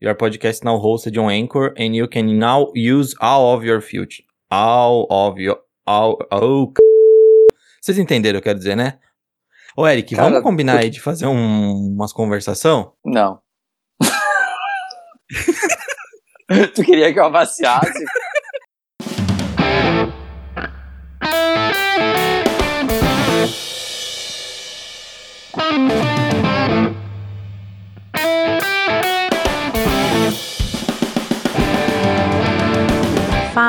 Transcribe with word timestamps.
Your 0.00 0.14
podcast 0.14 0.64
now 0.64 0.78
hosted 0.78 1.18
on 1.18 1.30
Anchor 1.30 1.74
and 1.76 1.94
you 1.94 2.08
can 2.08 2.38
now 2.38 2.70
use 2.74 3.14
all 3.20 3.54
of 3.54 3.62
your 3.64 3.82
future. 3.82 4.22
All 4.50 5.06
of 5.10 5.38
your. 5.38 5.58
All. 5.86 6.16
Oh, 6.32 6.72
c... 6.74 6.82
Vocês 7.82 7.98
entenderam 7.98 8.38
o 8.38 8.42
que 8.42 8.48
eu 8.48 8.52
quero 8.52 8.58
dizer, 8.58 8.76
né? 8.76 8.98
Ô, 9.76 9.86
Eric, 9.86 10.14
Cara, 10.14 10.28
vamos 10.30 10.42
combinar 10.42 10.76
eu- 10.76 10.78
aí 10.80 10.90
de 10.90 11.00
fazer 11.02 11.26
um, 11.26 11.92
umas 11.94 12.12
conversação? 12.14 12.94
Não. 13.04 13.40
tu 16.74 16.82
queria 16.82 17.12
que 17.12 17.18
eu 17.18 17.24
avaciasse? 17.24 18.04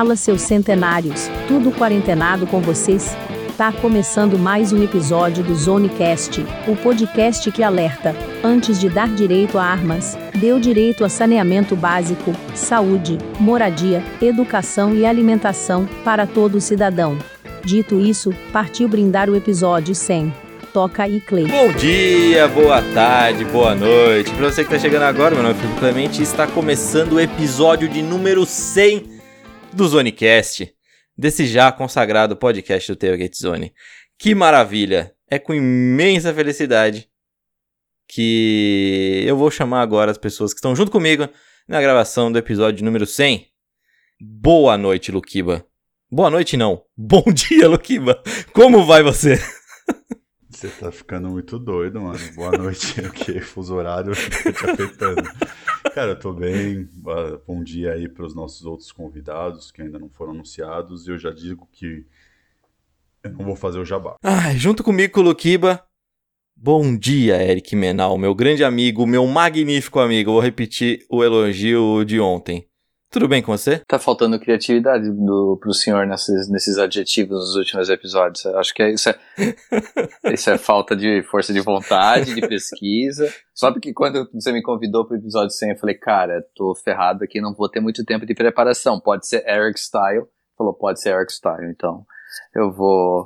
Fala, 0.01 0.15
seus 0.15 0.41
centenários, 0.41 1.29
tudo 1.47 1.71
quarentenado 1.71 2.47
com 2.47 2.59
vocês? 2.59 3.15
Tá 3.55 3.71
começando 3.71 4.35
mais 4.35 4.73
um 4.73 4.81
episódio 4.81 5.43
do 5.43 5.53
Zonecast, 5.53 6.43
o 6.67 6.75
podcast 6.75 7.51
que 7.51 7.61
alerta, 7.61 8.15
antes 8.43 8.79
de 8.79 8.89
dar 8.89 9.09
direito 9.09 9.59
a 9.59 9.63
armas, 9.63 10.17
deu 10.33 10.59
direito 10.59 11.05
a 11.05 11.09
saneamento 11.09 11.75
básico, 11.75 12.33
saúde, 12.55 13.19
moradia, 13.39 14.03
educação 14.19 14.95
e 14.95 15.05
alimentação 15.05 15.87
para 16.03 16.25
todo 16.25 16.59
cidadão. 16.59 17.15
Dito 17.63 17.99
isso, 17.99 18.33
partiu 18.51 18.87
brindar 18.87 19.29
o 19.29 19.35
episódio 19.35 19.93
100. 19.93 20.33
Toca 20.73 21.03
aí, 21.03 21.21
Clay. 21.21 21.45
Bom 21.45 21.71
dia, 21.73 22.47
boa 22.47 22.81
tarde, 22.95 23.45
boa 23.45 23.75
noite. 23.75 24.31
Pra 24.31 24.49
você 24.49 24.63
que 24.63 24.71
tá 24.71 24.79
chegando 24.79 25.03
agora, 25.03 25.35
meu 25.35 25.43
nome 25.43 25.53
é 25.59 25.79
Clemente 25.79 26.21
e 26.21 26.23
está 26.23 26.47
começando 26.47 27.13
o 27.13 27.19
episódio 27.19 27.87
de 27.87 28.01
número 28.01 28.47
100 28.47 29.10
do 29.73 29.87
Zonecast, 29.87 30.73
desse 31.17 31.45
já 31.45 31.71
consagrado 31.71 32.35
podcast 32.35 32.91
do 32.91 32.95
Tailgate 32.95 33.37
Zone. 33.37 33.73
Que 34.17 34.35
maravilha! 34.35 35.13
É 35.29 35.39
com 35.39 35.53
imensa 35.53 36.33
felicidade 36.33 37.09
que 38.07 39.23
eu 39.25 39.37
vou 39.37 39.49
chamar 39.49 39.81
agora 39.81 40.11
as 40.11 40.17
pessoas 40.17 40.53
que 40.53 40.57
estão 40.57 40.75
junto 40.75 40.91
comigo 40.91 41.27
na 41.67 41.79
gravação 41.79 42.31
do 42.31 42.37
episódio 42.37 42.83
número 42.83 43.05
100. 43.05 43.47
Boa 44.19 44.77
noite, 44.77 45.11
Luquiba. 45.11 45.65
Boa 46.11 46.29
noite, 46.29 46.57
não. 46.57 46.83
Bom 46.97 47.23
dia, 47.31 47.69
Luquiba. 47.69 48.21
Como 48.53 48.85
vai 48.85 49.01
você? 49.01 49.39
Você 50.61 50.69
tá 50.69 50.91
ficando 50.91 51.27
muito 51.27 51.57
doido, 51.57 51.99
mano. 51.99 52.19
Boa 52.35 52.51
noite, 52.51 53.01
o 53.01 53.11
que? 53.11 53.39
Fuso 53.39 53.73
horário 53.73 54.13
tá 54.43 54.53
te 54.53 54.71
afetando. 54.71 55.23
Cara, 55.95 56.11
eu 56.11 56.19
tô 56.19 56.31
bem. 56.31 56.87
Ah, 57.07 57.39
Bom 57.47 57.63
dia 57.63 57.93
aí 57.93 58.07
pros 58.07 58.35
nossos 58.35 58.63
outros 58.63 58.91
convidados 58.91 59.71
que 59.71 59.81
ainda 59.81 59.97
não 59.97 60.07
foram 60.07 60.33
anunciados. 60.33 61.07
E 61.07 61.09
eu 61.09 61.17
já 61.17 61.31
digo 61.31 61.67
que 61.71 62.05
eu 63.23 63.31
não 63.31 63.43
vou 63.43 63.55
fazer 63.55 63.79
o 63.79 63.85
jabá. 63.85 64.17
Junto 64.55 64.83
comigo 64.83 65.19
Luquiba. 65.19 65.83
Bom 66.55 66.95
dia, 66.95 67.41
Eric 67.41 67.75
Menal, 67.75 68.15
meu 68.19 68.35
grande 68.35 68.63
amigo, 68.63 69.07
meu 69.07 69.25
magnífico 69.25 69.99
amigo. 69.99 70.33
Vou 70.33 70.41
repetir 70.41 71.03
o 71.09 71.23
elogio 71.23 72.05
de 72.05 72.19
ontem. 72.19 72.67
Tudo 73.11 73.27
bem 73.27 73.41
com 73.43 73.51
você? 73.51 73.79
Tá 73.85 73.99
faltando 73.99 74.39
criatividade 74.39 75.11
do, 75.11 75.57
pro 75.59 75.73
senhor 75.73 76.07
nesses, 76.07 76.49
nesses 76.49 76.77
adjetivos 76.77 77.39
nos 77.39 77.55
últimos 77.57 77.89
episódios. 77.89 78.45
Acho 78.45 78.73
que 78.73 78.81
é- 78.81 78.91
isso 78.91 79.09
é, 79.09 79.19
isso 80.33 80.49
é 80.49 80.57
falta 80.57 80.95
de 80.95 81.21
força 81.23 81.51
de 81.51 81.59
vontade, 81.59 82.33
de 82.33 82.47
pesquisa. 82.47 83.29
Só 83.53 83.69
porque 83.69 83.91
quando 83.93 84.29
você 84.33 84.53
me 84.53 84.61
convidou 84.61 85.05
pro 85.05 85.17
episódio 85.17 85.49
100, 85.51 85.71
eu 85.71 85.77
falei, 85.77 85.95
cara, 85.95 86.41
tô 86.55 86.73
ferrado 86.73 87.25
aqui, 87.25 87.41
não 87.41 87.53
vou 87.53 87.67
ter 87.69 87.81
muito 87.81 88.05
tempo 88.05 88.25
de 88.25 88.33
preparação. 88.33 88.97
Pode 88.97 89.27
ser 89.27 89.45
Eric 89.45 89.77
Style. 89.77 90.23
Falou, 90.57 90.73
pode 90.73 91.01
ser 91.01 91.09
Eric 91.13 91.33
Style. 91.33 91.69
Então, 91.69 92.05
eu 92.55 92.71
vou. 92.71 93.25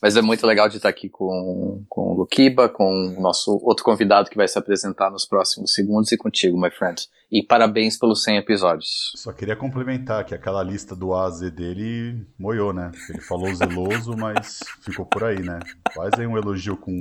Mas 0.00 0.16
é 0.16 0.22
muito 0.22 0.46
legal 0.46 0.68
de 0.68 0.76
estar 0.76 0.88
aqui 0.88 1.08
com, 1.08 1.84
com 1.88 2.12
o 2.12 2.14
Luquiba, 2.14 2.68
com 2.68 3.16
o 3.16 3.20
nosso 3.20 3.58
outro 3.64 3.84
convidado 3.84 4.30
que 4.30 4.36
vai 4.36 4.46
se 4.46 4.58
apresentar 4.58 5.10
nos 5.10 5.26
próximos 5.26 5.74
segundos 5.74 6.12
e 6.12 6.16
contigo, 6.16 6.60
my 6.60 6.70
friend. 6.70 7.08
E 7.30 7.42
parabéns 7.42 7.98
pelos 7.98 8.22
100 8.22 8.38
episódios. 8.38 9.12
Só 9.16 9.32
queria 9.32 9.56
complementar 9.56 10.24
que 10.24 10.34
aquela 10.34 10.62
lista 10.62 10.96
do 10.96 11.12
A 11.12 11.26
a 11.26 11.30
Z 11.30 11.50
dele 11.50 12.26
moiou, 12.38 12.72
né? 12.72 12.90
Ele 13.10 13.20
falou 13.20 13.52
zeloso, 13.54 14.14
mas 14.16 14.60
ficou 14.82 15.04
por 15.04 15.24
aí, 15.24 15.40
né? 15.40 15.58
Faz 15.94 16.14
aí 16.18 16.26
um 16.26 16.38
elogio 16.38 16.76
com 16.76 17.00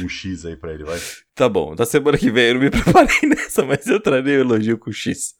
um 0.00 0.08
X 0.08 0.44
aí 0.44 0.56
pra 0.56 0.72
ele, 0.72 0.84
vai. 0.84 0.98
Tá 1.34 1.48
bom, 1.48 1.74
da 1.74 1.86
semana 1.86 2.18
que 2.18 2.30
vem 2.30 2.48
eu 2.48 2.54
não 2.54 2.60
me 2.60 2.70
preparei 2.70 3.28
nessa, 3.28 3.64
mas 3.64 3.86
eu 3.86 4.00
trarei 4.00 4.36
o 4.36 4.40
elogio 4.40 4.78
com 4.78 4.92
X. 4.92 5.34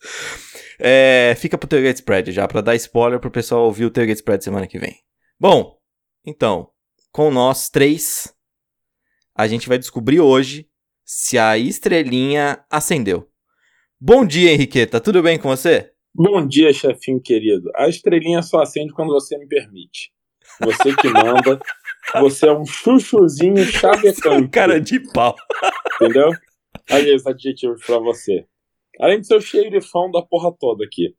É, 0.79 1.35
fica 1.39 1.59
pro 1.59 1.69
Tailgate 1.69 2.01
Spread 2.01 2.33
já, 2.33 2.47
pra 2.47 2.61
dar 2.61 2.75
spoiler 2.77 3.21
pro 3.21 3.31
pessoal 3.31 3.65
ouvir 3.65 3.85
o 3.85 3.91
Tailgate 3.91 4.19
Spread 4.19 4.43
semana 4.43 4.67
que 4.67 4.79
vem. 4.79 4.97
Bom, 5.39 5.77
então, 6.25 6.71
com 7.17 7.31
nós 7.31 7.71
três, 7.71 8.31
a 9.35 9.49
gente 9.49 9.71
vai 9.71 9.79
descobrir 9.79 10.21
hoje 10.21 10.69
se 11.03 11.39
a 11.39 11.57
estrelinha 11.57 12.63
acendeu. 12.71 13.27
Bom 13.99 14.27
dia, 14.27 14.53
Henriqueta, 14.53 15.01
tudo 15.01 15.23
bem 15.23 15.39
com 15.39 15.49
você? 15.49 15.93
Bom 16.15 16.47
dia, 16.47 16.75
chefinho 16.75 17.19
querido. 17.19 17.71
A 17.75 17.89
estrelinha 17.89 18.43
só 18.43 18.61
acende 18.61 18.93
quando 18.93 19.15
você 19.15 19.39
me 19.39 19.49
permite. 19.49 20.13
Você 20.61 20.95
que 20.95 21.09
manda. 21.09 21.59
Você 22.21 22.47
é 22.47 22.53
um 22.53 22.65
chuchuzinho 22.65 23.59
é 23.59 23.63
um 23.63 23.65
chavecante. 23.65 24.49
cara 24.49 24.81
de 24.81 25.01
pau. 25.13 25.35
Entendeu? 25.95 26.31
Aí 26.89 27.13
os 27.15 27.27
adjetivos 27.27 27.85
pra 27.85 27.99
você. 27.99 28.47
Além 29.01 29.21
de 29.21 29.27
ser 29.27 29.35
o 29.35 29.41
xerifão 29.41 30.09
da 30.11 30.23
porra 30.23 30.55
toda 30.57 30.85
aqui. 30.85 31.17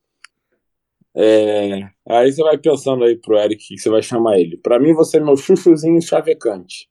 É, 1.18 1.90
Aí 2.08 2.32
você 2.32 2.44
vai 2.44 2.58
pensando 2.58 3.04
aí 3.04 3.16
pro 3.18 3.38
Eric 3.38 3.58
que 3.68 3.78
você 3.78 3.90
vai 3.90 4.02
chamar 4.04 4.38
ele. 4.40 4.58
Pra 4.58 4.80
mim, 4.80 4.94
você 4.94 5.18
é 5.18 5.20
meu 5.20 5.36
chuchuzinho 5.36 6.02
chavecante. 6.02 6.88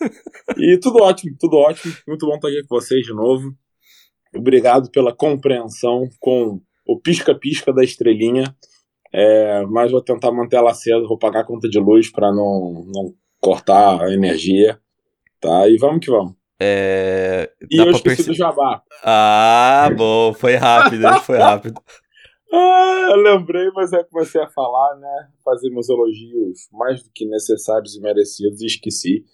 E 0.58 0.78
tudo 0.78 1.02
ótimo, 1.02 1.34
tudo 1.38 1.56
ótimo. 1.56 1.94
Muito 2.06 2.26
bom 2.26 2.34
estar 2.34 2.48
aqui 2.48 2.62
com 2.68 2.74
vocês 2.76 3.04
de 3.06 3.14
novo. 3.14 3.52
Obrigado 4.34 4.90
pela 4.90 5.14
compreensão 5.14 6.04
com 6.20 6.60
o 6.86 7.00
pisca-pisca 7.00 7.72
da 7.72 7.82
estrelinha. 7.82 8.54
É, 9.12 9.64
mas 9.66 9.90
vou 9.90 10.02
tentar 10.02 10.30
manter 10.32 10.56
ela 10.56 10.70
acesa, 10.72 11.06
vou 11.06 11.18
pagar 11.18 11.40
a 11.40 11.44
conta 11.46 11.68
de 11.68 11.78
luz 11.78 12.10
para 12.10 12.30
não, 12.32 12.84
não 12.92 13.14
cortar 13.40 14.02
a 14.04 14.12
energia. 14.12 14.78
Tá? 15.40 15.66
E 15.68 15.76
vamos 15.78 16.00
que 16.04 16.10
vamos. 16.10 16.34
É, 16.60 17.50
E 17.70 17.76
dá 17.78 17.84
eu 17.84 17.90
esqueci 17.92 18.16
perce- 18.16 18.30
do 18.30 18.34
jabá. 18.34 18.82
Ah, 19.02 19.88
bom, 19.96 20.34
foi 20.34 20.54
rápido, 20.56 21.08
foi 21.20 21.38
rápido. 21.38 21.80
Ah, 22.52 23.08
eu 23.10 23.16
lembrei, 23.16 23.70
mas 23.74 23.92
aí 23.92 24.04
comecei 24.04 24.40
a 24.40 24.48
falar, 24.48 24.96
né? 24.96 25.28
Fazer 25.44 25.70
meus 25.70 25.88
elogios 25.88 26.68
mais 26.72 27.02
do 27.02 27.10
que 27.14 27.26
necessários 27.26 27.96
e 27.96 28.00
merecidos 28.00 28.60
e 28.60 28.66
esqueci 28.66 29.24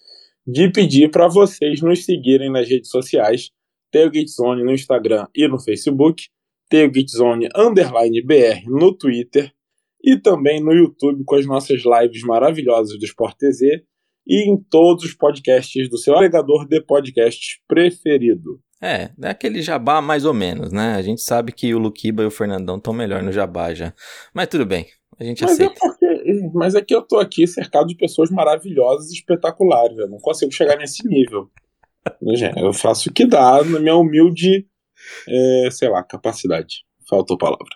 de 0.47 0.71
pedir 0.71 1.11
para 1.11 1.29
vocês 1.29 1.81
nos 1.81 2.05
seguirem 2.05 2.51
nas 2.51 2.69
redes 2.69 2.91
sociais, 2.91 3.51
Tailgate 3.93 4.31
Zone 4.31 4.65
no 4.65 4.73
Instagram 4.73 5.27
e 5.35 5.47
no 5.47 5.61
Facebook, 5.61 6.25
Tailgate 6.69 7.13
Zone 7.13 7.49
underline 7.57 8.23
BR 8.23 8.65
no 8.67 8.97
Twitter 8.97 9.53
e 10.03 10.19
também 10.19 10.61
no 10.61 10.73
YouTube 10.73 11.23
com 11.25 11.37
as 11.37 11.47
nossas 11.47 11.83
lives 11.85 12.23
maravilhosas 12.23 12.99
do 12.99 13.05
Sport 13.05 13.37
TZ 13.37 13.83
e 14.27 14.51
em 14.51 14.57
todos 14.71 15.05
os 15.05 15.15
podcasts 15.15 15.89
do 15.89 15.99
seu 15.99 16.15
agregador 16.17 16.67
de 16.67 16.81
podcasts 16.81 17.61
preferido. 17.69 18.61
É, 18.83 19.11
é 19.23 19.29
aquele 19.31 19.63
jabá 19.63 20.01
mais 20.01 20.25
ou 20.25 20.35
menos, 20.35 20.73
né? 20.73 20.97
A 20.97 21.03
gente 21.03 21.23
sabe 21.23 21.53
que 21.53 21.73
o 21.73 21.79
Luquiba 21.79 22.25
e 22.25 22.27
o 22.27 22.31
Fernandão 22.33 22.79
estão 22.79 22.93
melhor 22.93 23.23
no 23.23 23.31
jabá 23.31 23.73
já. 23.73 23.95
Mas 24.35 24.49
tudo 24.49 24.67
bem, 24.67 24.87
a 25.21 25.23
gente 25.23 25.41
Mas 25.43 25.61
é, 25.61 25.67
aceita. 25.67 25.81
porque, 25.81 26.51
mas 26.53 26.75
é 26.75 26.83
que 26.83 26.93
eu 26.93 27.01
tô 27.03 27.21
aqui 27.21 27.47
cercado 27.47 27.87
de 27.87 27.97
pessoas 27.97 28.29
maravilhosas 28.29 29.11
e 29.11 29.15
espetaculares. 29.15 29.97
Eu 29.97 30.09
não 30.09 30.19
consigo 30.19 30.51
chegar 30.53 30.77
nesse 30.77 31.07
nível. 31.07 31.49
Eu 32.57 32.73
faço 32.73 33.09
o 33.09 33.13
que 33.13 33.25
dá 33.25 33.63
na 33.63 33.79
minha 33.79 33.95
humilde, 33.95 34.67
é, 35.29 35.69
sei 35.71 35.89
lá, 35.89 36.03
capacidade. 36.03 36.85
Faltou 37.09 37.39
palavra. 37.39 37.69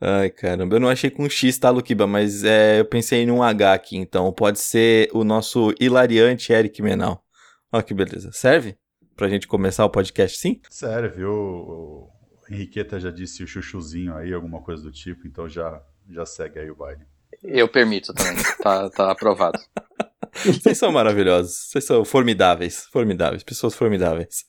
Ai, 0.00 0.28
caramba, 0.28 0.76
eu 0.76 0.80
não 0.80 0.88
achei 0.88 1.10
com 1.10 1.28
X, 1.28 1.58
tá, 1.58 1.70
Luquiba? 1.70 2.06
Mas 2.06 2.44
é, 2.44 2.80
eu 2.80 2.84
pensei 2.84 3.24
num 3.24 3.42
H 3.42 3.72
aqui, 3.72 3.96
então 3.96 4.30
pode 4.32 4.60
ser 4.60 5.08
o 5.14 5.24
nosso 5.24 5.72
hilariante 5.80 6.52
Eric 6.52 6.82
Menal. 6.82 7.24
Ó 7.72 7.80
que 7.80 7.94
beleza. 7.94 8.30
Serve? 8.32 8.76
Pra 9.18 9.28
gente 9.28 9.48
começar 9.48 9.84
o 9.84 9.90
podcast 9.90 10.38
sim? 10.38 10.60
Sério, 10.70 11.12
viu? 11.12 11.32
O 11.32 12.08
Henriqueta 12.48 13.00
já 13.00 13.10
disse 13.10 13.42
o 13.42 13.48
chuchuzinho 13.48 14.14
aí, 14.14 14.32
alguma 14.32 14.62
coisa 14.62 14.80
do 14.80 14.92
tipo, 14.92 15.26
então 15.26 15.48
já, 15.48 15.82
já 16.08 16.24
segue 16.24 16.60
aí 16.60 16.70
o 16.70 16.76
baile. 16.76 17.02
Eu 17.42 17.66
permito 17.66 18.14
também. 18.14 18.40
Tá, 18.62 18.88
tá 18.88 19.10
aprovado. 19.10 19.58
Vocês 20.46 20.78
são 20.78 20.92
maravilhosos. 20.92 21.52
Vocês 21.68 21.84
são 21.84 22.04
formidáveis. 22.04 22.86
Formidáveis. 22.92 23.42
Pessoas 23.42 23.74
formidáveis. 23.74 24.44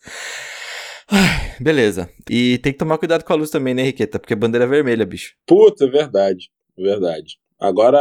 Ai, 1.10 1.56
beleza. 1.60 2.08
E 2.30 2.60
tem 2.60 2.72
que 2.72 2.78
tomar 2.78 3.00
cuidado 3.00 3.24
com 3.24 3.34
a 3.34 3.36
luz 3.36 3.50
também, 3.50 3.74
né, 3.74 3.82
Henriqueta? 3.82 4.20
Porque 4.20 4.34
é 4.34 4.38
bandeira 4.38 4.68
vermelha, 4.68 5.04
bicho. 5.04 5.34
Puta, 5.48 5.86
é 5.86 5.90
verdade. 5.90 6.52
é 6.78 6.84
Verdade. 6.84 7.40
Agora, 7.60 8.00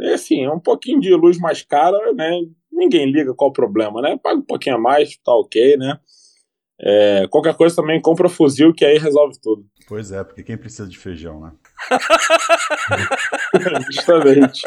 é 0.00 0.14
assim, 0.14 0.44
é 0.44 0.50
um 0.50 0.58
pouquinho 0.58 0.98
de 0.98 1.14
luz 1.14 1.38
mais 1.38 1.62
cara, 1.62 2.12
né? 2.12 2.40
Ninguém 2.82 3.10
liga 3.10 3.32
qual 3.34 3.50
o 3.50 3.52
problema, 3.52 4.02
né? 4.02 4.18
Paga 4.20 4.40
um 4.40 4.44
pouquinho 4.44 4.76
a 4.76 4.78
mais, 4.78 5.16
tá 5.18 5.32
ok, 5.32 5.76
né? 5.76 5.98
É, 6.80 7.28
qualquer 7.30 7.54
coisa 7.54 7.76
também 7.76 8.00
compra 8.00 8.28
fuzil, 8.28 8.74
que 8.74 8.84
aí 8.84 8.98
resolve 8.98 9.38
tudo. 9.40 9.64
Pois 9.86 10.10
é, 10.10 10.24
porque 10.24 10.42
quem 10.42 10.56
precisa 10.56 10.88
de 10.88 10.98
feijão, 10.98 11.40
né? 11.40 11.52
Justamente. 13.92 14.62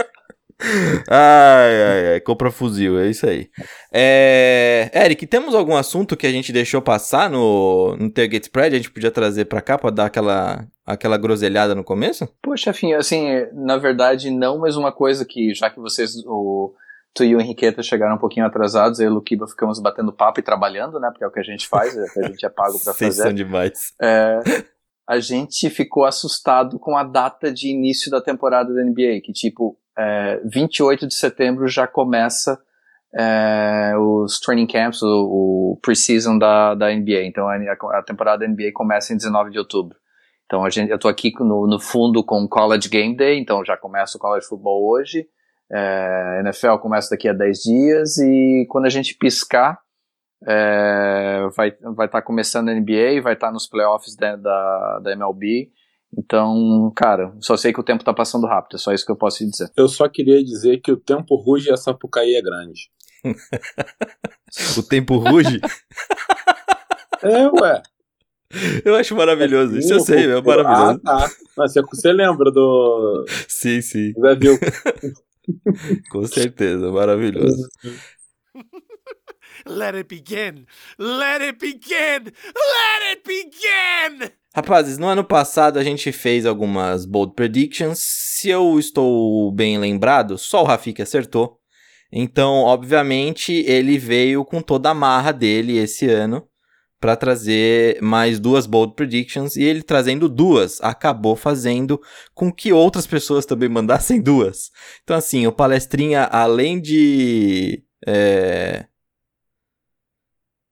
Ai, 1.10 1.84
ai, 1.84 2.14
ai, 2.14 2.20
compra 2.22 2.50
fuzil, 2.50 2.98
é 2.98 3.10
isso 3.10 3.28
aí. 3.28 3.50
É... 3.94 4.90
Eric, 4.94 5.28
temos 5.28 5.54
algum 5.54 5.76
assunto 5.76 6.16
que 6.16 6.26
a 6.26 6.32
gente 6.32 6.54
deixou 6.54 6.82
passar 6.82 7.30
no, 7.30 7.98
no 7.98 8.10
Tailgate 8.10 8.46
Spread? 8.46 8.74
A 8.74 8.78
gente 8.78 8.92
podia 8.92 9.12
trazer 9.12 9.46
pra 9.46 9.62
cá 9.62 9.78
pra 9.78 9.90
dar 9.90 10.06
aquela, 10.06 10.66
aquela 10.86 11.18
groselhada 11.18 11.76
no 11.76 11.84
começo? 11.84 12.30
Chefinho, 12.56 12.98
assim, 12.98 13.46
na 13.52 13.76
verdade 13.76 14.32
não, 14.32 14.58
mas 14.58 14.78
uma 14.78 14.94
coisa 14.94 15.26
que, 15.26 15.54
já 15.54 15.70
que 15.70 15.82
vocês, 15.82 16.16
o 16.26 16.74
tu 17.16 17.24
e 17.24 17.34
o 17.34 17.40
Henriqueta 17.40 17.82
chegaram 17.82 18.16
um 18.16 18.20
pouquinho 18.20 18.46
atrasados, 18.46 19.00
eu 19.00 19.06
e 19.06 19.10
o 19.10 19.14
Luquiba 19.14 19.48
ficamos 19.48 19.80
batendo 19.80 20.12
papo 20.12 20.42
e 20.42 20.44
trabalhando, 20.44 21.00
né, 21.00 21.10
porque 21.10 21.24
é 21.24 21.28
o 21.28 21.32
que 21.32 21.40
a 21.40 21.44
gente 21.44 21.66
faz, 21.68 21.98
é 21.98 22.04
o 22.04 22.14
que 22.14 22.20
a 22.20 22.28
gente 22.28 22.46
é 22.46 22.50
pago 22.50 22.78
Vocês 22.78 23.16
fazer. 23.16 23.24
são 23.24 23.34
demais. 23.34 23.94
É, 24.02 24.40
a 25.08 25.20
gente 25.20 25.70
ficou 25.70 26.04
assustado 26.04 26.78
com 26.78 26.98
a 26.98 27.04
data 27.04 27.52
de 27.52 27.70
início 27.70 28.12
da 28.12 28.22
temporada 28.22 28.74
da 28.74 28.84
NBA, 28.84 29.22
que 29.24 29.32
tipo, 29.32 29.80
é, 29.98 30.42
28 30.44 31.08
de 31.08 31.16
setembro 31.16 31.68
já 31.70 31.88
começa 31.88 32.60
é, 33.18 33.94
os 33.98 34.38
training 34.42 34.68
camps, 34.68 35.02
o, 35.02 35.08
o 35.08 35.80
pre-season 35.82 36.38
da, 36.38 36.76
da 36.76 36.94
NBA. 36.94 37.24
Então 37.24 37.48
a, 37.48 37.56
a 37.98 38.04
temporada 38.04 38.46
da 38.46 38.48
NBA 38.52 38.72
começa 38.74 39.14
em 39.14 39.18
19 39.18 39.52
de 39.52 39.58
outubro. 39.58 39.98
Então 40.46 40.66
a 40.66 40.70
gente, 40.70 40.92
eu 40.92 41.00
tô 41.00 41.08
aqui 41.08 41.32
no, 41.40 41.66
no 41.66 41.80
fundo 41.80 42.24
com 42.24 42.44
o 42.44 42.50
College 42.50 42.90
Game 42.90 43.16
Day, 43.16 43.40
então 43.40 43.64
já 43.64 43.78
começa 43.78 44.18
o 44.18 44.20
College 44.20 44.46
Football 44.46 44.86
hoje. 44.86 45.26
É, 45.72 46.42
NFL 46.42 46.78
começa 46.82 47.10
daqui 47.10 47.28
a 47.28 47.34
10 47.34 47.58
dias 47.60 48.18
e 48.18 48.66
quando 48.70 48.86
a 48.86 48.90
gente 48.90 49.16
piscar, 49.16 49.80
é, 50.48 51.48
vai 51.56 51.70
estar 51.70 51.92
vai 51.92 52.08
tá 52.08 52.22
começando 52.22 52.70
a 52.70 52.74
NBA, 52.74 53.22
vai 53.22 53.34
estar 53.34 53.48
tá 53.48 53.52
nos 53.54 53.68
playoffs 53.68 54.16
da, 54.16 54.36
da, 54.36 55.00
da, 55.00 55.12
MLB. 55.14 55.72
Então, 56.18 56.92
cara, 56.96 57.34
só 57.40 57.58
sei 57.58 57.74
que 57.74 57.80
o 57.80 57.84
tempo 57.84 58.04
tá 58.04 58.14
passando 58.14 58.48
rápido, 58.48 58.76
é 58.76 58.80
só 58.80 58.94
isso 58.94 59.06
que 59.06 59.12
eu 59.12 59.18
posso 59.18 59.40
te 59.40 59.50
dizer. 59.50 59.72
Eu 59.76 59.88
só 59.88 60.08
queria 60.08 60.44
dizer 60.44 60.78
que 60.78 60.92
o 60.92 60.98
tempo 60.98 61.36
ruge 61.36 61.70
e 61.70 61.74
a 61.74 61.78
Sapucaí 61.78 62.36
é 62.36 62.42
grande. 62.42 62.90
o 64.78 64.84
tempo 64.84 65.18
ruge? 65.18 65.60
é, 67.24 67.48
ué. 67.50 67.82
Eu 68.86 68.96
acho 68.96 69.16
maravilhoso. 69.16 69.78
Isso 69.78 69.94
eu 69.94 70.00
sei, 70.00 70.32
é 70.32 70.42
maravilhoso. 70.42 71.02
Ah, 71.06 71.28
tá. 71.28 71.32
Mas 71.58 71.74
você 71.74 72.14
lembra 72.14 72.52
do. 72.52 73.26
Sim, 73.48 73.82
sim. 73.82 74.14
Zé 74.14 74.36
viu. 74.36 74.58
Com 76.12 76.26
certeza, 76.26 76.92
maravilhoso. 76.92 77.68
Let 79.66 79.96
it 79.96 80.08
begin! 80.10 80.66
Let 81.00 81.42
it 81.42 81.60
begin! 81.60 82.26
Let 82.26 83.12
it 83.12 83.24
begin! 83.26 84.32
Rapazes, 84.54 84.98
no 84.98 85.08
ano 85.08 85.24
passado 85.24 85.80
a 85.80 85.84
gente 85.84 86.12
fez 86.12 86.46
algumas 86.46 87.06
bold 87.06 87.34
predictions. 87.34 88.00
Se 88.00 88.50
eu 88.50 88.78
estou 88.80 89.52
bem 89.52 89.78
lembrado, 89.78 90.38
só 90.38 90.62
o 90.62 90.66
Rafik 90.66 91.02
acertou. 91.02 91.60
Então, 92.12 92.64
obviamente, 92.64 93.52
ele 93.68 93.98
veio 93.98 94.46
com 94.46 94.62
toda 94.62 94.92
a 94.92 94.94
marra 94.94 95.32
dele 95.32 95.78
esse 95.78 96.08
ano 96.10 96.48
para 97.06 97.16
trazer 97.16 98.02
mais 98.02 98.40
duas 98.40 98.66
bold 98.66 98.96
predictions 98.96 99.56
e 99.56 99.62
ele 99.62 99.84
trazendo 99.84 100.28
duas 100.28 100.82
acabou 100.82 101.36
fazendo 101.36 102.02
com 102.34 102.52
que 102.52 102.74
outras 102.74 103.06
pessoas 103.06 103.46
também 103.46 103.70
mandassem 103.70 104.20
duas. 104.20 104.72
Então 105.04 105.16
assim, 105.16 105.46
o 105.46 105.52
palestrinha 105.52 106.24
além 106.24 106.82
de 106.82 107.84
é, 108.08 108.88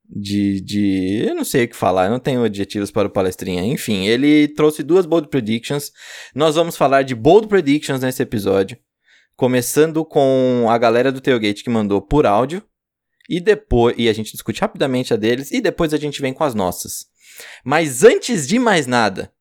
de, 0.09 0.59
de 0.61 1.23
eu 1.27 1.35
não 1.35 1.43
sei 1.43 1.65
o 1.65 1.67
que 1.67 1.75
falar, 1.75 2.05
eu 2.05 2.11
não 2.11 2.19
tenho 2.19 2.43
adjetivos 2.43 2.89
para 2.89 3.07
o 3.07 3.11
palestrinha. 3.11 3.63
Enfim, 3.63 4.07
ele 4.07 4.47
trouxe 4.47 4.81
duas 4.81 5.05
bold 5.05 5.27
predictions. 5.27 5.91
Nós 6.33 6.55
vamos 6.55 6.75
falar 6.75 7.03
de 7.03 7.13
bold 7.13 7.47
predictions 7.47 8.01
nesse 8.01 8.23
episódio, 8.23 8.75
começando 9.35 10.03
com 10.03 10.65
a 10.67 10.79
galera 10.79 11.11
do 11.11 11.21
Tailgate 11.21 11.63
que 11.63 11.69
mandou 11.69 12.01
por 12.01 12.25
áudio 12.25 12.63
e 13.29 13.39
depois 13.39 13.95
e 13.97 14.09
a 14.09 14.13
gente 14.13 14.31
discute 14.31 14.61
rapidamente 14.61 15.13
a 15.13 15.17
deles 15.17 15.51
e 15.51 15.61
depois 15.61 15.93
a 15.93 15.97
gente 15.97 16.21
vem 16.21 16.33
com 16.33 16.43
as 16.43 16.53
nossas. 16.53 17.05
Mas 17.63 18.03
antes 18.03 18.47
de 18.47 18.59
mais 18.59 18.87
nada, 18.87 19.33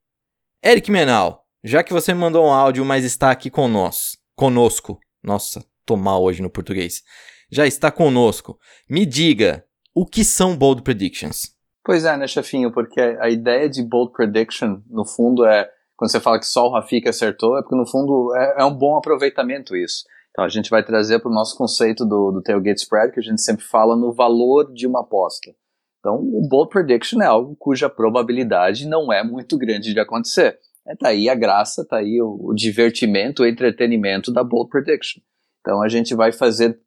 Eric 0.64 0.90
Menal, 0.90 1.46
já 1.62 1.82
que 1.82 1.92
você 1.92 2.14
mandou 2.14 2.46
um 2.46 2.52
áudio, 2.52 2.84
mas 2.84 3.04
está 3.04 3.30
aqui 3.30 3.50
conosco, 3.50 4.18
conosco. 4.34 4.98
Nossa, 5.22 5.64
tô 5.84 5.96
mal 5.96 6.22
hoje 6.22 6.42
no 6.42 6.50
português. 6.50 7.02
Já 7.50 7.66
está 7.66 7.90
conosco. 7.90 8.58
Me 8.88 9.04
diga, 9.04 9.64
o 9.94 10.06
que 10.06 10.24
são 10.24 10.56
bold 10.56 10.82
predictions? 10.82 11.54
Pois 11.84 12.04
é, 12.04 12.16
né, 12.16 12.26
chefinho, 12.26 12.72
porque 12.72 13.00
a 13.00 13.28
ideia 13.28 13.68
de 13.68 13.82
bold 13.82 14.12
prediction, 14.12 14.80
no 14.88 15.04
fundo, 15.04 15.44
é 15.44 15.68
quando 15.96 16.10
você 16.10 16.20
fala 16.20 16.38
que 16.38 16.46
só 16.46 16.66
o 16.66 16.72
Rafik 16.72 17.08
acertou, 17.08 17.58
é 17.58 17.62
porque 17.62 17.76
no 17.76 17.86
fundo 17.86 18.34
é, 18.36 18.62
é 18.62 18.64
um 18.64 18.74
bom 18.74 18.96
aproveitamento 18.96 19.76
isso. 19.76 20.04
Então 20.32 20.44
a 20.44 20.48
gente 20.48 20.70
vai 20.70 20.82
trazer 20.82 21.20
para 21.20 21.30
o 21.30 21.34
nosso 21.34 21.56
conceito 21.56 22.04
do, 22.06 22.32
do 22.32 22.42
tailgate 22.42 22.80
spread, 22.80 23.12
que 23.12 23.20
a 23.20 23.22
gente 23.22 23.42
sempre 23.42 23.64
fala 23.64 23.94
no 23.94 24.12
valor 24.12 24.72
de 24.72 24.86
uma 24.86 25.00
aposta. 25.00 25.54
Então 26.00 26.16
o 26.16 26.48
bold 26.48 26.70
prediction 26.70 27.20
é 27.22 27.26
algo 27.26 27.54
cuja 27.56 27.88
probabilidade 27.88 28.88
não 28.88 29.12
é 29.12 29.22
muito 29.22 29.58
grande 29.58 29.92
de 29.92 30.00
acontecer. 30.00 30.58
É, 30.86 30.96
tá 30.96 31.08
aí 31.08 31.28
a 31.28 31.34
graça, 31.34 31.86
tá 31.86 31.98
aí 31.98 32.20
o, 32.20 32.48
o 32.50 32.54
divertimento, 32.54 33.42
o 33.42 33.46
entretenimento 33.46 34.32
da 34.32 34.42
bold 34.42 34.70
prediction. 34.70 35.20
Então 35.60 35.82
a 35.82 35.88
gente 35.88 36.14
vai 36.14 36.32
fazer, 36.32 36.80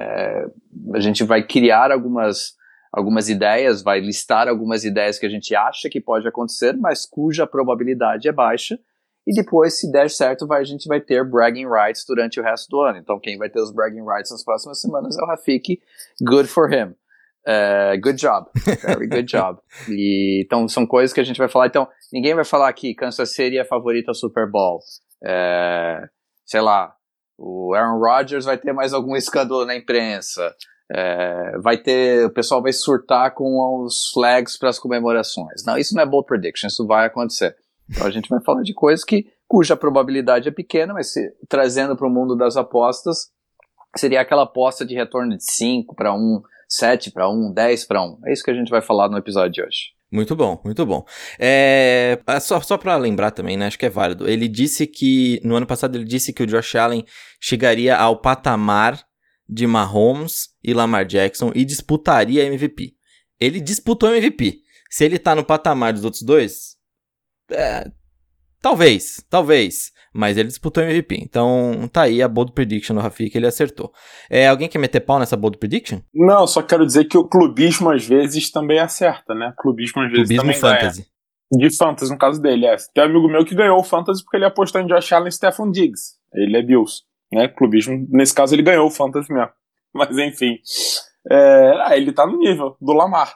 é, 0.00 0.46
a 0.94 1.00
gente 1.00 1.22
vai 1.22 1.46
criar 1.46 1.92
algumas 1.92 2.58
algumas 2.92 3.28
ideias, 3.28 3.82
vai 3.82 4.00
listar 4.00 4.48
algumas 4.48 4.84
ideias 4.84 5.16
que 5.16 5.26
a 5.26 5.28
gente 5.28 5.54
acha 5.54 5.88
que 5.88 6.00
pode 6.00 6.26
acontecer, 6.26 6.76
mas 6.76 7.06
cuja 7.06 7.46
probabilidade 7.46 8.26
é 8.26 8.32
baixa 8.32 8.80
e 9.30 9.32
depois, 9.32 9.78
se 9.78 9.88
der 9.92 10.10
certo, 10.10 10.44
vai, 10.44 10.60
a 10.60 10.64
gente 10.64 10.88
vai 10.88 11.00
ter 11.00 11.24
bragging 11.24 11.68
rights 11.68 12.04
durante 12.04 12.40
o 12.40 12.42
resto 12.42 12.68
do 12.68 12.80
ano. 12.80 12.98
Então, 12.98 13.20
quem 13.20 13.38
vai 13.38 13.48
ter 13.48 13.60
os 13.60 13.72
bragging 13.72 14.04
rights 14.04 14.32
nas 14.32 14.42
próximas 14.42 14.80
semanas 14.80 15.16
é 15.16 15.22
o 15.22 15.26
Rafik. 15.28 15.80
Good 16.20 16.48
for 16.48 16.68
him. 16.68 16.96
Uh, 17.46 17.94
good 18.02 18.20
job. 18.20 18.48
Very 18.82 19.06
good 19.06 19.30
job. 19.30 19.60
E, 19.88 20.42
então, 20.44 20.66
são 20.66 20.84
coisas 20.84 21.14
que 21.14 21.20
a 21.20 21.24
gente 21.24 21.38
vai 21.38 21.48
falar. 21.48 21.68
Então, 21.68 21.86
ninguém 22.12 22.34
vai 22.34 22.44
falar 22.44 22.72
que 22.72 22.92
Kansas 22.92 23.32
City 23.32 23.56
é 23.56 23.64
favorito 23.64 24.08
ao 24.08 24.16
Super 24.16 24.50
Bowl. 24.50 24.80
É, 25.24 26.08
sei 26.44 26.60
lá, 26.60 26.92
o 27.38 27.72
Aaron 27.72 28.00
Rodgers 28.00 28.46
vai 28.46 28.58
ter 28.58 28.72
mais 28.72 28.92
algum 28.92 29.14
escândalo 29.14 29.64
na 29.64 29.76
imprensa. 29.76 30.52
É, 30.92 31.56
vai 31.62 31.78
ter, 31.78 32.26
o 32.26 32.30
pessoal 32.30 32.60
vai 32.60 32.72
surtar 32.72 33.32
com 33.32 33.84
os 33.84 34.10
flags 34.12 34.58
para 34.58 34.70
as 34.70 34.78
comemorações. 34.80 35.64
Não, 35.64 35.78
isso 35.78 35.94
não 35.94 36.02
é 36.02 36.06
bold 36.06 36.26
prediction, 36.26 36.66
isso 36.66 36.84
vai 36.84 37.06
acontecer. 37.06 37.54
Então 37.90 38.06
a 38.06 38.10
gente 38.10 38.28
vai 38.28 38.40
falar 38.40 38.62
de 38.62 38.72
coisas 38.72 39.04
que, 39.04 39.26
cuja 39.48 39.76
probabilidade 39.76 40.48
é 40.48 40.52
pequena, 40.52 40.94
mas 40.94 41.12
se, 41.12 41.34
trazendo 41.48 41.96
para 41.96 42.06
o 42.06 42.10
mundo 42.10 42.36
das 42.36 42.56
apostas, 42.56 43.30
seria 43.96 44.20
aquela 44.20 44.44
aposta 44.44 44.84
de 44.84 44.94
retorno 44.94 45.36
de 45.36 45.44
5 45.44 45.94
para 45.94 46.14
1, 46.14 46.42
7 46.68 47.10
para 47.10 47.28
1, 47.28 47.52
10 47.52 47.84
para 47.84 48.02
1. 48.02 48.18
É 48.26 48.32
isso 48.32 48.44
que 48.44 48.50
a 48.50 48.54
gente 48.54 48.70
vai 48.70 48.80
falar 48.80 49.08
no 49.08 49.18
episódio 49.18 49.52
de 49.52 49.62
hoje. 49.62 50.00
Muito 50.12 50.34
bom, 50.34 50.60
muito 50.64 50.84
bom. 50.84 51.04
É, 51.38 52.18
só 52.40 52.60
só 52.60 52.76
para 52.76 52.96
lembrar 52.96 53.30
também, 53.30 53.56
né? 53.56 53.66
Acho 53.66 53.78
que 53.78 53.86
é 53.86 53.90
válido. 53.90 54.28
Ele 54.28 54.48
disse 54.48 54.86
que, 54.86 55.40
no 55.44 55.54
ano 55.54 55.66
passado, 55.66 55.96
ele 55.96 56.04
disse 56.04 56.32
que 56.32 56.42
o 56.42 56.46
Josh 56.46 56.74
Allen 56.74 57.04
chegaria 57.40 57.96
ao 57.96 58.20
patamar 58.20 59.00
de 59.48 59.66
Mahomes 59.66 60.48
e 60.62 60.74
Lamar 60.74 61.04
Jackson 61.04 61.52
e 61.54 61.64
disputaria 61.64 62.44
MVP. 62.44 62.94
Ele 63.38 63.60
disputou 63.60 64.14
MVP. 64.14 64.58
Se 64.90 65.04
ele 65.04 65.18
tá 65.18 65.34
no 65.34 65.44
patamar 65.44 65.92
dos 65.92 66.04
outros 66.04 66.22
dois, 66.22 66.76
é, 67.52 67.90
talvez, 68.60 69.24
talvez. 69.28 69.92
Mas 70.12 70.36
ele 70.36 70.48
disputou 70.48 70.82
MVP. 70.82 71.16
Então 71.22 71.88
tá 71.92 72.02
aí 72.02 72.20
a 72.20 72.28
bold 72.28 72.52
prediction 72.52 72.94
do 72.94 73.00
Rafi 73.00 73.30
que 73.30 73.38
ele 73.38 73.46
acertou. 73.46 73.92
É, 74.28 74.48
alguém 74.48 74.68
quer 74.68 74.78
meter 74.78 75.00
pau 75.00 75.20
nessa 75.20 75.36
bold 75.36 75.56
prediction? 75.58 76.00
Não, 76.12 76.46
só 76.46 76.62
quero 76.62 76.84
dizer 76.84 77.04
que 77.04 77.16
o 77.16 77.28
clubismo 77.28 77.90
às 77.90 78.04
vezes 78.04 78.50
também 78.50 78.80
acerta, 78.80 79.34
né? 79.34 79.52
Clubismo 79.56 80.02
às 80.02 80.10
vezes 80.10 80.28
clubismo 80.28 80.42
também 80.42 80.60
fantasy. 80.60 81.02
Ganha. 81.02 81.10
De 81.52 81.76
fantasy, 81.76 82.12
no 82.12 82.18
caso 82.18 82.40
dele, 82.40 82.66
é. 82.66 82.76
Tem 82.94 83.04
um 83.04 83.06
amigo 83.06 83.28
meu 83.28 83.44
que 83.44 83.54
ganhou 83.54 83.78
o 83.78 83.84
fantasy 83.84 84.22
porque 84.22 84.36
ele 84.36 84.44
apostou 84.44 84.80
em 84.80 84.86
Josh 84.86 85.12
Allen 85.12 85.28
e 85.28 85.32
Stephen 85.32 85.70
Diggs. 85.70 86.14
Ele 86.32 86.56
é 86.56 86.62
Bills. 86.62 87.02
Né? 87.32 87.48
Clubismo, 87.48 88.06
nesse 88.08 88.34
caso, 88.34 88.54
ele 88.54 88.62
ganhou 88.62 88.86
o 88.86 88.90
fantasy 88.90 89.32
mesmo. 89.32 89.50
Mas 89.94 90.16
enfim. 90.16 90.58
É, 91.30 91.72
ah, 91.84 91.96
ele 91.96 92.12
tá 92.12 92.26
no 92.26 92.38
nível 92.38 92.76
do 92.80 92.92
Lamar. 92.92 93.34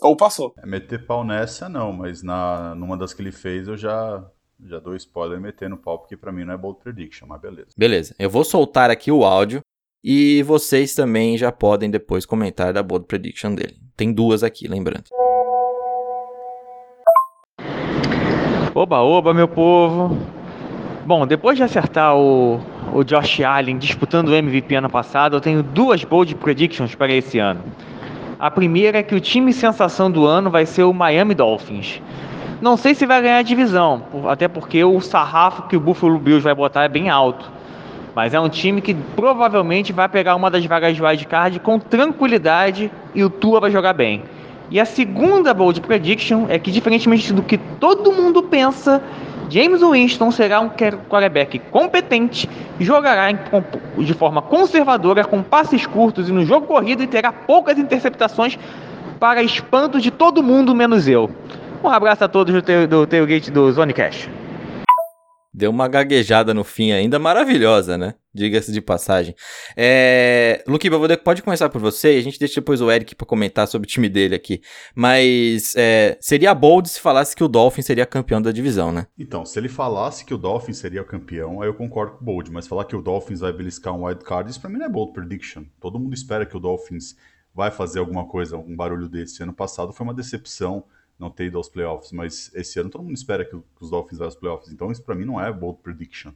Ou 0.00 0.16
passou. 0.16 0.54
É, 0.56 0.66
meter 0.66 1.04
pau 1.06 1.24
nessa 1.24 1.68
não, 1.68 1.92
mas 1.92 2.22
na, 2.22 2.74
numa 2.74 2.96
das 2.96 3.12
que 3.12 3.20
ele 3.20 3.32
fez 3.32 3.66
eu 3.66 3.76
já, 3.76 4.24
já 4.64 4.78
dou 4.78 4.94
spoiler 4.94 5.40
metendo 5.40 5.76
pau, 5.76 5.98
porque 5.98 6.16
pra 6.16 6.30
mim 6.30 6.44
não 6.44 6.54
é 6.54 6.56
bold 6.56 6.78
prediction, 6.80 7.26
mas 7.26 7.40
beleza. 7.40 7.68
Beleza, 7.76 8.14
eu 8.18 8.30
vou 8.30 8.44
soltar 8.44 8.90
aqui 8.90 9.10
o 9.10 9.24
áudio 9.24 9.60
e 10.02 10.42
vocês 10.44 10.94
também 10.94 11.36
já 11.36 11.50
podem 11.50 11.90
depois 11.90 12.24
comentar 12.24 12.72
da 12.72 12.82
bold 12.82 13.06
prediction 13.06 13.54
dele. 13.54 13.76
Tem 13.96 14.12
duas 14.12 14.44
aqui, 14.44 14.68
lembrando. 14.68 15.04
Oba, 18.72 19.00
oba, 19.00 19.34
meu 19.34 19.48
povo. 19.48 20.16
Bom, 21.04 21.26
depois 21.26 21.56
de 21.56 21.64
acertar 21.64 22.14
o, 22.14 22.60
o 22.94 23.02
Josh 23.02 23.40
Allen 23.40 23.78
disputando 23.78 24.28
o 24.28 24.34
MVP 24.34 24.76
ano 24.76 24.88
passado, 24.88 25.34
eu 25.34 25.40
tenho 25.40 25.62
duas 25.64 26.04
bold 26.04 26.32
predictions 26.36 26.94
para 26.94 27.12
esse 27.12 27.40
ano. 27.40 27.64
A 28.40 28.52
primeira 28.52 28.98
é 28.98 29.02
que 29.02 29.16
o 29.16 29.20
time 29.20 29.52
sensação 29.52 30.08
do 30.08 30.24
ano 30.24 30.48
vai 30.48 30.64
ser 30.64 30.84
o 30.84 30.92
Miami 30.92 31.34
Dolphins. 31.34 32.00
Não 32.60 32.76
sei 32.76 32.94
se 32.94 33.04
vai 33.04 33.20
ganhar 33.20 33.38
a 33.38 33.42
divisão, 33.42 34.04
até 34.28 34.46
porque 34.46 34.84
o 34.84 35.00
sarrafo 35.00 35.64
que 35.64 35.76
o 35.76 35.80
Buffalo 35.80 36.16
Bills 36.20 36.44
vai 36.44 36.54
botar 36.54 36.84
é 36.84 36.88
bem 36.88 37.10
alto. 37.10 37.50
Mas 38.14 38.34
é 38.34 38.40
um 38.40 38.48
time 38.48 38.80
que 38.80 38.94
provavelmente 38.94 39.92
vai 39.92 40.08
pegar 40.08 40.36
uma 40.36 40.48
das 40.52 40.64
vagas 40.64 40.94
de 40.94 41.02
wildcard 41.02 41.58
com 41.58 41.80
tranquilidade 41.80 42.92
e 43.12 43.24
o 43.24 43.30
Tua 43.30 43.58
vai 43.58 43.72
jogar 43.72 43.92
bem. 43.92 44.22
E 44.70 44.78
a 44.78 44.84
segunda 44.84 45.52
bold 45.52 45.80
prediction 45.80 46.46
é 46.48 46.60
que, 46.60 46.70
diferentemente 46.70 47.32
do 47.32 47.42
que 47.42 47.58
todo 47.58 48.12
mundo 48.12 48.44
pensa, 48.44 49.02
James 49.50 49.80
Winston 49.80 50.30
será 50.30 50.60
um 50.60 50.68
quarterback 50.68 51.58
competente, 51.70 52.48
jogará 52.78 53.30
de 53.32 54.14
forma 54.14 54.42
conservadora, 54.42 55.24
com 55.24 55.42
passes 55.42 55.86
curtos 55.86 56.28
e 56.28 56.32
no 56.32 56.44
jogo 56.44 56.66
corrido 56.66 57.02
e 57.02 57.06
terá 57.06 57.32
poucas 57.32 57.78
interceptações 57.78 58.58
para 59.18 59.42
espanto 59.42 60.00
de 60.00 60.10
todo 60.10 60.42
mundo, 60.42 60.74
menos 60.74 61.08
eu. 61.08 61.30
Um 61.82 61.88
abraço 61.88 62.24
a 62.24 62.28
todos 62.28 62.54
do 62.88 63.06
Tailgate 63.06 63.50
do 63.50 63.70
Zone 63.72 63.92
Cash. 63.92 64.28
Deu 65.58 65.72
uma 65.72 65.88
gaguejada 65.88 66.54
no 66.54 66.62
fim 66.62 66.92
ainda, 66.92 67.18
maravilhosa, 67.18 67.98
né? 67.98 68.14
Diga-se 68.32 68.70
de 68.70 68.80
passagem. 68.80 69.34
É... 69.76 70.62
Luquiba, 70.68 70.96
pode 71.16 71.42
começar 71.42 71.68
por 71.68 71.80
você 71.80 72.14
e 72.14 72.18
a 72.18 72.22
gente 72.22 72.38
deixa 72.38 72.60
depois 72.60 72.80
o 72.80 72.88
Eric 72.88 73.16
para 73.16 73.26
comentar 73.26 73.66
sobre 73.66 73.84
o 73.84 73.88
time 73.88 74.08
dele 74.08 74.36
aqui. 74.36 74.60
Mas 74.94 75.74
é... 75.76 76.16
seria 76.20 76.54
bold 76.54 76.88
se 76.88 77.00
falasse 77.00 77.34
que 77.34 77.42
o 77.42 77.48
Dolphin 77.48 77.82
seria 77.82 78.06
campeão 78.06 78.40
da 78.40 78.52
divisão, 78.52 78.92
né? 78.92 79.08
Então, 79.18 79.44
se 79.44 79.58
ele 79.58 79.68
falasse 79.68 80.24
que 80.24 80.32
o 80.32 80.38
Dolphin 80.38 80.72
seria 80.72 81.02
campeão, 81.02 81.60
aí 81.60 81.68
eu 81.68 81.74
concordo 81.74 82.12
com 82.12 82.22
o 82.22 82.24
bold. 82.24 82.52
Mas 82.52 82.68
falar 82.68 82.84
que 82.84 82.94
o 82.94 83.02
Dolphins 83.02 83.40
vai 83.40 83.52
beliscar 83.52 83.92
um 83.92 84.04
wild 84.04 84.22
card, 84.22 84.48
isso 84.48 84.60
pra 84.60 84.70
mim 84.70 84.78
não 84.78 84.86
é 84.86 84.88
bold 84.88 85.12
prediction. 85.12 85.64
Todo 85.80 85.98
mundo 85.98 86.14
espera 86.14 86.46
que 86.46 86.56
o 86.56 86.60
Dolphins 86.60 87.16
vai 87.52 87.72
fazer 87.72 87.98
alguma 87.98 88.28
coisa, 88.28 88.54
algum 88.54 88.76
barulho 88.76 89.08
desse. 89.08 89.42
Ano 89.42 89.52
passado 89.52 89.92
foi 89.92 90.06
uma 90.06 90.14
decepção 90.14 90.84
não 91.18 91.30
ter 91.30 91.46
ido 91.46 91.58
aos 91.58 91.68
playoffs, 91.68 92.12
mas 92.12 92.50
esse 92.54 92.78
ano 92.78 92.88
todo 92.88 93.02
mundo 93.02 93.16
espera 93.16 93.44
que 93.44 93.56
os 93.80 93.90
Dolphins 93.90 94.18
vá 94.18 94.26
aos 94.26 94.36
playoffs, 94.36 94.72
então 94.72 94.92
isso 94.92 95.02
para 95.02 95.14
mim 95.14 95.24
não 95.24 95.40
é 95.40 95.52
bold 95.52 95.80
prediction. 95.82 96.32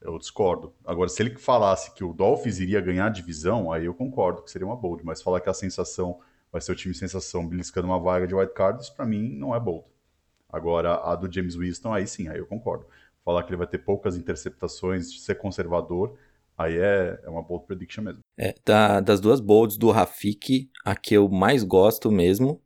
Eu 0.00 0.18
discordo. 0.18 0.72
Agora, 0.84 1.08
se 1.08 1.22
ele 1.22 1.36
falasse 1.36 1.94
que 1.94 2.02
o 2.02 2.12
Dolphins 2.12 2.58
iria 2.58 2.80
ganhar 2.80 3.06
a 3.06 3.10
divisão, 3.10 3.70
aí 3.70 3.84
eu 3.84 3.94
concordo 3.94 4.42
que 4.42 4.50
seria 4.50 4.66
uma 4.66 4.76
bold, 4.76 5.04
mas 5.04 5.22
falar 5.22 5.40
que 5.40 5.48
a 5.48 5.54
sensação 5.54 6.20
vai 6.50 6.60
ser 6.60 6.72
o 6.72 6.74
time 6.74 6.94
sensação 6.94 7.46
beliscando 7.46 7.86
uma 7.86 7.98
vaga 7.98 8.26
de 8.26 8.34
white 8.34 8.52
card, 8.52 8.82
isso 8.82 8.94
para 8.94 9.06
mim 9.06 9.28
não 9.36 9.54
é 9.54 9.60
bold. 9.60 9.84
Agora, 10.48 10.96
a 10.96 11.16
do 11.16 11.32
James 11.32 11.54
Winston, 11.54 11.94
aí 11.94 12.06
sim, 12.06 12.28
aí 12.28 12.38
eu 12.38 12.46
concordo. 12.46 12.84
Falar 13.24 13.42
que 13.44 13.50
ele 13.50 13.56
vai 13.56 13.66
ter 13.66 13.78
poucas 13.78 14.16
interceptações, 14.16 15.22
ser 15.24 15.36
conservador, 15.36 16.18
aí 16.58 16.76
é, 16.76 17.20
é 17.22 17.30
uma 17.30 17.42
bold 17.42 17.64
prediction 17.64 18.02
mesmo. 18.02 18.20
É, 18.36 18.54
da, 18.64 19.00
das 19.00 19.20
duas 19.20 19.40
bolds 19.40 19.76
do 19.76 19.90
Rafik, 19.90 20.68
a 20.84 20.94
que 20.94 21.14
eu 21.14 21.28
mais 21.28 21.62
gosto 21.62 22.10
mesmo 22.10 22.60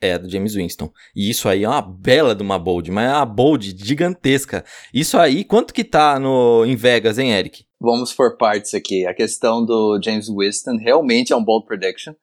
é 0.00 0.18
do 0.18 0.30
James 0.30 0.54
Winston. 0.54 0.90
E 1.14 1.30
isso 1.30 1.48
aí 1.48 1.64
é 1.64 1.68
uma 1.68 1.82
bela 1.82 2.34
de 2.34 2.42
uma 2.42 2.58
bold, 2.58 2.90
mas 2.90 3.10
é 3.10 3.14
uma 3.14 3.26
bold 3.26 3.74
gigantesca. 3.76 4.64
Isso 4.92 5.18
aí, 5.18 5.44
quanto 5.44 5.74
que 5.74 5.84
tá 5.84 6.18
no, 6.18 6.64
em 6.64 6.76
Vegas, 6.76 7.18
hein, 7.18 7.32
Eric? 7.32 7.64
Vamos 7.80 8.12
por 8.12 8.36
partes 8.36 8.74
aqui. 8.74 9.06
A 9.06 9.14
questão 9.14 9.64
do 9.64 10.00
James 10.02 10.28
Winston 10.28 10.76
realmente 10.76 11.32
é 11.32 11.36
um 11.36 11.44
bold 11.44 11.66
prediction. 11.66 12.14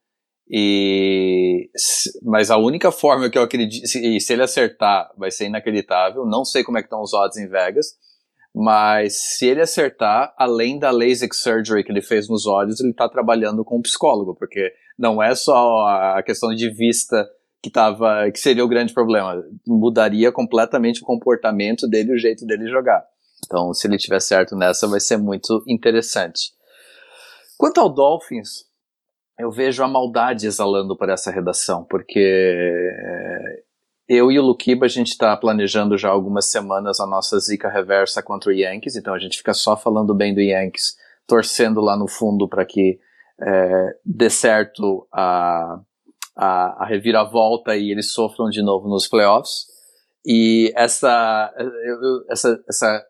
E, 0.47 1.69
mas 2.23 2.51
a 2.51 2.57
única 2.57 2.91
forma 2.91 3.29
que 3.29 3.37
eu 3.37 3.41
acredito, 3.41 3.87
se, 3.87 4.19
se 4.19 4.33
ele 4.33 4.43
acertar, 4.43 5.09
vai 5.17 5.31
ser 5.31 5.45
inacreditável. 5.45 6.25
Não 6.25 6.45
sei 6.45 6.63
como 6.63 6.77
é 6.77 6.81
que 6.81 6.87
estão 6.87 7.01
os 7.01 7.13
odds 7.13 7.37
em 7.37 7.47
Vegas, 7.47 7.87
mas 8.53 9.37
se 9.37 9.47
ele 9.47 9.61
acertar, 9.61 10.33
além 10.37 10.77
da 10.77 10.91
LASIK 10.91 11.35
surgery 11.35 11.83
que 11.83 11.91
ele 11.91 12.01
fez 12.01 12.29
nos 12.29 12.45
olhos, 12.45 12.79
ele 12.79 12.91
está 12.91 13.09
trabalhando 13.09 13.65
com 13.65 13.79
um 13.79 13.81
psicólogo, 13.81 14.35
porque 14.35 14.71
não 14.97 15.21
é 15.21 15.33
só 15.35 15.85
a 16.15 16.23
questão 16.23 16.53
de 16.53 16.69
vista 16.69 17.27
que 17.65 17.71
tava, 17.71 18.29
que 18.31 18.37
seria 18.37 18.63
o 18.63 18.67
grande 18.67 18.93
problema. 18.93 19.43
Mudaria 19.65 20.31
completamente 20.31 21.01
o 21.01 21.05
comportamento 21.05 21.87
dele, 21.87 22.13
o 22.13 22.17
jeito 22.17 22.45
dele 22.45 22.69
jogar. 22.69 23.03
Então, 23.43 23.73
se 23.73 23.87
ele 23.87 23.97
tiver 23.97 24.21
certo 24.21 24.55
nessa, 24.55 24.87
vai 24.87 24.99
ser 24.99 25.17
muito 25.17 25.63
interessante. 25.67 26.51
Quanto 27.57 27.81
ao 27.81 27.91
Dolphins, 27.91 28.65
eu 29.39 29.49
vejo 29.49 29.83
a 29.83 29.87
maldade 29.87 30.45
exalando 30.45 30.95
por 30.95 31.09
essa 31.09 31.31
redação, 31.31 31.83
porque 31.89 32.19
eh, 32.19 33.63
eu 34.07 34.31
e 34.31 34.37
o 34.37 34.43
Lukiba, 34.43 34.85
a 34.85 34.89
gente 34.89 35.09
está 35.09 35.35
planejando 35.35 35.97
já 35.97 36.09
algumas 36.09 36.51
semanas 36.51 36.99
a 36.99 37.07
nossa 37.07 37.39
zica 37.39 37.67
reversa 37.67 38.21
contra 38.21 38.51
o 38.51 38.53
Yankees, 38.53 38.95
então 38.95 39.11
a 39.11 39.19
gente 39.19 39.37
fica 39.37 39.55
só 39.55 39.75
falando 39.75 40.13
bem 40.13 40.35
do 40.35 40.41
Yankees, 40.41 40.95
torcendo 41.25 41.81
lá 41.81 41.97
no 41.97 42.07
fundo 42.07 42.47
para 42.47 42.63
que 42.63 42.99
é, 43.41 43.97
dê 44.05 44.29
certo 44.29 45.07
a, 45.11 45.79
a, 46.35 46.83
a 46.83 46.85
reviravolta 46.85 47.75
e 47.75 47.91
eles 47.91 48.11
sofram 48.11 48.49
de 48.49 48.61
novo 48.61 48.87
nos 48.87 49.07
playoffs. 49.07 49.65
E 50.25 50.73
essa, 50.75 51.53
essa, 52.29 52.59
essa 52.67 53.05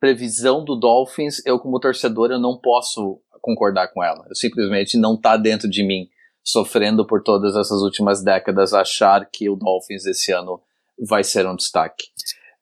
previsão 0.00 0.64
do 0.64 0.76
Dolphins, 0.76 1.44
eu 1.44 1.58
como 1.58 1.80
torcedor, 1.80 2.30
eu 2.30 2.38
não 2.38 2.58
posso 2.58 3.20
concordar 3.40 3.88
com 3.88 4.02
ela. 4.02 4.24
Eu 4.28 4.34
simplesmente 4.36 4.96
não 4.96 5.14
está 5.14 5.36
dentro 5.36 5.68
de 5.68 5.82
mim, 5.82 6.08
sofrendo 6.44 7.06
por 7.06 7.22
todas 7.22 7.56
essas 7.56 7.82
últimas 7.82 8.22
décadas, 8.22 8.72
achar 8.72 9.28
que 9.30 9.50
o 9.50 9.56
Dolphins 9.56 10.06
esse 10.06 10.32
ano 10.32 10.60
vai 11.08 11.24
ser 11.24 11.46
um 11.46 11.56
destaque. 11.56 12.06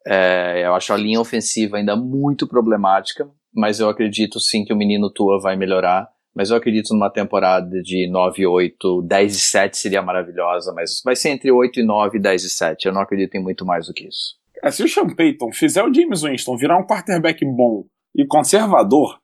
É, 0.06 0.62
eu 0.64 0.74
acho 0.74 0.92
a 0.92 0.96
linha 0.96 1.20
ofensiva 1.20 1.76
ainda 1.76 1.94
muito 1.94 2.48
problemática, 2.48 3.30
mas 3.54 3.80
eu 3.80 3.88
acredito 3.88 4.40
sim 4.40 4.64
que 4.64 4.72
o 4.72 4.76
menino 4.76 5.10
Tua 5.10 5.40
vai 5.40 5.56
melhorar. 5.56 6.08
Mas 6.34 6.50
eu 6.50 6.56
acredito 6.56 6.94
numa 6.94 7.10
temporada 7.10 7.82
de 7.82 8.08
9 8.08 8.42
e 8.42 8.46
8, 8.46 9.02
10 9.02 9.34
e 9.34 9.40
7 9.40 9.76
seria 9.76 10.02
maravilhosa, 10.02 10.72
mas 10.72 11.02
vai 11.04 11.16
ser 11.16 11.30
entre 11.30 11.50
8 11.50 11.80
e 11.80 11.82
9, 11.84 12.18
10 12.18 12.44
e 12.44 12.50
7. 12.50 12.86
Eu 12.86 12.92
não 12.92 13.00
acredito 13.00 13.34
em 13.34 13.42
muito 13.42 13.66
mais 13.66 13.86
do 13.86 13.92
que 13.92 14.06
isso. 14.06 14.38
É, 14.62 14.70
se 14.70 14.82
o 14.82 14.88
Sean 14.88 15.08
Payton 15.08 15.52
fizer 15.52 15.82
o 15.82 15.92
James 15.92 16.22
Winston 16.22 16.56
virar 16.56 16.78
um 16.78 16.86
quarterback 16.86 17.44
bom 17.44 17.84
e 18.14 18.26
conservador, 18.26 19.18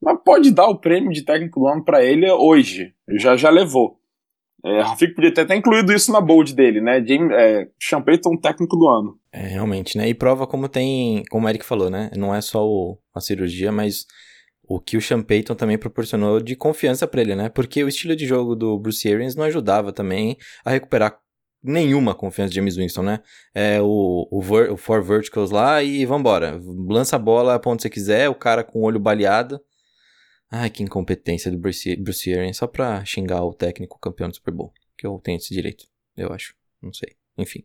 mas 0.00 0.18
pode 0.24 0.50
dar 0.50 0.66
o 0.66 0.78
prêmio 0.78 1.12
de 1.12 1.24
técnico 1.24 1.60
do 1.60 1.66
ano 1.66 1.84
para 1.84 2.04
ele 2.04 2.30
hoje. 2.30 2.92
Já 3.08 3.36
já 3.36 3.50
levou. 3.50 3.98
É, 4.64 4.80
Rafik 4.80 5.14
podia 5.14 5.34
ter 5.34 5.40
até 5.40 5.56
incluído 5.56 5.92
isso 5.92 6.12
na 6.12 6.20
bold 6.20 6.54
dele, 6.54 6.80
né? 6.80 7.04
James, 7.04 7.32
é, 7.32 7.68
Sean 7.80 8.00
Payton, 8.00 8.36
técnico 8.36 8.76
do 8.76 8.88
ano. 8.88 9.18
É, 9.32 9.48
realmente, 9.48 9.98
né? 9.98 10.08
E 10.08 10.14
prova 10.14 10.46
como 10.46 10.68
tem, 10.68 11.24
como 11.30 11.46
o 11.46 11.48
Eric 11.48 11.64
falou, 11.64 11.90
né? 11.90 12.10
Não 12.16 12.32
é 12.32 12.40
só 12.40 12.64
o, 12.64 12.96
a 13.12 13.20
cirurgia, 13.20 13.72
mas 13.72 14.06
o 14.62 14.80
que 14.80 14.96
o 14.96 15.02
Sean 15.02 15.22
Payton 15.22 15.54
também 15.54 15.76
proporcionou 15.76 16.40
de 16.40 16.56
confiança 16.56 17.06
para 17.06 17.20
ele, 17.20 17.34
né? 17.34 17.48
Porque 17.48 17.82
o 17.82 17.88
estilo 17.88 18.16
de 18.16 18.26
jogo 18.26 18.54
do 18.54 18.78
Bruce 18.78 19.12
Arians 19.12 19.34
não 19.34 19.44
ajudava 19.44 19.92
também 19.92 20.36
a 20.64 20.70
recuperar 20.70 21.18
nenhuma 21.62 22.14
confiança 22.14 22.50
de 22.50 22.56
James 22.56 22.76
Winston, 22.76 23.02
né? 23.02 23.20
É 23.54 23.80
o, 23.80 24.26
o, 24.30 24.40
ver, 24.40 24.70
o 24.70 24.76
Four 24.76 25.02
Verticals 25.02 25.50
lá 25.50 25.82
e 25.82 26.04
vambora. 26.04 26.60
Lança 26.88 27.16
a 27.16 27.18
bola 27.18 27.58
pra 27.58 27.70
onde 27.70 27.82
você 27.82 27.90
quiser, 27.90 28.28
o 28.28 28.34
cara 28.34 28.64
com 28.64 28.80
o 28.80 28.82
olho 28.82 28.98
baleado. 28.98 29.60
Ai, 30.50 30.68
que 30.68 30.82
incompetência 30.82 31.50
do 31.50 31.58
Bruce, 31.58 31.96
Bruce 31.96 32.32
Arians, 32.32 32.58
só 32.58 32.66
pra 32.66 33.04
xingar 33.04 33.42
o 33.44 33.54
técnico 33.54 33.98
campeão 33.98 34.28
do 34.28 34.34
Super 34.34 34.52
Bowl. 34.52 34.72
Que 34.98 35.06
eu 35.06 35.18
tenho 35.22 35.38
esse 35.38 35.54
direito, 35.54 35.86
eu 36.16 36.32
acho. 36.32 36.54
Não 36.80 36.92
sei. 36.92 37.16
Enfim. 37.38 37.64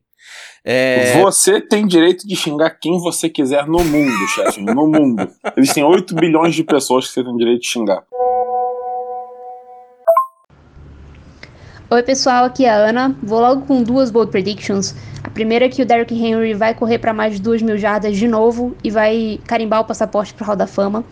É... 0.64 1.20
Você 1.22 1.62
tem 1.62 1.88
direito 1.88 2.28
de 2.28 2.36
xingar 2.36 2.72
quem 2.72 3.00
você 3.00 3.30
quiser 3.30 3.66
no 3.68 3.84
mundo, 3.84 4.28
chefe. 4.36 4.62
no 4.62 4.88
mundo. 4.88 5.30
Existem 5.56 5.84
8 5.84 6.14
bilhões 6.16 6.56
de 6.56 6.64
pessoas 6.64 7.08
que 7.08 7.14
você 7.14 7.24
tem 7.24 7.36
direito 7.38 7.62
de 7.62 7.68
xingar. 7.68 8.04
Oi, 11.90 12.04
pessoal, 12.04 12.44
aqui 12.44 12.66
é 12.66 12.70
a 12.70 12.76
Ana. 12.76 13.16
Vou 13.24 13.40
logo 13.40 13.62
com 13.66 13.82
duas 13.82 14.12
bold 14.12 14.30
predictions. 14.30 14.94
A 15.24 15.30
primeira 15.30 15.66
é 15.66 15.70
que 15.70 15.82
o 15.82 15.86
Derrick 15.86 16.14
Henry 16.14 16.54
vai 16.54 16.74
correr 16.74 17.00
para 17.00 17.14
mais 17.14 17.36
de 17.36 17.42
2 17.42 17.62
mil 17.62 17.78
jardas 17.78 18.18
de 18.18 18.28
novo 18.28 18.76
e 18.84 18.92
vai 18.92 19.40
carimbar 19.48 19.80
o 19.80 19.86
passaporte 19.86 20.34
para 20.34 20.44
o 20.44 20.48
Hall 20.48 20.56
da 20.58 20.68
Fama. 20.68 21.06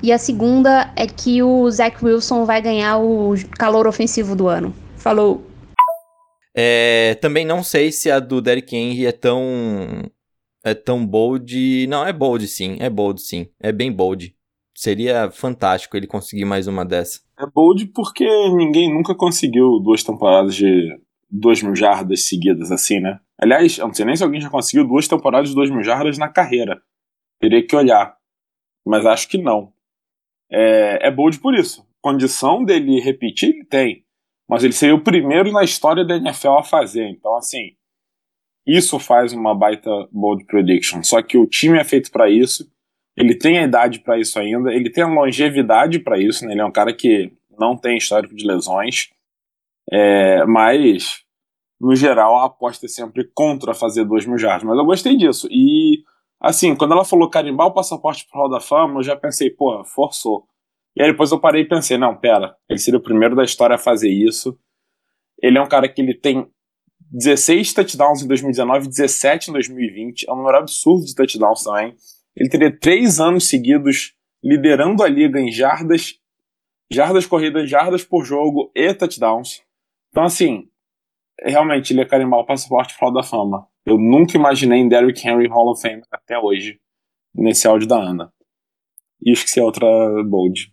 E 0.00 0.12
a 0.12 0.18
segunda 0.18 0.92
é 0.94 1.08
que 1.08 1.42
o 1.42 1.68
Zach 1.70 1.96
Wilson 2.04 2.44
vai 2.44 2.62
ganhar 2.62 2.98
o 2.98 3.34
calor 3.58 3.86
ofensivo 3.88 4.36
do 4.36 4.46
ano. 4.46 4.72
Falou! 4.96 5.51
É, 6.54 7.14
também 7.16 7.44
não 7.44 7.62
sei 7.62 7.90
se 7.90 8.10
a 8.10 8.20
do 8.20 8.40
Derrick 8.40 8.76
Henry 8.76 9.06
é 9.06 9.12
tão. 9.12 10.10
É 10.64 10.74
tão 10.74 11.04
bold. 11.04 11.86
Não, 11.86 12.06
é 12.06 12.12
bold 12.12 12.46
sim. 12.46 12.76
É 12.80 12.88
bold 12.88 13.20
sim. 13.20 13.48
É 13.60 13.72
bem 13.72 13.90
bold. 13.90 14.34
Seria 14.74 15.30
fantástico 15.30 15.96
ele 15.96 16.06
conseguir 16.06 16.44
mais 16.44 16.66
uma 16.66 16.84
dessa. 16.84 17.20
É 17.38 17.46
bold 17.46 17.86
porque 17.86 18.24
ninguém 18.50 18.92
nunca 18.92 19.14
conseguiu 19.14 19.80
duas 19.80 20.02
temporadas 20.02 20.54
de 20.54 20.98
2 21.30 21.62
mil 21.62 21.74
jardas 21.74 22.26
seguidas 22.26 22.70
assim, 22.70 23.00
né? 23.00 23.18
Aliás, 23.38 23.78
eu 23.78 23.86
não 23.86 23.94
sei 23.94 24.04
nem 24.04 24.14
se 24.14 24.22
alguém 24.22 24.40
já 24.40 24.48
conseguiu 24.48 24.86
duas 24.86 25.08
temporadas 25.08 25.48
de 25.48 25.54
2 25.54 25.70
mil 25.70 25.82
jardas 25.82 26.16
na 26.16 26.28
carreira. 26.28 26.80
Teria 27.40 27.66
que 27.66 27.74
olhar. 27.74 28.16
Mas 28.86 29.04
acho 29.04 29.28
que 29.28 29.38
não. 29.38 29.72
É, 30.50 31.08
é 31.08 31.10
bold 31.10 31.40
por 31.40 31.54
isso. 31.54 31.84
Condição 32.00 32.64
dele 32.64 33.00
repetir, 33.00 33.50
ele 33.50 33.64
tem 33.64 34.04
mas 34.48 34.64
ele 34.64 34.72
seria 34.72 34.94
o 34.94 35.02
primeiro 35.02 35.52
na 35.52 35.64
história 35.64 36.04
da 36.04 36.16
NFL 36.16 36.58
a 36.58 36.62
fazer. 36.62 37.08
Então, 37.08 37.36
assim, 37.36 37.74
isso 38.66 38.98
faz 38.98 39.32
uma 39.32 39.54
baita 39.54 39.90
bold 40.10 40.44
prediction. 40.44 41.02
Só 41.02 41.20
que 41.22 41.36
o 41.36 41.46
time 41.46 41.78
é 41.78 41.84
feito 41.84 42.10
para 42.10 42.30
isso, 42.30 42.70
ele 43.16 43.36
tem 43.36 43.58
a 43.58 43.64
idade 43.64 44.00
para 44.00 44.18
isso 44.18 44.38
ainda, 44.38 44.72
ele 44.72 44.90
tem 44.90 45.04
a 45.04 45.08
longevidade 45.08 45.98
para 45.98 46.18
isso, 46.18 46.46
né? 46.46 46.52
ele 46.52 46.60
é 46.60 46.64
um 46.64 46.72
cara 46.72 46.94
que 46.94 47.32
não 47.58 47.76
tem 47.76 47.96
histórico 47.96 48.34
de 48.34 48.46
lesões. 48.46 49.10
É, 49.90 50.44
mas, 50.46 51.22
no 51.80 51.94
geral, 51.94 52.38
a 52.38 52.46
aposta 52.46 52.86
é 52.86 52.88
sempre 52.88 53.24
contra 53.34 53.74
fazer 53.74 54.04
2 54.04 54.26
mil 54.26 54.38
jardas. 54.38 54.64
Mas 54.64 54.78
eu 54.78 54.84
gostei 54.84 55.16
disso. 55.16 55.48
E, 55.50 56.02
assim, 56.40 56.74
quando 56.74 56.92
ela 56.92 57.04
falou 57.04 57.28
carimbar 57.28 57.66
o 57.66 57.74
passaporte 57.74 58.26
pro 58.30 58.40
Hall 58.40 58.50
da 58.50 58.60
Fama, 58.60 59.00
eu 59.00 59.02
já 59.02 59.16
pensei, 59.16 59.50
pô, 59.50 59.84
forçou. 59.84 60.46
E 60.96 61.02
aí 61.02 61.10
depois 61.10 61.30
eu 61.32 61.40
parei 61.40 61.62
e 61.62 61.68
pensei, 61.68 61.96
não, 61.96 62.16
pera, 62.16 62.54
ele 62.68 62.78
seria 62.78 62.98
o 62.98 63.02
primeiro 63.02 63.34
da 63.34 63.44
história 63.44 63.76
a 63.76 63.78
fazer 63.78 64.10
isso. 64.10 64.58
Ele 65.42 65.58
é 65.58 65.62
um 65.62 65.68
cara 65.68 65.88
que 65.88 66.00
ele 66.00 66.14
tem 66.14 66.46
16 67.10 67.72
touchdowns 67.74 68.22
em 68.22 68.28
2019, 68.28 68.88
17 68.88 69.50
em 69.50 69.52
2020. 69.54 70.28
É 70.28 70.32
um 70.32 70.36
número 70.36 70.58
absurdo 70.58 71.04
de 71.04 71.14
touchdowns 71.14 71.62
também. 71.62 71.94
Ele 72.36 72.48
teria 72.48 72.78
três 72.78 73.20
anos 73.20 73.48
seguidos 73.48 74.14
liderando 74.42 75.02
a 75.02 75.08
liga 75.08 75.40
em 75.40 75.50
jardas, 75.50 76.14
jardas 76.90 77.26
corridas, 77.26 77.68
jardas 77.68 78.04
por 78.04 78.24
jogo 78.24 78.70
e 78.74 78.92
touchdowns. 78.94 79.62
Então, 80.10 80.24
assim, 80.24 80.68
realmente 81.40 81.92
ele 81.92 82.02
é 82.02 82.06
carimbar 82.06 82.40
o 82.40 82.46
passaporte 82.46 82.94
Hall 83.00 83.12
da 83.12 83.22
Fama. 83.22 83.66
Eu 83.84 83.98
nunca 83.98 84.36
imaginei 84.36 84.78
em 84.78 84.88
Derrick 84.88 85.26
Henry 85.26 85.48
Hall 85.48 85.70
of 85.70 85.80
Fame 85.80 86.02
até 86.10 86.38
hoje, 86.38 86.80
nesse 87.34 87.66
áudio 87.66 87.88
da 87.88 87.96
Ana. 87.96 88.32
E 89.24 89.32
esqueci 89.32 89.60
a 89.60 89.64
outra 89.64 89.86
bold. 90.24 90.72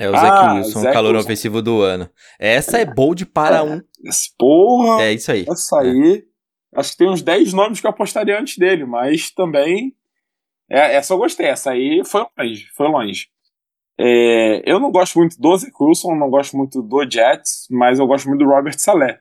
É 0.00 0.08
o 0.08 0.14
Ah, 0.16 0.18
Zach 0.20 0.56
Wilson, 0.56 0.80
Zach 0.80 0.92
calor 0.94 1.12
Wilson. 1.14 1.26
ofensivo 1.26 1.60
do 1.62 1.82
ano. 1.82 2.08
Essa 2.38 2.78
é 2.78 2.84
bold 2.84 3.26
para 3.26 3.62
um. 3.62 3.80
Porra! 4.38 5.02
É 5.02 5.12
isso 5.12 5.30
aí. 5.30 5.44
Essa 5.48 5.80
aí. 5.80 6.24
Acho 6.74 6.92
que 6.92 6.96
tem 6.98 7.08
uns 7.10 7.20
10 7.20 7.52
nomes 7.52 7.80
que 7.80 7.86
eu 7.86 7.90
apostaria 7.90 8.38
antes 8.40 8.56
dele, 8.56 8.84
mas 8.86 9.30
também. 9.30 9.94
É, 10.70 10.94
essa 10.96 11.12
eu 11.12 11.18
gostei. 11.18 11.46
Essa 11.46 11.72
aí 11.72 12.02
foi 12.04 12.24
longe. 12.38 12.66
Foi 12.76 12.88
longe. 12.88 13.26
É, 13.98 14.62
eu 14.64 14.80
não 14.80 14.90
gosto 14.90 15.18
muito 15.18 15.36
do 15.38 15.56
Zach 15.56 15.72
Wilson, 15.78 16.14
não 16.14 16.30
gosto 16.30 16.56
muito 16.56 16.80
do 16.80 17.02
Jets, 17.10 17.66
mas 17.70 17.98
eu 17.98 18.06
gosto 18.06 18.26
muito 18.28 18.42
do 18.44 18.48
Robert 18.50 18.78
Saleh. 18.78 19.20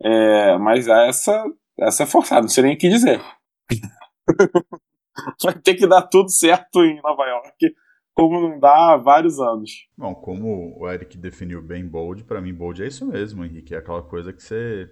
É, 0.00 0.56
mas 0.58 0.86
essa, 0.86 1.44
essa 1.80 2.02
é 2.04 2.06
forçada, 2.06 2.42
não 2.42 2.48
sei 2.48 2.62
nem 2.62 2.74
o 2.74 2.78
que 2.78 2.88
dizer. 2.88 3.20
Vai 5.42 5.54
ter 5.54 5.74
que 5.74 5.86
dar 5.86 6.02
tudo 6.02 6.30
certo 6.30 6.84
em 6.84 7.00
Nova 7.02 7.24
York, 7.26 7.74
como 8.14 8.40
não 8.40 8.58
dá 8.58 8.92
há 8.92 8.96
vários 8.96 9.40
anos. 9.40 9.88
Bom, 9.96 10.14
como 10.14 10.78
o 10.78 10.88
Eric 10.88 11.16
definiu 11.16 11.62
bem 11.62 11.86
bold, 11.86 12.24
pra 12.24 12.40
mim 12.40 12.52
bold 12.52 12.82
é 12.82 12.86
isso 12.86 13.06
mesmo, 13.06 13.44
Henrique. 13.44 13.74
É 13.74 13.78
aquela 13.78 14.02
coisa 14.02 14.32
que 14.32 14.42
você, 14.42 14.90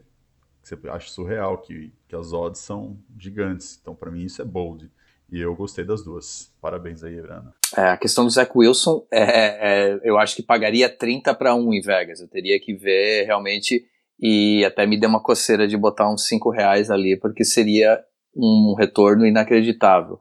que 0.62 0.68
você 0.68 0.88
acha 0.88 1.10
surreal, 1.10 1.58
que, 1.58 1.92
que 2.08 2.16
as 2.16 2.32
odds 2.32 2.60
são 2.60 2.98
gigantes. 3.18 3.78
Então, 3.80 3.94
pra 3.94 4.10
mim, 4.10 4.24
isso 4.24 4.40
é 4.40 4.44
bold. 4.44 4.90
E 5.30 5.40
eu 5.40 5.54
gostei 5.54 5.84
das 5.84 6.02
duas. 6.02 6.52
Parabéns 6.60 7.04
aí, 7.04 7.18
Ana. 7.18 7.54
É, 7.76 7.90
a 7.90 7.96
questão 7.96 8.24
do 8.24 8.30
Zach 8.30 8.50
Wilson, 8.54 9.06
é, 9.12 9.92
é, 9.92 10.00
eu 10.02 10.18
acho 10.18 10.34
que 10.34 10.42
pagaria 10.42 10.88
30 10.88 11.32
para 11.34 11.54
1 11.54 11.74
em 11.74 11.80
Vegas. 11.80 12.20
Eu 12.20 12.28
teria 12.28 12.58
que 12.58 12.74
ver 12.74 13.26
realmente, 13.26 13.84
e 14.18 14.64
até 14.64 14.86
me 14.86 14.98
deu 14.98 15.08
uma 15.08 15.22
coceira 15.22 15.68
de 15.68 15.76
botar 15.76 16.12
uns 16.12 16.26
5 16.26 16.50
reais 16.50 16.90
ali, 16.90 17.16
porque 17.16 17.44
seria 17.44 18.02
um 18.34 18.74
retorno 18.76 19.24
inacreditável. 19.24 20.18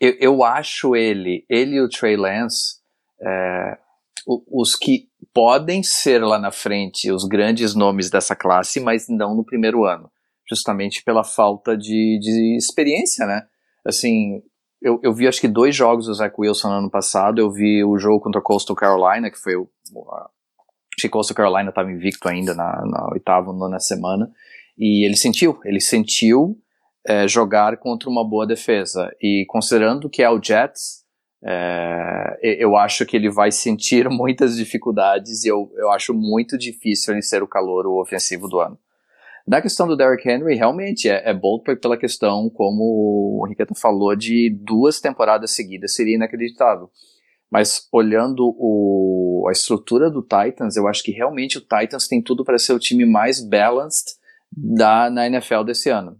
Eu, 0.00 0.14
eu 0.20 0.44
acho 0.44 0.94
ele, 0.94 1.44
ele 1.48 1.76
e 1.76 1.80
o 1.80 1.88
Trey 1.88 2.16
Lance, 2.16 2.76
é, 3.20 3.78
os 4.26 4.74
que 4.76 5.08
podem 5.32 5.82
ser 5.82 6.22
lá 6.22 6.38
na 6.38 6.50
frente 6.50 7.10
os 7.12 7.24
grandes 7.24 7.74
nomes 7.74 8.10
dessa 8.10 8.34
classe, 8.34 8.80
mas 8.80 9.06
não 9.08 9.34
no 9.34 9.44
primeiro 9.44 9.84
ano. 9.84 10.10
Justamente 10.48 11.02
pela 11.02 11.24
falta 11.24 11.76
de, 11.76 12.18
de 12.20 12.56
experiência, 12.56 13.26
né? 13.26 13.42
Assim, 13.84 14.42
eu, 14.80 15.00
eu 15.02 15.12
vi 15.12 15.26
acho 15.26 15.40
que 15.40 15.48
dois 15.48 15.74
jogos 15.74 16.06
do 16.06 16.14
Zach 16.14 16.34
Wilson 16.38 16.68
no 16.68 16.74
ano 16.74 16.90
passado. 16.90 17.40
Eu 17.40 17.50
vi 17.50 17.82
o 17.84 17.98
jogo 17.98 18.20
contra 18.20 18.40
o 18.40 18.44
Coastal 18.44 18.76
Carolina, 18.76 19.30
que 19.30 19.38
foi 19.38 19.56
o. 19.56 19.68
a- 20.12 20.30
Acho 20.98 21.02
que 21.02 21.08
Coastal 21.10 21.36
Carolina 21.36 21.68
estava 21.68 21.90
invicto 21.92 22.26
ainda 22.26 22.54
na, 22.54 22.64
na 22.86 23.08
oitava, 23.12 23.52
nona 23.52 23.78
semana. 23.78 24.30
E 24.78 25.04
ele 25.04 25.16
sentiu, 25.16 25.58
ele 25.64 25.80
sentiu 25.80 26.56
é, 27.06 27.28
jogar 27.28 27.76
contra 27.76 28.10
uma 28.10 28.28
boa 28.28 28.46
defesa. 28.46 29.10
E 29.22 29.44
considerando 29.48 30.10
que 30.10 30.22
é 30.22 30.30
o 30.30 30.42
Jets, 30.42 31.04
é, 31.44 32.36
eu 32.42 32.76
acho 32.76 33.06
que 33.06 33.16
ele 33.16 33.30
vai 33.30 33.52
sentir 33.52 34.08
muitas 34.10 34.56
dificuldades 34.56 35.44
e 35.44 35.48
eu, 35.48 35.70
eu 35.76 35.90
acho 35.90 36.12
muito 36.12 36.58
difícil 36.58 37.14
ele 37.14 37.22
ser 37.22 37.42
o 37.42 37.48
calor 37.48 37.86
ofensivo 37.86 38.48
do 38.48 38.60
ano. 38.60 38.78
Na 39.46 39.62
questão 39.62 39.86
do 39.86 39.96
Derrick 39.96 40.28
Henry, 40.28 40.56
realmente 40.56 41.08
é, 41.08 41.30
é 41.30 41.40
pela 41.80 41.96
questão, 41.96 42.50
como 42.50 43.40
o 43.40 43.46
Henriqueta 43.46 43.74
falou, 43.76 44.16
de 44.16 44.50
duas 44.50 45.00
temporadas 45.00 45.52
seguidas 45.52 45.94
seria 45.94 46.16
inacreditável. 46.16 46.90
Mas 47.48 47.86
olhando 47.92 48.40
o, 48.58 49.46
a 49.48 49.52
estrutura 49.52 50.10
do 50.10 50.20
Titans, 50.20 50.76
eu 50.76 50.88
acho 50.88 51.00
que 51.04 51.12
realmente 51.12 51.58
o 51.58 51.60
Titans 51.60 52.08
tem 52.08 52.20
tudo 52.20 52.44
para 52.44 52.58
ser 52.58 52.72
o 52.72 52.78
time 52.78 53.06
mais 53.06 53.40
balanced 53.40 54.16
da, 54.50 55.08
na 55.08 55.28
NFL 55.28 55.62
desse 55.62 55.90
ano. 55.90 56.18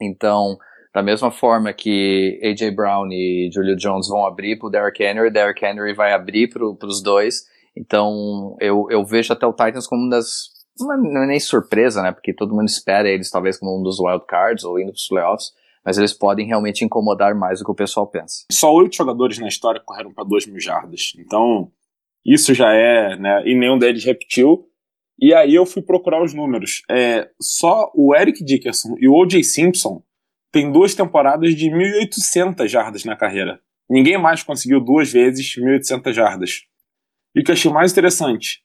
Então, 0.00 0.56
da 0.94 1.02
mesma 1.02 1.30
forma 1.30 1.72
que 1.72 2.40
AJ 2.42 2.74
Brown 2.74 3.08
e 3.10 3.50
Julio 3.52 3.76
Jones 3.76 4.08
vão 4.08 4.26
abrir 4.26 4.58
para 4.58 4.68
o 4.68 4.70
Derrick 4.70 5.02
Henry, 5.02 5.30
Derrick 5.30 5.64
Henry 5.64 5.94
vai 5.94 6.12
abrir 6.12 6.48
para 6.48 6.86
os 6.86 7.02
dois. 7.02 7.44
Então, 7.76 8.56
eu, 8.60 8.86
eu 8.90 9.04
vejo 9.04 9.32
até 9.32 9.46
o 9.46 9.52
Titans 9.52 9.86
como 9.86 10.02
uma 10.02 10.10
das. 10.10 10.50
Não 10.78 11.22
é- 11.22 11.26
nem 11.26 11.40
surpresa, 11.40 12.02
né? 12.02 12.12
Porque 12.12 12.34
todo 12.34 12.54
mundo 12.54 12.68
espera 12.68 13.08
eles 13.08 13.30
talvez 13.30 13.58
como 13.58 13.78
um 13.78 13.82
dos 13.82 13.98
wild 13.98 14.24
cards 14.26 14.64
ou 14.64 14.78
indo 14.78 14.88
para 14.88 14.96
os 14.96 15.08
playoffs. 15.08 15.52
Mas 15.84 15.98
eles 15.98 16.12
podem 16.12 16.46
realmente 16.46 16.84
incomodar 16.84 17.34
mais 17.34 17.58
do 17.58 17.64
que 17.64 17.70
o 17.70 17.74
pessoal 17.74 18.06
pensa. 18.06 18.44
Só 18.52 18.72
oito 18.72 18.94
jogadores 18.94 19.38
na 19.38 19.48
história 19.48 19.82
correram 19.84 20.12
para 20.12 20.24
2 20.24 20.46
mil 20.46 20.60
jardas. 20.60 21.12
Então, 21.18 21.72
isso 22.24 22.54
já 22.54 22.72
é, 22.72 23.16
né? 23.16 23.42
E 23.44 23.54
nenhum 23.58 23.78
deles 23.78 24.04
repetiu. 24.04 24.68
E 25.20 25.32
aí 25.34 25.54
eu 25.54 25.64
fui 25.66 25.82
procurar 25.82 26.22
os 26.22 26.34
números. 26.34 26.82
É, 26.90 27.30
só 27.40 27.90
o 27.94 28.14
Eric 28.14 28.44
Dickerson 28.44 28.96
e 28.98 29.08
o 29.08 29.14
O.J. 29.14 29.42
Simpson 29.42 30.02
têm 30.50 30.70
duas 30.70 30.94
temporadas 30.94 31.54
de 31.54 31.70
1.800 31.70 32.68
jardas 32.68 33.04
na 33.04 33.16
carreira. 33.16 33.60
Ninguém 33.88 34.18
mais 34.18 34.42
conseguiu 34.42 34.80
duas 34.80 35.12
vezes 35.12 35.54
1.800 35.56 36.12
jardas. 36.12 36.62
E 37.34 37.40
o 37.40 37.44
que 37.44 37.50
eu 37.50 37.54
achei 37.54 37.70
mais 37.70 37.92
interessante, 37.92 38.62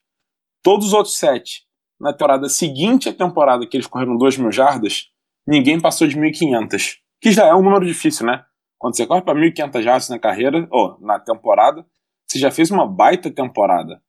todos 0.62 0.88
os 0.88 0.94
outros 0.94 1.18
sete, 1.18 1.66
na 2.00 2.12
temporada 2.12 2.50
seguinte 2.50 3.10
à 3.10 3.14
temporada 3.14 3.66
que 3.66 3.78
eles 3.78 3.88
correram 3.88 4.18
2 4.18 4.38
mil 4.38 4.52
jardas, 4.52 5.08
ninguém 5.48 5.80
passou 5.80 6.08
de 6.08 6.18
1.500. 6.18 6.98
Que 7.22 7.32
já 7.32 7.48
é 7.48 7.56
um 7.56 7.64
número 7.64 7.86
difícil, 7.86 8.26
né? 8.26 8.44
Quando 8.78 8.96
você 8.96 9.08
corre 9.08 9.22
para 9.22 9.40
1.500 9.40 9.82
jardas 9.82 10.10
na 10.10 10.20
carreira, 10.20 10.68
ou 10.70 10.98
na 11.02 11.20
temporada, 11.20 11.86
você 12.28 12.38
já 12.38 12.52
fez 12.52 12.70
uma 12.70 12.86
baita 12.86 13.32
temporada. 13.32 14.02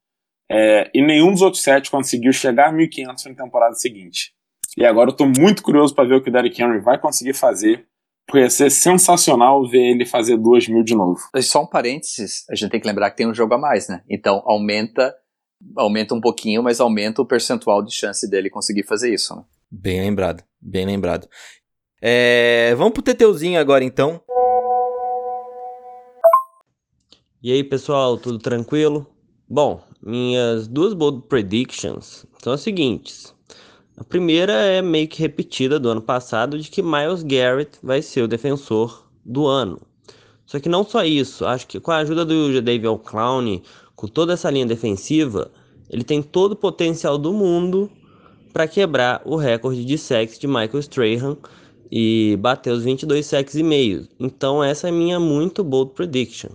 É, 0.51 0.91
e 0.95 1.05
nenhum 1.05 1.33
dos 1.33 1.43
outros 1.43 1.63
sete 1.63 1.91
conseguiu 1.91 2.33
chegar 2.33 2.71
a 2.71 2.73
1.500 2.73 3.27
na 3.27 3.45
temporada 3.45 3.75
seguinte. 3.75 4.33
E 4.77 4.85
agora 4.85 5.11
eu 5.11 5.17
tô 5.17 5.27
muito 5.27 5.63
curioso 5.63 5.95
para 5.95 6.09
ver 6.09 6.15
o 6.15 6.23
que 6.23 6.31
o 6.31 6.33
Derrick 6.33 6.63
Henry 6.63 6.81
vai 6.81 6.99
conseguir 6.99 7.35
fazer, 7.35 7.87
porque 8.27 8.41
ia 8.41 8.51
ser 8.51 8.71
sensacional 8.71 9.69
ver 9.69 9.91
ele 9.91 10.07
fazer 10.07 10.37
2 10.37 10.69
mil 10.69 10.83
de 10.83 10.95
novo. 10.95 11.21
E 11.35 11.43
Só 11.43 11.63
um 11.63 11.67
parênteses, 11.67 12.45
a 12.49 12.55
gente 12.55 12.71
tem 12.71 12.81
que 12.81 12.87
lembrar 12.87 13.11
que 13.11 13.17
tem 13.17 13.29
um 13.29 13.35
jogo 13.35 13.55
a 13.55 13.59
mais, 13.59 13.89
né? 13.89 14.03
Então 14.09 14.43
aumenta, 14.47 15.15
aumenta 15.77 16.15
um 16.15 16.21
pouquinho, 16.21 16.63
mas 16.63 16.81
aumenta 16.81 17.21
o 17.21 17.27
percentual 17.27 17.83
de 17.83 17.95
chance 17.95 18.29
dele 18.31 18.49
conseguir 18.49 18.85
fazer 18.85 19.13
isso, 19.13 19.35
né? 19.35 19.43
Bem 19.71 20.01
lembrado, 20.01 20.43
bem 20.61 20.87
lembrado. 20.87 21.29
É, 22.01 22.75
vamos 22.77 22.93
pro 22.95 23.03
Teteuzinho 23.03 23.59
agora 23.59 23.85
então. 23.85 24.23
E 27.43 27.53
aí, 27.53 27.63
pessoal, 27.63 28.17
tudo 28.17 28.39
tranquilo? 28.39 29.07
Bom, 29.51 29.81
minhas 30.03 30.69
duas 30.69 30.93
bold 30.93 31.23
predictions 31.27 32.27
são 32.43 32.53
as 32.53 32.61
seguintes. 32.61 33.35
A 33.97 34.05
primeira 34.05 34.53
é 34.53 34.83
meio 34.83 35.09
que 35.09 35.23
repetida 35.23 35.81
do 35.81 35.89
ano 35.89 36.03
passado 36.03 36.59
de 36.59 36.71
que 36.71 36.83
Miles 36.83 37.23
Garrett 37.23 37.79
vai 37.83 38.03
ser 38.03 38.21
o 38.21 38.29
defensor 38.29 39.09
do 39.25 39.47
ano. 39.47 39.81
Só 40.45 40.61
que 40.61 40.69
não 40.69 40.85
só 40.85 41.03
isso, 41.03 41.47
acho 41.47 41.67
que 41.67 41.81
com 41.81 41.91
a 41.91 41.97
ajuda 41.97 42.27
do 42.27 42.53
Jadavion 42.53 42.99
Clown, 42.99 43.63
com 43.97 44.07
toda 44.07 44.35
essa 44.35 44.51
linha 44.51 44.67
defensiva, 44.67 45.51
ele 45.89 46.05
tem 46.05 46.23
todo 46.23 46.53
o 46.53 46.57
potencial 46.57 47.17
do 47.17 47.33
mundo 47.33 47.91
para 48.53 48.69
quebrar 48.69 49.23
o 49.25 49.35
recorde 49.35 49.83
de 49.83 49.97
sacks 49.97 50.39
de 50.39 50.47
Michael 50.47 50.81
Strahan 50.81 51.39
e 51.91 52.37
bater 52.39 52.71
os 52.71 52.85
22 52.85 53.25
sacks 53.25 53.55
e 53.55 53.63
meio. 53.63 54.07
Então 54.21 54.63
essa 54.63 54.89
é 54.89 54.93
minha 54.93 55.19
muito 55.19 55.65
bold 55.65 55.93
prediction. 55.95 56.51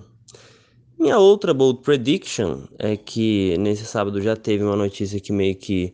Minha 1.03 1.19
outra 1.19 1.53
bold 1.53 1.81
prediction 1.81 2.61
é 2.79 2.95
que 2.95 3.57
nesse 3.57 3.83
sábado 3.83 4.21
já 4.21 4.37
teve 4.37 4.63
uma 4.63 4.77
notícia 4.77 5.19
que 5.19 5.33
meio 5.33 5.53
que 5.53 5.93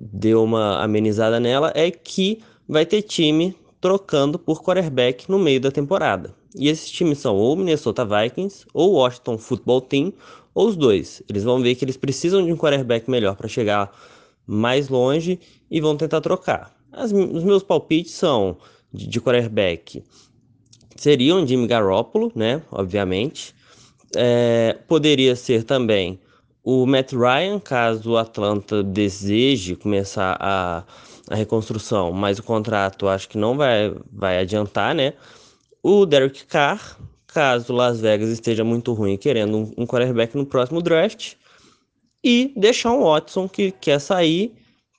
deu 0.00 0.44
uma 0.44 0.80
amenizada 0.80 1.40
nela, 1.40 1.72
é 1.74 1.90
que 1.90 2.40
vai 2.68 2.86
ter 2.86 3.02
time 3.02 3.56
trocando 3.80 4.38
por 4.38 4.62
quarterback 4.62 5.28
no 5.28 5.36
meio 5.36 5.60
da 5.60 5.72
temporada. 5.72 6.32
E 6.54 6.68
esses 6.68 6.88
times 6.88 7.18
são 7.18 7.34
ou 7.34 7.56
Minnesota 7.56 8.04
Vikings, 8.04 8.66
ou 8.72 8.92
Washington 8.92 9.36
Football 9.36 9.80
Team, 9.80 10.12
ou 10.54 10.68
os 10.68 10.76
dois. 10.76 11.20
Eles 11.28 11.42
vão 11.42 11.60
ver 11.60 11.74
que 11.74 11.84
eles 11.84 11.96
precisam 11.96 12.46
de 12.46 12.52
um 12.52 12.56
quarterback 12.56 13.10
melhor 13.10 13.34
para 13.34 13.48
chegar 13.48 13.90
mais 14.46 14.88
longe 14.88 15.40
e 15.68 15.80
vão 15.80 15.96
tentar 15.96 16.20
trocar. 16.20 16.72
As, 16.92 17.10
os 17.10 17.42
meus 17.42 17.64
palpites 17.64 18.12
são 18.12 18.58
de, 18.94 19.08
de 19.08 19.20
quarterback 19.20 20.04
seriam 20.98 21.46
Jimmy 21.46 21.66
Garoppolo, 21.66 22.30
né? 22.34 22.62
Obviamente. 22.70 23.57
É, 24.16 24.76
poderia 24.86 25.36
ser 25.36 25.64
também 25.64 26.18
o 26.62 26.86
Matt 26.86 27.12
Ryan, 27.12 27.58
caso 27.58 28.12
o 28.12 28.16
Atlanta 28.16 28.82
deseje 28.82 29.76
começar 29.76 30.36
a, 30.40 30.84
a 31.30 31.34
reconstrução, 31.34 32.12
mas 32.12 32.38
o 32.38 32.42
contrato 32.42 33.08
acho 33.08 33.28
que 33.28 33.38
não 33.38 33.56
vai, 33.56 33.94
vai 34.12 34.38
adiantar, 34.38 34.94
né? 34.94 35.14
O 35.82 36.04
Derek 36.04 36.44
Carr, 36.46 36.98
caso 37.26 37.72
Las 37.72 38.00
Vegas 38.00 38.28
esteja 38.28 38.64
muito 38.64 38.92
ruim 38.92 39.16
querendo 39.16 39.56
um, 39.56 39.72
um 39.78 39.86
quarterback 39.86 40.36
no 40.36 40.44
próximo 40.44 40.82
draft. 40.82 41.34
E 42.22 42.52
deixar 42.56 42.92
um 42.92 43.04
Watson 43.04 43.48
que 43.48 43.70
quer 43.70 44.00
sair, 44.00 44.52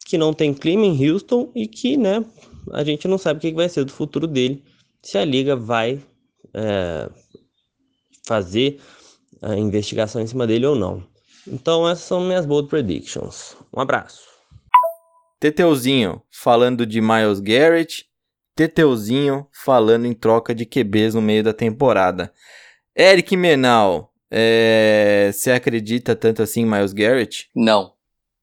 que 0.05 0.17
não 0.17 0.33
tem 0.33 0.53
clima 0.53 0.85
em 0.85 1.09
Houston 1.09 1.51
e 1.53 1.67
que, 1.67 1.97
né, 1.97 2.23
a 2.71 2.83
gente 2.83 3.07
não 3.07 3.17
sabe 3.17 3.37
o 3.37 3.41
que 3.41 3.51
vai 3.51 3.67
ser 3.67 3.83
do 3.83 3.91
futuro 3.91 4.25
dele, 4.25 4.63
se 5.03 5.17
a 5.17 5.25
liga 5.25 5.55
vai 5.55 5.99
é, 6.53 7.09
fazer 8.25 8.79
a 9.41 9.55
investigação 9.55 10.21
em 10.21 10.27
cima 10.27 10.45
dele 10.45 10.65
ou 10.65 10.75
não. 10.75 11.03
Então 11.47 11.87
essas 11.87 12.05
são 12.05 12.21
minhas 12.21 12.45
bold 12.45 12.69
predictions. 12.69 13.55
Um 13.73 13.79
abraço. 13.79 14.21
Teteuzinho 15.39 16.21
falando 16.29 16.85
de 16.85 16.99
Miles 16.99 17.39
Garrett, 17.39 18.05
Teteuzinho 18.55 19.47
falando 19.53 20.05
em 20.05 20.13
troca 20.13 20.53
de 20.53 20.65
QBs 20.65 21.15
no 21.15 21.21
meio 21.21 21.43
da 21.43 21.53
temporada. 21.53 22.33
Eric 22.97 23.37
Menal, 23.37 24.13
é... 24.29 25.31
você 25.31 25.51
acredita 25.51 26.15
tanto 26.15 26.43
assim 26.43 26.61
em 26.61 26.65
Miles 26.65 26.91
Garrett? 26.91 27.49
Não. 27.55 27.93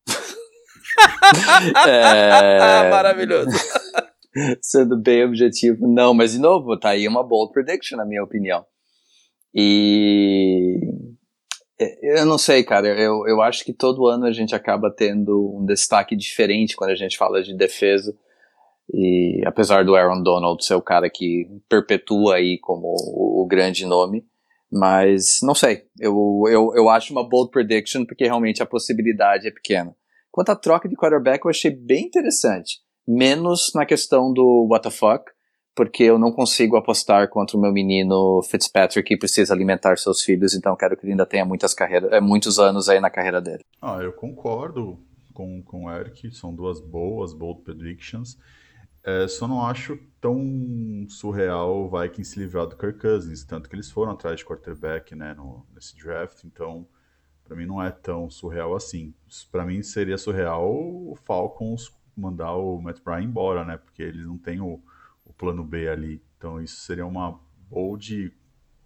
é... 1.86 2.88
Maravilhoso. 2.90 3.50
Sendo 4.60 4.96
bem 4.96 5.24
objetivo, 5.24 5.86
não, 5.86 6.14
mas 6.14 6.32
de 6.32 6.38
novo, 6.38 6.78
tá 6.78 6.90
aí 6.90 7.06
uma 7.06 7.22
bold 7.22 7.52
prediction, 7.52 7.96
na 7.96 8.04
minha 8.04 8.22
opinião. 8.22 8.64
E 9.58 10.78
eu 12.02 12.26
não 12.26 12.36
sei, 12.36 12.62
cara. 12.62 12.88
Eu, 12.88 13.26
eu 13.26 13.40
acho 13.40 13.64
que 13.64 13.72
todo 13.72 14.06
ano 14.06 14.26
a 14.26 14.32
gente 14.32 14.54
acaba 14.54 14.90
tendo 14.90 15.56
um 15.56 15.64
destaque 15.64 16.14
diferente 16.14 16.76
quando 16.76 16.90
a 16.90 16.96
gente 16.96 17.16
fala 17.16 17.42
de 17.42 17.56
defesa. 17.56 18.14
E 18.92 19.42
apesar 19.46 19.84
do 19.84 19.96
Aaron 19.96 20.22
Donald 20.22 20.64
ser 20.64 20.74
o 20.74 20.82
cara 20.82 21.08
que 21.08 21.48
perpetua 21.68 22.36
aí 22.36 22.58
como 22.58 22.94
o, 22.98 23.42
o 23.42 23.46
grande 23.46 23.86
nome, 23.86 24.24
mas 24.70 25.38
não 25.42 25.54
sei. 25.54 25.84
Eu, 25.98 26.44
eu, 26.48 26.72
eu 26.74 26.88
acho 26.88 27.12
uma 27.12 27.26
bold 27.26 27.50
prediction 27.50 28.04
porque 28.04 28.24
realmente 28.24 28.62
a 28.62 28.66
possibilidade 28.66 29.48
é 29.48 29.50
pequena. 29.50 29.94
Quanto 30.30 30.50
à 30.50 30.56
troca 30.56 30.88
de 30.88 30.96
quarterback, 30.96 31.44
eu 31.44 31.50
achei 31.50 31.70
bem 31.70 32.04
interessante. 32.04 32.80
Menos 33.08 33.72
na 33.74 33.86
questão 33.86 34.32
do 34.32 34.68
what 34.70 34.82
the 34.82 34.90
fuck, 34.90 35.24
porque 35.76 36.04
eu 36.04 36.18
não 36.18 36.32
consigo 36.32 36.74
apostar 36.74 37.28
contra 37.28 37.54
o 37.54 37.60
meu 37.60 37.70
menino 37.70 38.42
Fitzpatrick 38.42 39.06
que 39.06 39.16
precisa 39.16 39.52
alimentar 39.52 39.98
seus 39.98 40.22
filhos, 40.22 40.54
então 40.54 40.74
quero 40.74 40.96
que 40.96 41.04
ele 41.04 41.12
ainda 41.12 41.26
tenha 41.26 41.44
muitas 41.44 41.74
carreiras, 41.74 42.10
é, 42.10 42.20
muitos 42.20 42.58
anos 42.58 42.88
aí 42.88 42.98
na 42.98 43.10
carreira 43.10 43.42
dele. 43.42 43.62
Ah, 43.82 43.98
eu 44.02 44.10
concordo 44.10 44.98
com, 45.34 45.62
com 45.62 45.84
o 45.84 45.90
Eric, 45.90 46.34
são 46.34 46.54
duas 46.54 46.80
boas 46.80 47.34
bold 47.34 47.60
predictions. 47.60 48.38
É, 49.04 49.28
só 49.28 49.46
não 49.46 49.64
acho 49.64 49.98
tão 50.18 51.06
surreal 51.10 51.84
o 51.84 51.90
Vikings 51.90 52.30
se 52.32 52.40
livrar 52.40 52.66
do 52.66 52.76
Kirk 52.76 52.98
Cousins, 52.98 53.44
tanto 53.44 53.68
que 53.68 53.76
eles 53.76 53.90
foram 53.90 54.12
atrás 54.12 54.38
de 54.38 54.46
quarterback 54.46 55.14
né, 55.14 55.34
no, 55.34 55.64
nesse 55.74 55.94
draft, 55.96 56.42
então 56.44 56.88
para 57.44 57.54
mim 57.54 57.66
não 57.66 57.82
é 57.82 57.90
tão 57.90 58.30
surreal 58.30 58.74
assim. 58.74 59.14
Para 59.52 59.64
mim 59.66 59.82
seria 59.82 60.16
surreal 60.16 60.66
o 60.74 61.14
Falcons 61.22 61.94
mandar 62.16 62.54
o 62.54 62.80
Matt 62.80 63.00
Bryan 63.04 63.22
embora, 63.22 63.64
né? 63.64 63.76
Porque 63.76 64.02
eles 64.02 64.26
não 64.26 64.38
têm 64.38 64.60
o 64.60 64.82
plano 65.38 65.64
B 65.64 65.88
ali. 65.88 66.22
Então 66.36 66.60
isso 66.60 66.80
seria 66.80 67.06
uma 67.06 67.38
bold 67.70 68.32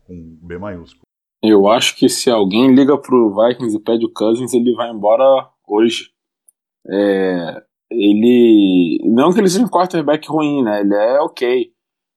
com 0.07 0.39
B 0.43 0.59
maiúsculo. 0.59 1.03
Eu 1.43 1.69
acho 1.69 1.97
que 1.97 2.09
se 2.09 2.31
alguém 2.31 2.75
liga 2.75 2.99
pro 2.99 3.35
Vikings 3.35 3.77
e 3.77 3.81
pede 3.81 4.05
o 4.05 4.13
Cousins, 4.13 4.53
ele 4.53 4.75
vai 4.75 4.91
embora 4.91 5.51
hoje. 5.67 6.11
É, 6.87 7.63
ele. 7.91 9.01
Não 9.05 9.33
que 9.33 9.41
ele 9.41 9.49
seja 9.49 9.65
um 9.65 9.69
quarterback 9.69 10.29
ruim, 10.29 10.63
né? 10.63 10.81
Ele 10.81 10.95
é 10.95 11.21
ok. 11.21 11.73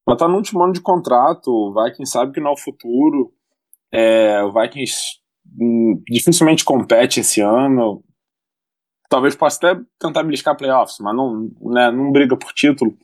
Mas 0.05 0.17
tá 0.17 0.27
no 0.27 0.35
último 0.35 0.61
ano 0.61 0.73
de 0.73 0.81
contrato, 0.81 1.47
o 1.47 1.73
Vikings 1.73 2.11
sabe 2.11 2.33
que 2.33 2.41
não 2.41 2.49
é 2.49 2.53
o 2.53 2.57
futuro. 2.57 3.33
É, 3.91 4.43
o 4.43 4.51
Vikings 4.51 5.19
hum, 5.57 6.01
dificilmente 6.09 6.65
compete 6.65 7.21
esse 7.21 7.39
ano. 7.39 8.03
Talvez 9.09 9.35
possa 9.35 9.57
até 9.57 9.81
tentar 9.99 10.23
beliscar 10.23 10.57
playoffs, 10.57 10.97
mas 10.99 11.15
não, 11.15 11.49
né, 11.61 11.91
não 11.91 12.11
briga 12.11 12.35
por 12.35 12.51
título. 12.51 12.97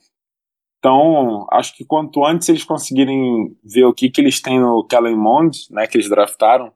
Então, 0.80 1.46
acho 1.52 1.76
que 1.76 1.84
quanto 1.84 2.24
antes 2.24 2.48
eles 2.48 2.64
conseguirem 2.64 3.54
ver 3.62 3.84
o 3.84 3.92
que, 3.92 4.10
que 4.10 4.20
eles 4.20 4.40
têm 4.40 4.58
no 4.58 4.84
Kellen 4.86 5.16
Mond, 5.16 5.66
né, 5.70 5.86
que 5.86 5.96
eles 5.96 6.08
draftaram, 6.08 6.72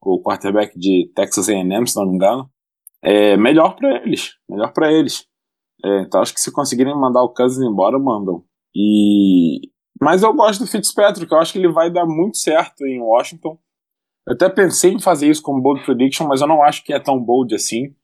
o 0.00 0.22
quarterback 0.22 0.78
de 0.78 1.10
Texas 1.14 1.48
A&M, 1.48 1.86
se 1.86 1.96
não 1.96 2.06
me 2.06 2.14
engano, 2.14 2.48
é 3.02 3.36
melhor 3.36 3.74
para 3.74 3.96
eles, 4.02 4.34
melhor 4.48 4.72
para 4.72 4.92
eles. 4.92 5.26
É, 5.84 6.02
então, 6.02 6.22
acho 6.22 6.32
que 6.32 6.40
se 6.40 6.52
conseguirem 6.52 6.94
mandar 6.94 7.22
o 7.22 7.34
Cousins 7.34 7.66
embora, 7.66 7.98
mandam. 7.98 8.44
E 8.74 9.68
mas 10.00 10.22
eu 10.22 10.34
gosto 10.34 10.60
do 10.60 10.66
Fitzpatrick, 10.66 11.30
eu 11.30 11.38
acho 11.38 11.52
que 11.52 11.58
ele 11.58 11.72
vai 11.72 11.90
dar 11.90 12.06
muito 12.06 12.36
certo 12.36 12.84
em 12.84 13.00
Washington. 13.00 13.58
Eu 14.26 14.34
até 14.34 14.48
pensei 14.48 14.92
em 14.92 15.00
fazer 15.00 15.28
isso 15.28 15.42
como 15.42 15.62
bold 15.62 15.84
prediction, 15.84 16.26
mas 16.26 16.40
eu 16.40 16.46
não 16.46 16.62
acho 16.62 16.84
que 16.84 16.92
é 16.92 16.98
tão 16.98 17.18
bold 17.18 17.54
assim. 17.54 17.94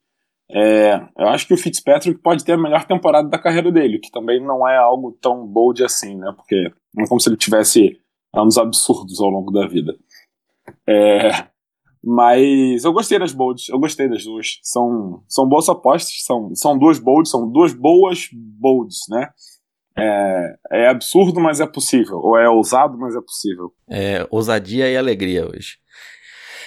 É, 0.53 0.95
eu 1.17 1.27
acho 1.29 1.47
que 1.47 1.53
o 1.53 1.57
Fitzpatrick 1.57 2.19
pode 2.21 2.43
ter 2.43 2.53
a 2.53 2.57
melhor 2.57 2.85
temporada 2.85 3.29
da 3.29 3.39
carreira 3.39 3.71
dele, 3.71 3.99
que 3.99 4.11
também 4.11 4.43
não 4.43 4.67
é 4.67 4.77
algo 4.77 5.17
tão 5.21 5.47
bold 5.47 5.83
assim, 5.83 6.17
né? 6.17 6.33
Porque 6.35 6.71
não 6.93 7.05
é 7.05 7.07
como 7.07 7.21
se 7.21 7.29
ele 7.29 7.37
tivesse 7.37 7.97
anos 8.33 8.57
absurdos 8.57 9.21
ao 9.21 9.29
longo 9.29 9.51
da 9.51 9.65
vida. 9.65 9.95
É, 10.87 11.47
mas 12.03 12.83
eu 12.83 12.91
gostei 12.91 13.17
das 13.17 13.31
bolds, 13.31 13.69
eu 13.69 13.79
gostei 13.79 14.09
das 14.09 14.25
duas. 14.25 14.59
São, 14.61 15.23
são 15.27 15.47
boas 15.47 15.69
apostas, 15.69 16.23
são, 16.25 16.53
são 16.53 16.77
duas 16.77 16.99
bolds, 16.99 17.31
são 17.31 17.49
duas 17.49 17.73
boas 17.73 18.27
bolds, 18.33 18.99
né? 19.09 19.29
É, 19.97 20.55
é 20.71 20.87
absurdo, 20.89 21.39
mas 21.39 21.61
é 21.61 21.65
possível. 21.65 22.17
Ou 22.17 22.37
é 22.37 22.49
ousado, 22.49 22.97
mas 22.97 23.15
é 23.15 23.21
possível. 23.21 23.71
É, 23.89 24.27
ousadia 24.29 24.89
e 24.89 24.97
alegria 24.97 25.47
hoje. 25.47 25.77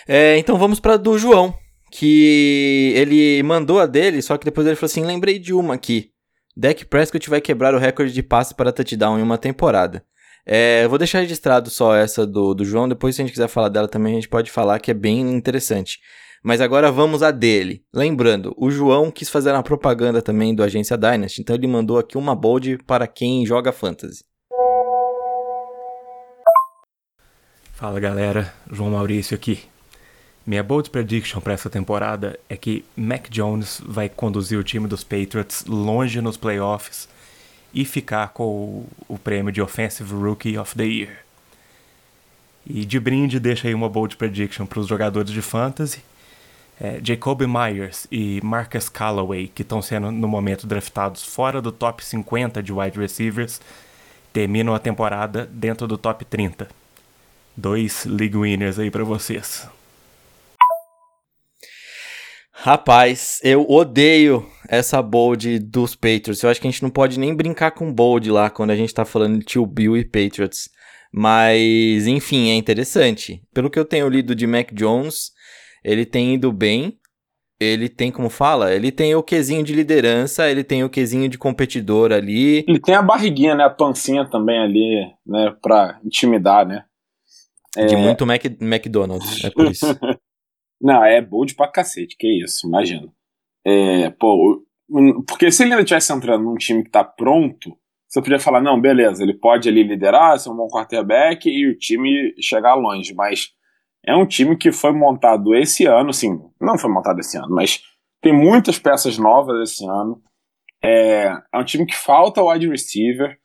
É, 0.07 0.39
então 0.39 0.57
vamos 0.57 0.81
para 0.81 0.97
do 0.97 1.19
João 1.19 1.55
que 1.97 2.93
ele 2.97 3.41
mandou 3.45 3.79
a 3.79 3.87
dele, 3.87 4.21
só 4.21 4.37
que 4.37 4.45
depois 4.45 4.67
ele 4.67 4.75
falou 4.75 4.87
assim: 4.87 5.05
lembrei 5.05 5.39
de 5.39 5.55
uma 5.55 5.75
aqui. 5.75 6.11
Dak 6.57 6.85
Prescott 6.87 7.31
vai 7.31 7.41
quebrar 7.41 7.73
o 7.73 7.79
recorde 7.79 8.13
de 8.13 8.23
passe 8.23 8.53
para 8.53 8.73
touchdown 8.73 9.19
em 9.19 9.23
uma 9.23 9.39
temporada. 9.39 10.05
É, 10.45 10.87
vou 10.89 10.99
deixar 10.99 11.21
registrado 11.21 11.71
só 11.71 11.95
essa 11.95 12.27
do, 12.27 12.53
do 12.53 12.65
João, 12.65 12.89
depois 12.89 13.15
se 13.15 13.23
a 13.23 13.25
gente 13.25 13.33
quiser 13.33 13.49
falar 13.49 13.69
dela 13.69 13.89
também 13.89 14.13
a 14.13 14.17
gente 14.17 14.29
pode 14.29 14.51
falar 14.51 14.81
que 14.81 14.91
é 14.91 14.95
bem 14.95 15.21
interessante. 15.21 16.01
Mas 16.43 16.61
agora 16.61 16.91
vamos 16.91 17.23
a 17.23 17.31
dele. 17.31 17.85
Lembrando, 17.95 18.53
o 18.59 18.71
João 18.71 19.11
quis 19.11 19.31
fazer 19.31 19.53
uma 19.53 19.63
propaganda 19.63 20.21
também 20.21 20.55
do 20.55 20.63
Agência 20.63 20.99
Dynasty, 20.99 21.41
então 21.41 21.55
ele 21.55 21.67
mandou 21.67 21.97
aqui 21.97 22.19
uma 22.19 22.35
bold 22.35 22.79
para 22.87 23.07
quem 23.07 23.47
joga 23.47 23.73
fantasy. 23.73 24.25
Fala 27.73 28.01
galera, 28.01 28.53
João 28.71 28.91
Maurício 28.91 29.35
aqui. 29.35 29.74
Minha 30.47 30.63
bold 30.63 30.91
prediction 30.91 31.41
para 31.41 31.55
essa 31.55 31.71
temporada 31.71 32.39
é 32.51 32.57
que 32.57 32.85
Mac 32.95 33.31
Jones 33.31 33.81
vai 33.85 34.11
conduzir 34.11 34.59
o 34.59 34.65
time 34.65 34.87
dos 34.87 35.03
Patriots 35.03 35.65
longe 35.65 36.21
nos 36.21 36.37
playoffs 36.37 37.09
e 37.73 37.83
ficar 37.85 38.29
com 38.29 38.87
o, 39.09 39.19
prêmio 39.19 39.51
de 39.51 39.63
Offensive 39.63 40.13
Rookie 40.13 40.59
of 40.59 40.77
the 40.77 40.85
Year. 40.85 41.25
E 42.67 42.85
de 42.85 43.01
brinde, 43.01 43.41
deixa 43.41 43.69
aí 43.69 43.75
uma 43.75 43.89
bold 43.89 44.17
prediction 44.17 44.67
para 44.67 44.81
os 44.81 44.87
jogadores 44.87 45.31
de 45.31 45.41
fantasy. 45.41 46.03
É, 46.79 47.01
Jacoby 47.03 47.47
Myers 47.47 48.07
e 48.11 48.41
Marcus 48.43 48.89
Callaway, 48.89 49.49
que 49.49 49.63
estão 49.63 49.81
sendo 49.81 50.11
no 50.11 50.29
momento 50.29 50.67
draftados 50.67 51.23
fora 51.23 51.63
do 51.63 51.73
top 51.73 52.05
50 52.05 52.63
de 52.63 52.73
wide 52.73 52.99
receivers, 52.99 53.61
terminam 54.33 54.75
a 54.75 54.79
temporada 54.79 55.49
dentro 55.51 55.87
do 55.87 55.97
top 55.97 56.25
30. 56.25 56.69
Dois 57.57 58.05
league 58.05 58.37
winners 58.37 58.79
aí 58.79 58.91
para 58.91 59.05
vocês. 59.05 59.69
Rapaz, 62.57 63.41
eu 63.43 63.69
odeio 63.69 64.49
essa 64.69 65.03
bold 65.03 65.59
dos 65.59 65.97
Patriots. 65.97 66.43
Eu 66.43 66.49
acho 66.49 66.61
que 66.61 66.69
a 66.69 66.71
gente 66.71 66.83
não 66.83 66.89
pode 66.89 67.19
nem 67.19 67.35
brincar 67.35 67.73
com 67.73 67.93
bold 67.93 68.31
lá 68.31 68.49
quando 68.49 68.71
a 68.71 68.77
gente 68.77 68.95
tá 68.95 69.05
falando 69.05 69.39
de 69.39 69.45
Tio 69.45 69.67
Bill 69.67 69.97
e 69.97 70.05
Patriots. 70.05 70.71
Mas, 71.13 72.07
enfim, 72.07 72.51
é 72.51 72.55
interessante. 72.55 73.43
Pelo 73.53 73.69
que 73.69 73.79
eu 73.79 73.85
tenho 73.85 74.09
lido 74.09 74.35
de 74.35 74.47
Mac 74.47 74.73
Jones, 74.73 75.33
ele 75.83 76.07
tem 76.07 76.35
ido 76.35 76.53
bem. 76.53 76.97
Ele 77.61 77.89
tem, 77.89 78.11
como 78.11 78.31
fala? 78.31 78.73
Ele 78.73 78.91
tem 78.91 79.15
o 79.15 79.23
quesinho 79.23 79.63
de 79.63 79.75
liderança, 79.75 80.49
ele 80.49 80.65
tem 80.65 80.85
o 80.85 80.91
quesinho 80.91 81.29
de 81.29 81.37
competidor 81.37 82.13
ali. 82.13 82.65
Ele 82.69 82.81
tem 82.81 82.95
a 82.95 83.03
barriguinha, 83.03 83.55
né? 83.55 83.65
A 83.65 83.71
pancinha 83.71 84.29
também 84.29 84.59
ali, 84.59 85.07
né? 85.27 85.55
Pra 85.61 85.99
intimidar, 86.05 86.67
né? 86.67 86.85
De 87.77 87.95
é... 87.95 87.97
muito 87.99 88.25
Mac 88.25 88.45
McDonald's, 88.61 89.45
é 89.45 89.51
por 89.51 89.67
isso. 89.67 89.87
Não, 90.85 91.03
é 91.03 91.23
bold 91.23 91.55
pra 91.55 91.67
cacete, 91.67 92.15
que 92.15 92.45
isso, 92.45 92.69
imagina. 92.69 93.09
É, 93.67 94.11
pô, 94.11 94.63
porque 95.27 95.51
se 95.51 95.63
ele 95.63 95.73
ainda 95.73 95.83
estivesse 95.83 96.13
entrando 96.13 96.45
num 96.45 96.57
time 96.57 96.85
que 96.85 96.91
tá 96.91 97.03
pronto, 97.03 97.75
você 98.07 98.21
podia 98.21 98.39
falar, 98.39 98.61
não, 98.61 98.79
beleza, 98.79 99.23
ele 99.23 99.33
pode 99.33 99.67
ali 99.67 99.83
liderar, 99.83 100.39
ser 100.39 100.51
um 100.51 100.57
bom 100.57 100.69
quarterback 100.69 101.49
e 101.49 101.71
o 101.71 101.79
time 101.79 102.35
chegar 102.39 102.75
longe, 102.75 103.15
mas 103.15 103.49
é 104.07 104.15
um 104.15 104.27
time 104.27 104.59
que 104.59 104.71
foi 104.71 104.93
montado 104.93 105.55
esse 105.55 105.87
ano, 105.87 106.11
assim, 106.11 106.39
não 106.61 106.77
foi 106.77 106.91
montado 106.91 107.19
esse 107.19 107.39
ano, 107.39 107.49
mas 107.49 107.81
tem 108.21 108.35
muitas 108.35 108.79
peças 108.79 109.17
novas 109.17 109.71
esse 109.71 109.87
ano. 109.87 110.23
É, 110.83 111.33
é 111.51 111.59
um 111.59 111.65
time 111.65 111.87
que 111.87 111.97
falta 111.97 112.43
wide 112.45 112.69
receiver. 112.69 113.39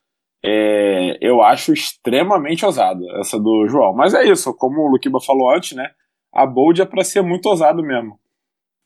É, 0.43 1.17
eu 1.21 1.41
acho 1.41 1.71
extremamente 1.73 2.65
ousado 2.65 3.01
essa 3.19 3.39
do 3.39 3.65
João. 3.67 3.93
Mas 3.93 4.13
é 4.13 4.23
isso, 4.25 4.53
como 4.53 4.81
o 4.81 4.91
Luquiba 4.91 5.19
falou 5.21 5.53
antes, 5.53 5.75
né? 5.75 5.89
A 6.31 6.45
Bold 6.45 6.81
é 6.81 6.85
para 6.85 7.03
ser 7.03 7.21
muito 7.21 7.47
ousado 7.47 7.83
mesmo. 7.83 8.19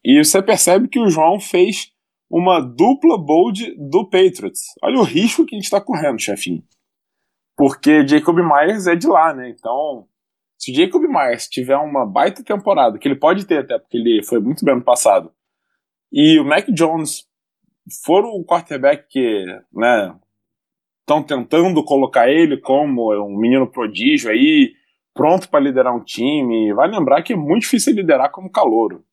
E 0.03 0.23
você 0.23 0.41
percebe 0.41 0.87
que 0.87 0.99
o 0.99 1.09
João 1.09 1.39
fez 1.39 1.91
uma 2.29 2.59
dupla 2.59 3.17
Bold 3.17 3.75
do 3.77 4.09
Patriots. 4.09 4.63
Olha 4.81 4.99
o 4.99 5.03
risco 5.03 5.45
que 5.45 5.55
a 5.55 5.57
gente 5.57 5.65
está 5.65 5.79
correndo, 5.79 6.19
chefinho. 6.19 6.63
Porque 7.55 8.07
Jacob 8.07 8.37
Myers 8.37 8.87
é 8.87 8.95
de 8.95 9.07
lá, 9.07 9.33
né? 9.33 9.49
Então, 9.49 10.07
se 10.57 10.73
Jacob 10.73 11.03
Myers 11.03 11.47
tiver 11.47 11.77
uma 11.77 12.05
baita 12.05 12.43
temporada, 12.43 12.97
que 12.97 13.07
ele 13.07 13.19
pode 13.19 13.45
ter 13.45 13.59
até, 13.59 13.77
porque 13.77 13.97
ele 13.97 14.23
foi 14.23 14.39
muito 14.39 14.65
bem 14.65 14.75
no 14.75 14.83
passado, 14.83 15.31
e 16.11 16.39
o 16.39 16.45
Mac 16.45 16.67
Jones 16.69 17.27
for 18.05 18.23
o 18.23 18.43
quarterback 18.45 19.07
que, 19.09 19.45
né, 19.73 20.15
estão 21.01 21.21
tentando 21.21 21.83
colocar 21.83 22.29
ele 22.29 22.57
como 22.57 23.13
um 23.13 23.37
menino 23.37 23.69
prodígio 23.69 24.31
aí, 24.31 24.73
pronto 25.13 25.49
para 25.49 25.59
liderar 25.59 25.95
um 25.95 26.03
time. 26.03 26.73
Vai 26.73 26.89
lembrar 26.89 27.21
que 27.21 27.33
é 27.33 27.35
muito 27.35 27.63
difícil 27.63 27.93
liderar 27.93 28.31
como 28.31 28.51
calouro, 28.51 29.03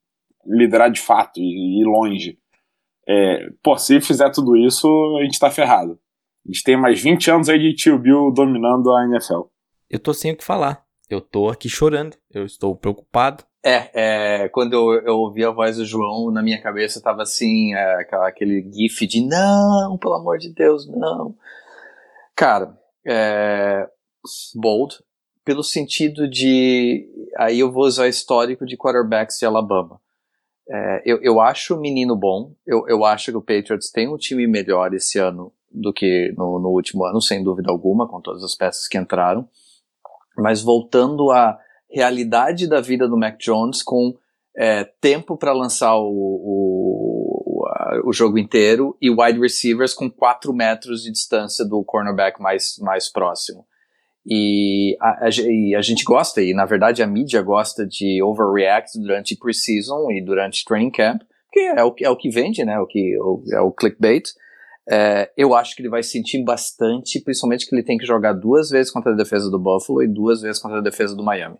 liderar 0.45 0.91
de 0.91 0.99
fato 0.99 1.39
e 1.39 1.81
ir 1.81 1.85
longe. 1.85 2.37
É, 3.07 3.49
pô, 3.63 3.77
se 3.77 3.99
fizer 4.01 4.29
tudo 4.31 4.55
isso, 4.55 4.87
a 5.19 5.23
gente 5.23 5.39
tá 5.39 5.49
ferrado. 5.49 5.99
A 6.45 6.51
gente 6.51 6.63
tem 6.63 6.77
mais 6.77 7.01
20 7.01 7.31
anos 7.31 7.49
aí 7.49 7.59
de 7.59 7.75
tio 7.75 7.99
Bill 7.99 8.31
dominando 8.31 8.91
a 8.93 9.05
NFL. 9.05 9.43
Eu 9.89 9.99
tô 9.99 10.13
sem 10.13 10.31
o 10.31 10.37
que 10.37 10.43
falar. 10.43 10.83
Eu 11.09 11.19
tô 11.19 11.49
aqui 11.49 11.67
chorando. 11.67 12.15
Eu 12.33 12.45
estou 12.45 12.75
preocupado. 12.75 13.43
É, 13.63 14.43
é 14.45 14.49
quando 14.49 14.73
eu, 14.73 14.93
eu 15.05 15.17
ouvi 15.17 15.45
a 15.45 15.51
voz 15.51 15.77
do 15.77 15.85
João, 15.85 16.31
na 16.31 16.41
minha 16.41 16.59
cabeça 16.59 17.01
tava 17.01 17.21
assim, 17.21 17.75
é, 17.75 18.07
aquele 18.23 18.67
gif 18.71 19.05
de 19.05 19.21
não, 19.23 19.97
pelo 19.99 20.15
amor 20.15 20.39
de 20.39 20.51
Deus, 20.51 20.87
não. 20.87 21.35
Cara, 22.35 22.75
é, 23.05 23.87
bold, 24.55 24.95
pelo 25.51 25.63
sentido 25.63 26.29
de. 26.29 27.05
Aí 27.37 27.59
eu 27.59 27.69
vou 27.69 27.83
usar 27.83 28.07
histórico 28.07 28.65
de 28.65 28.77
quarterbacks 28.77 29.37
de 29.37 29.45
Alabama. 29.45 29.99
É, 30.69 31.01
eu, 31.05 31.21
eu 31.21 31.41
acho 31.41 31.75
o 31.75 31.81
menino 31.81 32.15
bom, 32.15 32.55
eu, 32.65 32.87
eu 32.87 33.03
acho 33.03 33.31
que 33.31 33.37
o 33.37 33.41
Patriots 33.41 33.91
tem 33.91 34.07
um 34.07 34.15
time 34.15 34.47
melhor 34.47 34.93
esse 34.93 35.19
ano 35.19 35.51
do 35.69 35.91
que 35.91 36.33
no, 36.37 36.57
no 36.57 36.69
último 36.69 37.03
ano, 37.03 37.21
sem 37.21 37.43
dúvida 37.43 37.69
alguma, 37.69 38.07
com 38.07 38.21
todas 38.21 38.45
as 38.45 38.55
peças 38.55 38.87
que 38.87 38.97
entraram. 38.97 39.45
Mas 40.37 40.61
voltando 40.61 41.31
à 41.31 41.59
realidade 41.89 42.65
da 42.65 42.79
vida 42.79 43.05
do 43.05 43.17
Mac 43.17 43.37
Jones, 43.37 43.83
com 43.83 44.15
é, 44.55 44.85
tempo 45.01 45.35
para 45.35 45.51
lançar 45.51 45.97
o, 45.97 46.07
o, 46.07 47.65
o, 48.05 48.13
jogo 48.13 48.37
inteiro 48.37 48.95
e 49.01 49.09
wide 49.09 49.39
receivers 49.39 49.93
com 49.93 50.09
4 50.09 50.53
metros 50.53 51.03
de 51.03 51.11
distância 51.11 51.65
do 51.65 51.83
cornerback 51.83 52.41
mais, 52.41 52.77
mais 52.79 53.11
próximo. 53.11 53.65
E 54.25 54.95
a, 55.01 55.25
a, 55.25 55.29
e 55.29 55.75
a, 55.75 55.81
gente 55.81 56.03
gosta, 56.03 56.41
e 56.41 56.53
na 56.53 56.65
verdade 56.65 57.01
a 57.01 57.07
mídia 57.07 57.41
gosta 57.41 57.85
de 57.87 58.21
overreact 58.21 58.99
durante 58.99 59.35
preseason 59.35 60.11
e 60.11 60.23
durante 60.23 60.63
training 60.63 60.91
camp, 60.91 61.21
que 61.51 61.59
é 61.59 61.83
o, 61.83 61.95
é 61.99 62.09
o 62.09 62.15
que 62.15 62.29
vende, 62.29 62.63
né? 62.63 62.79
O 62.79 62.85
que, 62.85 63.17
o, 63.19 63.43
é 63.51 63.59
o 63.59 63.71
clickbait. 63.71 64.29
É, 64.89 65.31
eu 65.37 65.53
acho 65.55 65.75
que 65.75 65.81
ele 65.81 65.89
vai 65.89 66.03
sentir 66.03 66.43
bastante, 66.43 67.19
principalmente 67.19 67.67
que 67.67 67.75
ele 67.75 67.83
tem 67.83 67.97
que 67.97 68.05
jogar 68.05 68.33
duas 68.33 68.69
vezes 68.69 68.91
contra 68.91 69.11
a 69.11 69.15
defesa 69.15 69.49
do 69.49 69.59
Buffalo 69.59 70.03
e 70.03 70.07
duas 70.07 70.41
vezes 70.41 70.61
contra 70.61 70.79
a 70.79 70.83
defesa 70.83 71.15
do 71.15 71.23
Miami. 71.23 71.57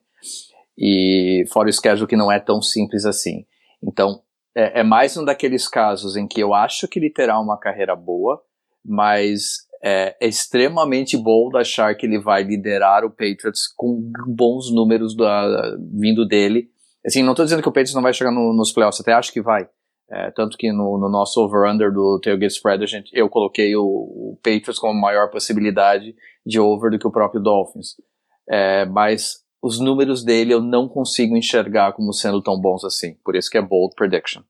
E 0.78 1.44
fora 1.52 1.70
o 1.70 1.74
schedule 1.74 2.08
que 2.08 2.16
não 2.16 2.32
é 2.32 2.40
tão 2.40 2.62
simples 2.62 3.06
assim. 3.06 3.46
Então, 3.84 4.22
é, 4.56 4.82
é 4.82 4.84
mais 4.84 5.16
um 5.18 5.26
daqueles 5.26 5.68
casos 5.68 6.16
em 6.16 6.28
que 6.28 6.42
eu 6.42 6.54
acho 6.54 6.88
que 6.88 7.00
ele 7.00 7.10
terá 7.10 7.40
uma 7.40 7.58
carreira 7.58 7.96
boa, 7.96 8.42
mas 8.84 9.68
é, 9.84 10.16
extremamente 10.22 11.18
bold 11.18 11.58
achar 11.58 11.96
que 11.96 12.06
ele 12.06 12.20
vai 12.20 12.44
liderar 12.44 13.04
o 13.04 13.10
Patriots 13.10 13.68
com 13.76 14.12
bons 14.28 14.72
números 14.72 15.16
da, 15.16 15.76
vindo 15.94 16.26
dele. 16.26 16.70
Assim, 17.06 17.24
não 17.24 17.32
estou 17.32 17.46
dizendo 17.46 17.64
que 17.64 17.70
o 17.70 17.72
Patriots 17.72 17.96
não 17.96 18.02
vai 18.02 18.14
chegar 18.14 18.32
no, 18.32 18.54
nos 18.54 18.72
playoffs, 18.72 19.02
até 19.02 19.14
acho 19.14 19.34
que 19.34 19.42
vai. 19.42 19.68
É, 20.12 20.30
tanto 20.32 20.58
que 20.58 20.72
no, 20.72 20.98
no 21.00 21.10
nosso 21.10 21.40
over-under 21.40 21.92
do 21.92 22.20
Tailgate 22.22 22.54
Spread, 22.54 22.84
a 22.84 22.88
gente, 22.88 23.10
eu 23.14 23.30
coloquei 23.30 23.76
o, 23.76 23.82
o, 23.82 24.40
Patriots 24.44 24.78
como 24.78 25.00
maior 25.00 25.30
possibilidade 25.30 26.14
de 26.46 26.60
over 26.60 26.92
do 26.92 27.00
que 27.00 27.08
o 27.08 27.12
próprio 27.12 27.42
Dolphins. 27.42 27.96
É, 28.50 28.86
mas 28.86 29.42
os 29.64 29.80
números 29.80 30.24
dele 30.24 30.54
eu 30.54 30.62
não 30.62 30.90
consigo 30.90 31.38
enxergar 31.38 31.94
como 31.94 32.14
sendo 32.14 32.42
tão 32.42 32.60
bons 32.60 32.84
assim. 32.84 33.16
Por 33.24 33.36
isso 33.36 33.50
que 33.50 33.58
é 33.58 33.62
bold 33.62 33.96
prediction. 33.96 34.42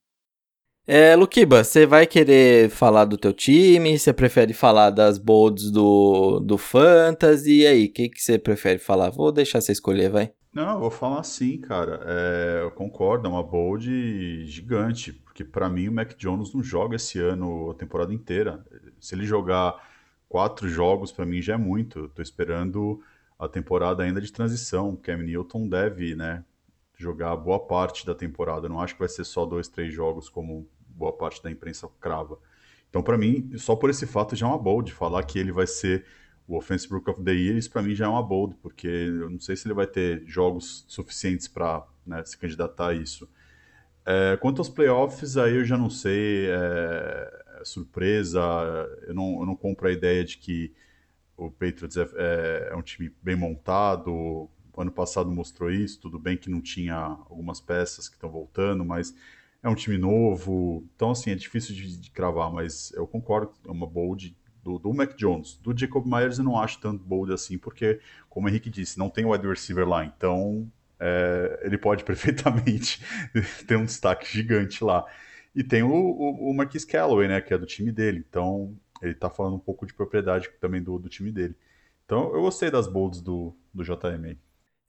É, 0.93 1.15
Luquiba, 1.15 1.63
você 1.63 1.85
vai 1.85 2.05
querer 2.05 2.69
falar 2.69 3.05
do 3.05 3.17
teu 3.17 3.31
time? 3.31 3.97
Você 3.97 4.11
prefere 4.11 4.51
falar 4.51 4.89
das 4.89 5.17
bolds 5.17 5.71
do, 5.71 6.41
do 6.41 6.57
Fantasy? 6.57 7.61
E 7.61 7.65
aí, 7.65 7.85
o 7.85 7.93
que, 7.93 8.09
que 8.09 8.21
você 8.21 8.37
prefere 8.37 8.77
falar? 8.77 9.09
Vou 9.09 9.31
deixar 9.31 9.61
você 9.61 9.71
escolher, 9.71 10.09
vai. 10.09 10.33
Não, 10.53 10.73
eu 10.73 10.79
vou 10.81 10.91
falar 10.91 11.23
sim, 11.23 11.59
cara. 11.59 12.01
É, 12.05 12.59
eu 12.63 12.71
concordo, 12.71 13.25
é 13.25 13.31
uma 13.31 13.41
bold 13.41 14.45
gigante, 14.45 15.13
porque 15.13 15.45
para 15.45 15.69
mim 15.69 15.87
o 15.87 15.93
Mac 15.93 16.11
Jones 16.17 16.53
não 16.53 16.61
joga 16.61 16.97
esse 16.97 17.17
ano 17.17 17.71
a 17.71 17.73
temporada 17.73 18.13
inteira. 18.13 18.61
Se 18.99 19.15
ele 19.15 19.25
jogar 19.25 19.81
quatro 20.27 20.67
jogos, 20.67 21.09
para 21.09 21.25
mim 21.25 21.41
já 21.41 21.53
é 21.53 21.57
muito. 21.57 21.99
Eu 21.99 22.09
tô 22.09 22.21
esperando 22.21 23.01
a 23.39 23.47
temporada 23.47 24.03
ainda 24.03 24.19
de 24.19 24.29
transição. 24.29 24.97
Cam 24.97 25.19
Newton 25.19 25.69
deve, 25.69 26.17
né, 26.17 26.43
jogar 26.97 27.33
boa 27.37 27.59
parte 27.59 28.05
da 28.05 28.13
temporada. 28.13 28.67
Não 28.67 28.81
acho 28.81 28.95
que 28.95 28.99
vai 28.99 29.07
ser 29.07 29.23
só 29.23 29.45
dois, 29.45 29.69
três 29.69 29.93
jogos 29.93 30.27
como 30.27 30.67
boa 31.01 31.13
parte 31.13 31.41
da 31.41 31.49
imprensa 31.49 31.89
crava. 31.99 32.37
Então, 32.89 33.01
para 33.01 33.17
mim, 33.17 33.51
só 33.57 33.75
por 33.75 33.89
esse 33.89 34.05
fato 34.05 34.35
já 34.35 34.45
é 34.45 34.49
uma 34.49 34.57
bold. 34.57 34.91
Falar 34.93 35.23
que 35.23 35.39
ele 35.39 35.51
vai 35.51 35.65
ser 35.65 36.05
o 36.47 36.57
Offensive 36.57 36.93
Book 36.93 37.09
of 37.09 37.23
the 37.23 37.31
Year, 37.31 37.57
isso 37.57 37.71
para 37.71 37.81
mim 37.81 37.95
já 37.95 38.05
é 38.05 38.07
uma 38.07 38.21
bold, 38.21 38.55
porque 38.61 38.87
eu 38.87 39.29
não 39.29 39.39
sei 39.39 39.55
se 39.55 39.67
ele 39.67 39.73
vai 39.73 39.87
ter 39.87 40.23
jogos 40.27 40.85
suficientes 40.87 41.47
para 41.47 41.85
né, 42.05 42.23
se 42.23 42.37
candidatar 42.37 42.89
a 42.89 42.93
isso. 42.93 43.27
É, 44.05 44.37
quanto 44.37 44.59
aos 44.59 44.69
playoffs, 44.69 45.37
aí 45.37 45.55
eu 45.55 45.65
já 45.65 45.77
não 45.77 45.89
sei. 45.89 46.47
É, 46.49 47.41
é 47.61 47.65
surpresa, 47.65 48.41
eu 49.07 49.13
não, 49.13 49.39
eu 49.39 49.45
não 49.45 49.55
compro 49.55 49.87
a 49.87 49.91
ideia 49.91 50.23
de 50.23 50.37
que 50.37 50.73
o 51.37 51.49
Patriots 51.49 51.97
é, 51.97 52.07
é, 52.15 52.69
é 52.71 52.75
um 52.75 52.81
time 52.81 53.11
bem 53.21 53.35
montado, 53.35 54.49
ano 54.77 54.91
passado 54.91 55.29
mostrou 55.31 55.69
isso, 55.71 55.99
tudo 55.99 56.17
bem 56.17 56.37
que 56.37 56.49
não 56.49 56.61
tinha 56.61 56.95
algumas 56.95 57.59
peças 57.59 58.09
que 58.09 58.15
estão 58.15 58.29
voltando, 58.29 58.83
mas 58.83 59.13
é 59.63 59.69
um 59.69 59.75
time 59.75 59.97
novo, 59.97 60.83
então 60.95 61.11
assim, 61.11 61.31
é 61.31 61.35
difícil 61.35 61.75
de, 61.75 61.97
de 61.97 62.11
cravar, 62.11 62.51
mas 62.51 62.91
eu 62.93 63.05
concordo, 63.05 63.53
é 63.65 63.71
uma 63.71 63.85
bold 63.85 64.35
do, 64.63 64.79
do 64.79 64.93
Mac 64.93 65.15
Jones. 65.15 65.55
Do 65.57 65.77
Jacob 65.77 66.05
Myers 66.05 66.39
eu 66.39 66.43
não 66.43 66.59
acho 66.59 66.79
tanto 66.79 67.03
bold 67.03 67.31
assim, 67.31 67.57
porque, 67.57 67.99
como 68.29 68.47
o 68.47 68.49
Henrique 68.49 68.69
disse, 68.69 68.97
não 68.97 69.09
tem 69.09 69.25
wide 69.25 69.47
receiver 69.47 69.87
lá, 69.87 70.03
então 70.03 70.71
é, 70.99 71.61
ele 71.63 71.77
pode 71.77 72.03
perfeitamente 72.05 73.01
ter 73.67 73.75
um 73.75 73.85
destaque 73.85 74.31
gigante 74.31 74.83
lá. 74.83 75.05
E 75.53 75.63
tem 75.63 75.83
o, 75.83 75.89
o, 75.89 76.49
o 76.49 76.53
Marquis 76.53 76.85
Callaway, 76.85 77.27
né, 77.27 77.41
que 77.41 77.53
é 77.53 77.57
do 77.57 77.65
time 77.65 77.91
dele, 77.91 78.25
então 78.27 78.75
ele 79.01 79.13
tá 79.13 79.29
falando 79.29 79.55
um 79.55 79.59
pouco 79.59 79.85
de 79.85 79.93
propriedade 79.93 80.49
também 80.59 80.81
do, 80.81 80.97
do 80.97 81.09
time 81.09 81.31
dele. 81.31 81.55
Então 82.05 82.33
eu 82.33 82.41
gostei 82.41 82.71
das 82.71 82.87
bolds 82.87 83.21
do, 83.21 83.55
do 83.73 83.83
JM 83.83 84.37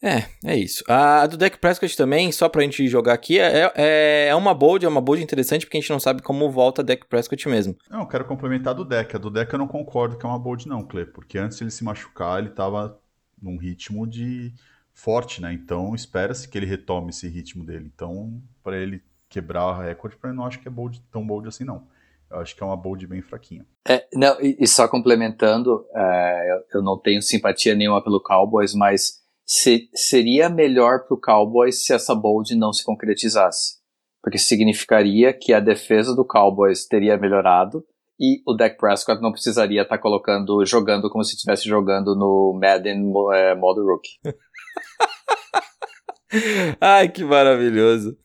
é, 0.02 0.24
é 0.44 0.56
isso. 0.56 0.82
A 0.88 1.26
do 1.28 1.36
Deck 1.36 1.58
Prescott 1.58 1.96
também, 1.96 2.32
só 2.32 2.48
pra 2.48 2.62
gente 2.62 2.88
jogar 2.88 3.12
aqui, 3.12 3.38
é, 3.38 3.72
é, 3.76 4.26
é 4.28 4.34
uma 4.34 4.52
bold, 4.52 4.84
é 4.84 4.88
uma 4.88 5.00
bold 5.00 5.22
interessante, 5.22 5.64
porque 5.64 5.78
a 5.78 5.80
gente 5.80 5.90
não 5.90 6.00
sabe 6.00 6.22
como 6.22 6.50
volta 6.50 6.82
Deck 6.82 7.06
Prescott 7.06 7.48
mesmo. 7.48 7.76
Não, 7.88 8.04
quero 8.04 8.24
complementar 8.24 8.74
do 8.74 8.84
deck. 8.84 9.14
A 9.14 9.18
do 9.18 9.30
deck 9.30 9.52
eu 9.52 9.58
não 9.60 9.68
concordo 9.68 10.18
que 10.18 10.26
é 10.26 10.28
uma 10.28 10.38
bold 10.38 10.66
não, 10.66 10.84
Cle, 10.84 11.06
porque 11.06 11.38
antes 11.38 11.60
ele 11.60 11.70
se 11.70 11.84
machucar, 11.84 12.40
ele 12.40 12.50
tava 12.50 12.98
num 13.40 13.56
ritmo 13.56 14.04
de 14.06 14.52
forte, 14.92 15.40
né? 15.40 15.52
Então 15.52 15.94
espera-se 15.94 16.48
que 16.48 16.58
ele 16.58 16.66
retome 16.66 17.10
esse 17.10 17.28
ritmo 17.28 17.64
dele. 17.64 17.90
Então, 17.94 18.42
para 18.62 18.76
ele 18.76 19.02
quebrar 19.28 19.66
o 19.66 19.80
recorde, 19.82 20.16
para 20.16 20.30
mim 20.30 20.36
não 20.36 20.46
acho 20.46 20.58
que 20.58 20.66
é 20.68 20.70
bold, 20.70 21.00
tão 21.12 21.24
bold 21.24 21.48
assim 21.48 21.64
não. 21.64 21.86
Eu 22.30 22.38
acho 22.40 22.56
que 22.56 22.62
é 22.62 22.66
uma 22.66 22.76
bold 22.76 23.06
bem 23.06 23.22
fraquinha. 23.22 23.64
É, 23.86 24.06
não, 24.14 24.40
e, 24.40 24.56
e 24.58 24.66
só 24.66 24.88
complementando, 24.88 25.86
é, 25.94 26.52
eu, 26.52 26.78
eu 26.78 26.82
não 26.82 26.98
tenho 26.98 27.22
simpatia 27.22 27.74
nenhuma 27.74 28.02
pelo 28.02 28.22
Cowboys, 28.22 28.74
mas 28.74 29.21
se, 29.52 29.90
seria 29.94 30.48
melhor 30.48 31.04
para 31.06 31.14
o 31.14 31.20
Cowboys 31.20 31.84
se 31.84 31.92
essa 31.92 32.14
bold 32.14 32.56
não 32.56 32.72
se 32.72 32.82
concretizasse. 32.82 33.82
Porque 34.22 34.38
significaria 34.38 35.30
que 35.34 35.52
a 35.52 35.60
defesa 35.60 36.16
do 36.16 36.24
Cowboys 36.24 36.86
teria 36.86 37.18
melhorado 37.18 37.84
e 38.18 38.40
o 38.46 38.54
Dak 38.54 38.78
Prescott 38.78 39.20
não 39.20 39.30
precisaria 39.30 39.82
estar 39.82 39.96
tá 39.96 40.02
colocando, 40.02 40.64
jogando 40.64 41.10
como 41.10 41.22
se 41.22 41.34
estivesse 41.34 41.68
jogando 41.68 42.16
no 42.16 42.58
Madden 42.58 43.12
é, 43.34 43.54
modo 43.54 43.84
rookie. 43.84 44.12
Ai, 46.80 47.10
que 47.10 47.22
maravilhoso. 47.22 48.16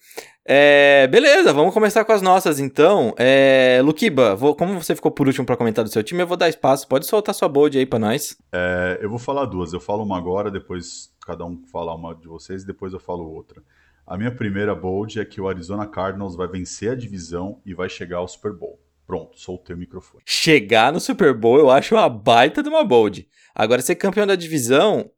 É, 0.50 1.08
beleza, 1.08 1.52
vamos 1.52 1.74
começar 1.74 2.06
com 2.06 2.13
as 2.13 2.22
nossas 2.22 2.58
então. 2.58 3.13
É, 3.18 3.82
Luquiba, 3.84 4.34
vou, 4.34 4.56
como 4.56 4.82
você 4.82 4.96
ficou 4.96 5.12
por 5.12 5.28
último 5.28 5.46
para 5.46 5.58
comentar 5.58 5.84
do 5.84 5.92
seu 5.92 6.02
time, 6.02 6.22
eu 6.22 6.28
vou 6.28 6.38
dar 6.38 6.48
espaço. 6.48 6.88
Pode 6.88 7.06
soltar 7.06 7.36
sua 7.36 7.50
bold 7.50 7.78
aí 7.78 7.86
para 7.86 8.00
nós. 8.00 8.38
É, 8.54 9.00
eu 9.02 9.10
vou 9.10 9.20
falar 9.20 9.44
duas. 9.44 9.74
Eu 9.74 9.82
falo 9.82 10.06
uma 10.06 10.18
agora, 10.18 10.50
depois 10.50 11.17
cada 11.28 11.46
um 11.46 11.62
falar 11.68 11.94
uma 11.94 12.16
de 12.16 12.26
vocês 12.26 12.63
e 12.63 12.68
depois 12.68 12.94
eu 12.94 13.00
falo 13.00 13.30
outra. 13.30 13.62
A 14.06 14.18
minha 14.18 14.34
primeira 14.34 14.74
bold 14.74 15.20
é 15.20 15.26
que 15.26 15.42
o 15.42 15.50
Arizona 15.50 15.86
Cardinals 15.86 16.38
vai 16.38 16.48
vencer 16.48 16.92
a 16.92 16.96
divisão 16.96 17.62
e 17.66 17.74
vai 17.74 17.90
chegar 17.90 18.18
ao 18.18 18.28
Super 18.28 18.54
Bowl. 18.54 18.80
Pronto, 19.06 19.38
soltei 19.38 19.76
o 19.76 19.80
microfone. 19.80 20.24
Chegar 20.26 20.94
no 20.94 21.02
Super 21.02 21.34
Bowl 21.34 21.60
eu 21.60 21.70
acho 21.70 21.96
uma 21.96 22.08
baita 22.08 22.63
de 22.63 22.70
uma 22.70 22.86
bold. 22.86 23.28
Agora, 23.54 23.82
ser 23.82 23.96
campeão 23.96 24.26
da 24.26 24.36
divisão, 24.36 25.12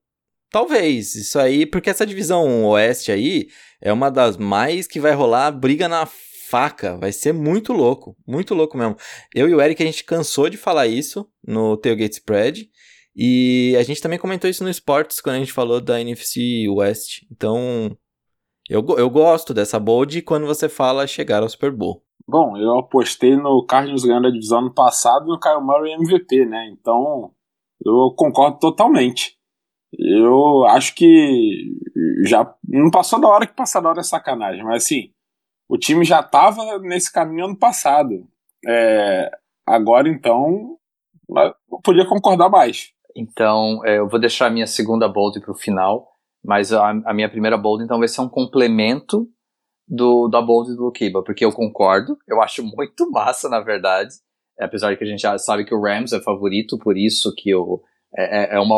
talvez. 0.51 1.13
Isso 1.13 1.37
aí, 1.37 1.67
porque 1.67 1.91
essa 1.91 2.05
divisão 2.05 2.65
oeste 2.65 3.11
aí 3.11 3.47
é 3.79 3.93
uma 3.93 4.09
das 4.09 4.37
mais 4.37 4.87
que 4.87 4.99
vai 4.99 5.13
rolar 5.13 5.51
briga 5.51 5.87
na 5.87 6.07
faca. 6.49 6.97
Vai 6.97 7.11
ser 7.11 7.31
muito 7.31 7.71
louco. 7.71 8.17
Muito 8.27 8.55
louco 8.55 8.75
mesmo. 8.75 8.97
Eu 9.35 9.47
e 9.47 9.53
o 9.53 9.61
Eric, 9.61 9.83
a 9.83 9.85
gente 9.85 10.03
cansou 10.03 10.49
de 10.49 10.57
falar 10.57 10.87
isso 10.87 11.29
no 11.45 11.77
Tailgate 11.77 12.15
Spread. 12.15 12.69
E 13.15 13.75
a 13.77 13.83
gente 13.83 14.01
também 14.01 14.19
comentou 14.19 14.49
isso 14.49 14.63
no 14.63 14.69
Sports 14.69 15.21
quando 15.21 15.35
a 15.35 15.39
gente 15.39 15.51
falou 15.51 15.81
da 15.81 15.99
NFC 15.99 16.67
West. 16.69 17.23
Então, 17.31 17.97
eu, 18.69 18.85
eu 18.97 19.09
gosto 19.09 19.53
dessa 19.53 19.79
bold 19.79 20.21
quando 20.21 20.45
você 20.45 20.69
fala 20.69 21.07
chegar 21.07 21.41
ao 21.41 21.49
Super 21.49 21.71
Bowl. 21.71 22.03
Bom, 22.27 22.55
eu 22.55 22.77
apostei 22.77 23.35
no 23.35 23.65
Cardinals 23.65 24.05
ganhando 24.05 24.27
a 24.27 24.31
divisão 24.31 24.61
no 24.61 24.73
passado 24.73 25.25
e 25.25 25.29
no 25.29 25.39
Kyle 25.39 25.61
Murray 25.61 25.93
MVP, 25.93 26.45
né? 26.45 26.69
Então, 26.71 27.31
eu 27.83 28.13
concordo 28.15 28.59
totalmente. 28.59 29.35
Eu 29.91 30.63
acho 30.65 30.93
que 30.93 31.73
já 32.25 32.53
não 32.63 32.91
passou 32.91 33.19
da 33.19 33.27
hora 33.27 33.47
que 33.47 33.55
passar 33.55 33.81
da 33.81 33.89
hora 33.89 34.01
é 34.01 34.03
sacanagem, 34.03 34.63
mas 34.63 34.83
assim, 34.83 35.11
o 35.67 35.75
time 35.77 36.05
já 36.05 36.19
estava 36.19 36.77
nesse 36.79 37.11
caminho 37.11 37.45
ano 37.45 37.57
passado. 37.57 38.27
É, 38.67 39.31
agora 39.65 40.07
então, 40.07 40.77
eu 41.27 41.79
podia 41.83 42.07
concordar 42.07 42.49
mais. 42.49 42.93
Então, 43.15 43.83
é, 43.85 43.99
eu 43.99 44.07
vou 44.07 44.19
deixar 44.19 44.47
a 44.47 44.51
minha 44.51 44.67
segunda 44.67 45.07
bold 45.07 45.39
para 45.39 45.51
o 45.51 45.57
final, 45.57 46.07
mas 46.43 46.71
a, 46.71 46.89
a, 46.89 47.13
minha 47.13 47.29
primeira 47.29 47.57
bold 47.57 47.83
então 47.83 47.99
vai 47.99 48.07
ser 48.07 48.21
um 48.21 48.29
complemento 48.29 49.27
do, 49.87 50.27
da 50.27 50.41
bold 50.41 50.75
do 50.75 50.83
Lukiba, 50.83 51.23
porque 51.23 51.43
eu 51.43 51.51
concordo, 51.51 52.17
eu 52.27 52.41
acho 52.41 52.63
muito 52.63 53.09
massa, 53.11 53.49
na 53.49 53.59
verdade, 53.59 54.13
apesar 54.59 54.91
de 54.91 54.97
que 54.97 55.03
a 55.03 55.07
gente 55.07 55.21
já 55.21 55.37
sabe 55.37 55.65
que 55.65 55.73
o 55.73 55.81
Rams 55.81 56.13
é 56.13 56.21
favorito, 56.21 56.77
por 56.77 56.97
isso 56.97 57.33
que 57.35 57.49
eu, 57.49 57.81
é, 58.15 58.43
é, 58.43 58.55
é 58.55 58.59
uma 58.59 58.77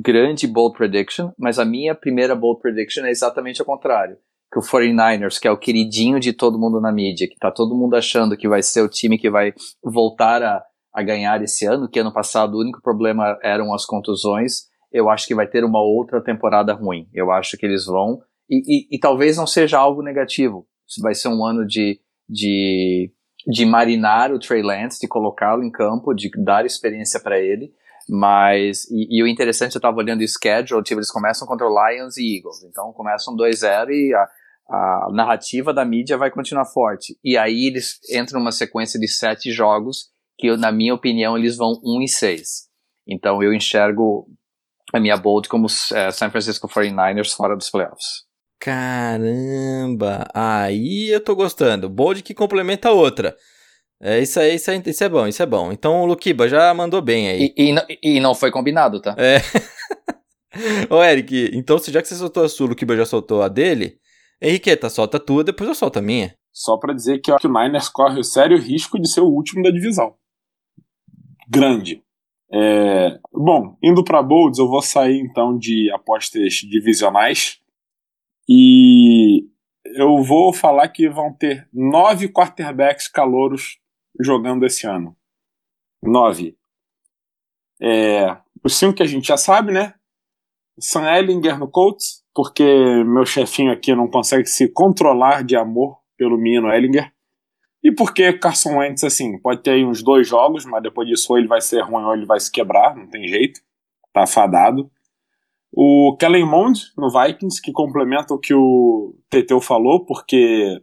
grande 0.00 0.46
bold 0.46 0.76
prediction, 0.76 1.30
mas 1.38 1.58
a 1.58 1.64
minha 1.64 1.94
primeira 1.94 2.34
bold 2.36 2.60
prediction 2.60 3.04
é 3.04 3.10
exatamente 3.10 3.60
o 3.60 3.64
contrário. 3.64 4.16
Que 4.52 4.58
o 4.58 4.62
49ers, 4.62 5.38
que 5.40 5.46
é 5.46 5.50
o 5.50 5.56
queridinho 5.56 6.18
de 6.18 6.32
todo 6.32 6.58
mundo 6.58 6.80
na 6.80 6.90
mídia, 6.90 7.28
que 7.28 7.38
tá 7.38 7.52
todo 7.52 7.76
mundo 7.76 7.94
achando 7.94 8.36
que 8.36 8.48
vai 8.48 8.62
ser 8.62 8.82
o 8.82 8.88
time 8.88 9.16
que 9.16 9.30
vai 9.30 9.54
voltar 9.80 10.42
a, 10.42 10.60
a 10.92 11.02
ganhar 11.02 11.42
esse 11.42 11.66
ano, 11.66 11.88
que 11.88 11.98
ano 11.98 12.12
passado 12.12 12.54
o 12.54 12.60
único 12.60 12.82
problema 12.82 13.38
eram 13.42 13.72
as 13.72 13.84
contusões, 13.86 14.68
eu 14.92 15.08
acho 15.08 15.26
que 15.26 15.34
vai 15.34 15.46
ter 15.46 15.64
uma 15.64 15.80
outra 15.80 16.20
temporada 16.22 16.72
ruim. 16.72 17.08
Eu 17.14 17.30
acho 17.30 17.56
que 17.56 17.64
eles 17.64 17.86
vão. 17.86 18.20
E, 18.48 18.58
e, 18.66 18.96
e 18.96 18.98
talvez 18.98 19.36
não 19.36 19.46
seja 19.46 19.78
algo 19.78 20.02
negativo. 20.02 20.66
Vai 21.00 21.14
ser 21.14 21.28
um 21.28 21.44
ano 21.44 21.64
de, 21.64 22.00
de, 22.28 23.12
de 23.46 23.64
marinar 23.64 24.32
o 24.32 24.40
Trey 24.40 24.62
Lance, 24.62 25.00
de 25.00 25.06
colocá-lo 25.06 25.62
em 25.62 25.70
campo, 25.70 26.12
de 26.12 26.28
dar 26.44 26.66
experiência 26.66 27.20
para 27.20 27.38
ele. 27.38 27.72
Mas, 28.08 28.90
e, 28.90 29.18
e, 29.18 29.22
o 29.22 29.28
interessante, 29.28 29.76
eu 29.76 29.78
estava 29.78 29.96
olhando 29.98 30.22
o 30.22 30.28
schedule, 30.28 30.82
tipo, 30.82 30.98
eles 30.98 31.12
começam 31.12 31.46
contra 31.46 31.64
o 31.64 31.70
Lions 31.70 32.16
e 32.16 32.36
Eagles. 32.36 32.64
Então 32.64 32.92
começam 32.92 33.36
2-0 33.36 33.90
e 33.90 34.12
a, 34.12 34.28
a 34.68 35.08
narrativa 35.12 35.72
da 35.72 35.84
mídia 35.84 36.18
vai 36.18 36.32
continuar 36.32 36.64
forte. 36.64 37.16
E 37.22 37.38
aí 37.38 37.66
eles 37.66 38.00
entram 38.12 38.40
numa 38.40 38.50
sequência 38.50 38.98
de 38.98 39.06
sete 39.06 39.52
jogos 39.52 40.10
que, 40.40 40.56
na 40.56 40.72
minha 40.72 40.94
opinião, 40.94 41.36
eles 41.36 41.56
vão 41.56 41.78
1 41.84 42.02
e 42.02 42.08
6. 42.08 42.48
Então 43.06 43.42
eu 43.42 43.52
enxergo 43.52 44.26
a 44.92 44.98
minha 44.98 45.16
bold 45.16 45.48
como 45.48 45.66
é, 45.92 46.10
San 46.10 46.30
Francisco 46.30 46.68
49ers 46.68 47.34
fora 47.34 47.56
dos 47.56 47.70
playoffs. 47.70 48.24
Caramba! 48.58 50.26
Aí 50.34 51.10
eu 51.10 51.22
tô 51.22 51.34
gostando. 51.34 51.88
Bold 51.88 52.22
que 52.22 52.34
complementa 52.34 52.88
a 52.88 52.92
outra. 52.92 53.36
É 54.02 54.18
isso 54.18 54.40
aí, 54.40 54.54
isso, 54.54 54.70
aí, 54.70 54.82
isso 54.84 55.04
é 55.04 55.08
bom, 55.08 55.26
isso 55.26 55.42
é 55.42 55.46
bom. 55.46 55.72
Então 55.72 56.02
o 56.02 56.06
Lukiba 56.06 56.48
já 56.48 56.72
mandou 56.72 57.02
bem 57.02 57.28
aí. 57.28 57.54
E, 57.56 57.74
e, 57.74 58.16
e 58.16 58.20
não 58.20 58.34
foi 58.34 58.50
combinado, 58.50 59.00
tá? 59.00 59.14
É. 59.18 59.40
Ô, 60.90 61.02
Eric, 61.02 61.50
então 61.52 61.78
já 61.78 62.00
que 62.00 62.08
você 62.08 62.16
soltou 62.16 62.44
a 62.44 62.48
sua, 62.48 62.66
o 62.66 62.68
Lukiba 62.70 62.96
já 62.96 63.04
soltou 63.04 63.42
a 63.42 63.48
dele, 63.48 63.98
Henriqueta, 64.40 64.88
solta 64.88 65.18
a 65.18 65.20
tua, 65.20 65.44
depois 65.44 65.68
eu 65.68 65.74
solto 65.74 65.98
a 65.98 66.02
minha. 66.02 66.34
Só 66.52 66.78
para 66.78 66.94
dizer 66.94 67.20
que, 67.20 67.30
ó, 67.30 67.38
que 67.38 67.46
o 67.46 67.52
Niners 67.52 67.88
corre 67.88 68.18
o 68.18 68.24
sério 68.24 68.58
risco 68.58 68.98
de 68.98 69.08
ser 69.08 69.20
o 69.20 69.28
último 69.28 69.62
da 69.62 69.70
divisão. 69.70 70.14
Grande. 71.50 72.04
É... 72.52 73.18
Bom, 73.32 73.76
indo 73.82 74.04
para 74.04 74.22
Bolds, 74.22 74.58
eu 74.58 74.68
vou 74.68 74.80
sair 74.80 75.18
então 75.18 75.58
de 75.58 75.90
apostas 75.92 76.54
divisionais. 76.54 77.60
E 78.48 79.48
eu 79.96 80.22
vou 80.22 80.52
falar 80.52 80.88
que 80.88 81.08
vão 81.08 81.32
ter 81.32 81.68
nove 81.72 82.28
quarterbacks 82.28 83.08
calouros 83.08 83.78
jogando 84.20 84.64
esse 84.64 84.86
ano. 84.86 85.16
Nove. 86.02 86.56
É, 87.80 88.36
os 88.64 88.76
cinco 88.76 88.94
que 88.94 89.02
a 89.02 89.06
gente 89.06 89.26
já 89.28 89.36
sabe, 89.36 89.72
né? 89.72 89.94
Sam 90.78 91.10
Ellinger 91.12 91.58
no 91.58 91.70
Colts, 91.70 92.24
porque 92.34 92.64
meu 93.04 93.24
chefinho 93.26 93.72
aqui 93.72 93.94
não 93.94 94.08
consegue 94.08 94.46
se 94.46 94.68
controlar 94.68 95.42
de 95.42 95.56
amor 95.56 95.98
pelo 96.16 96.38
menino 96.38 96.72
Ellinger. 96.72 97.12
E 97.82 97.92
porque 97.92 98.32
Carson 98.34 98.78
Wentz, 98.78 99.04
assim, 99.04 99.38
pode 99.38 99.62
ter 99.62 99.72
aí 99.72 99.84
uns 99.84 100.02
dois 100.02 100.28
jogos, 100.28 100.64
mas 100.64 100.82
depois 100.82 101.08
disso 101.08 101.32
ou 101.32 101.38
ele 101.38 101.48
vai 101.48 101.60
ser 101.60 101.80
ruim 101.80 102.04
ou 102.04 102.14
ele 102.14 102.26
vai 102.26 102.38
se 102.38 102.50
quebrar, 102.50 102.94
não 102.94 103.08
tem 103.08 103.26
jeito. 103.26 103.60
Tá 104.12 104.26
fadado. 104.26 104.90
O 105.72 106.16
Kellen 106.18 106.44
Mond 106.44 106.92
no 106.96 107.08
Vikings, 107.10 107.62
que 107.62 107.72
complementa 107.72 108.34
o 108.34 108.38
que 108.38 108.52
o 108.52 109.14
Teteu 109.30 109.60
falou, 109.60 110.04
porque 110.04 110.82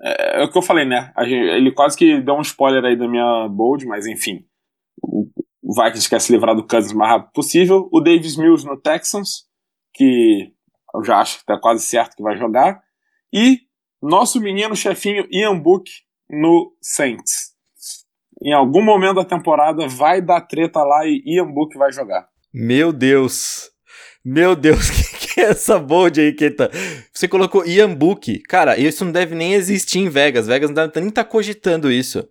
é, 0.00 0.40
é, 0.40 0.44
o 0.44 0.50
que 0.50 0.58
eu 0.58 0.62
falei, 0.62 0.84
né? 0.84 1.12
Gente, 1.20 1.48
ele 1.48 1.72
quase 1.72 1.96
que 1.96 2.20
deu 2.20 2.34
um 2.34 2.42
spoiler 2.42 2.84
aí 2.84 2.96
da 2.96 3.08
minha 3.08 3.48
bold, 3.48 3.86
mas 3.86 4.06
enfim. 4.06 4.44
O, 5.02 5.28
o 5.62 5.74
Vikings 5.74 6.08
quer 6.08 6.20
se 6.20 6.32
livrar 6.32 6.54
do 6.54 6.66
Cousins 6.66 6.92
o 6.92 6.96
mais 6.96 7.10
rápido 7.10 7.32
possível. 7.32 7.88
O 7.92 8.00
Davis 8.00 8.36
Mills 8.36 8.66
no 8.66 8.80
Texans, 8.80 9.46
que 9.94 10.52
eu 10.94 11.04
já 11.04 11.18
acho 11.18 11.38
que 11.38 11.46
tá 11.46 11.58
quase 11.58 11.84
certo 11.84 12.16
que 12.16 12.22
vai 12.22 12.36
jogar. 12.36 12.80
E 13.32 13.60
nosso 14.02 14.40
menino 14.40 14.76
chefinho 14.76 15.26
Ian 15.30 15.58
Book 15.58 15.90
no 16.30 16.72
Saints. 16.80 17.54
Em 18.42 18.52
algum 18.52 18.82
momento 18.82 19.16
da 19.16 19.24
temporada 19.24 19.88
vai 19.88 20.20
dar 20.20 20.40
treta 20.42 20.82
lá 20.82 21.06
e 21.06 21.22
Ian 21.26 21.50
Book 21.52 21.76
vai 21.76 21.92
jogar. 21.92 22.28
Meu 22.52 22.92
Deus. 22.92 23.70
Meu 24.24 24.54
Deus, 24.54 24.90
que, 25.18 25.34
que 25.34 25.40
é 25.40 25.44
essa 25.44 25.78
bold 25.78 26.20
aí, 26.20 26.32
Keta? 26.32 26.70
Você 27.12 27.26
colocou 27.26 27.66
Ian 27.66 27.94
Book. 27.94 28.40
Cara, 28.40 28.78
isso 28.78 29.04
não 29.04 29.12
deve 29.12 29.34
nem 29.34 29.54
existir 29.54 29.98
em 29.98 30.08
Vegas. 30.08 30.46
Vegas 30.46 30.70
não 30.70 30.74
deve 30.74 31.00
nem 31.00 31.08
estar 31.08 31.24
tá 31.24 31.30
cogitando 31.30 31.90
isso. 31.90 32.28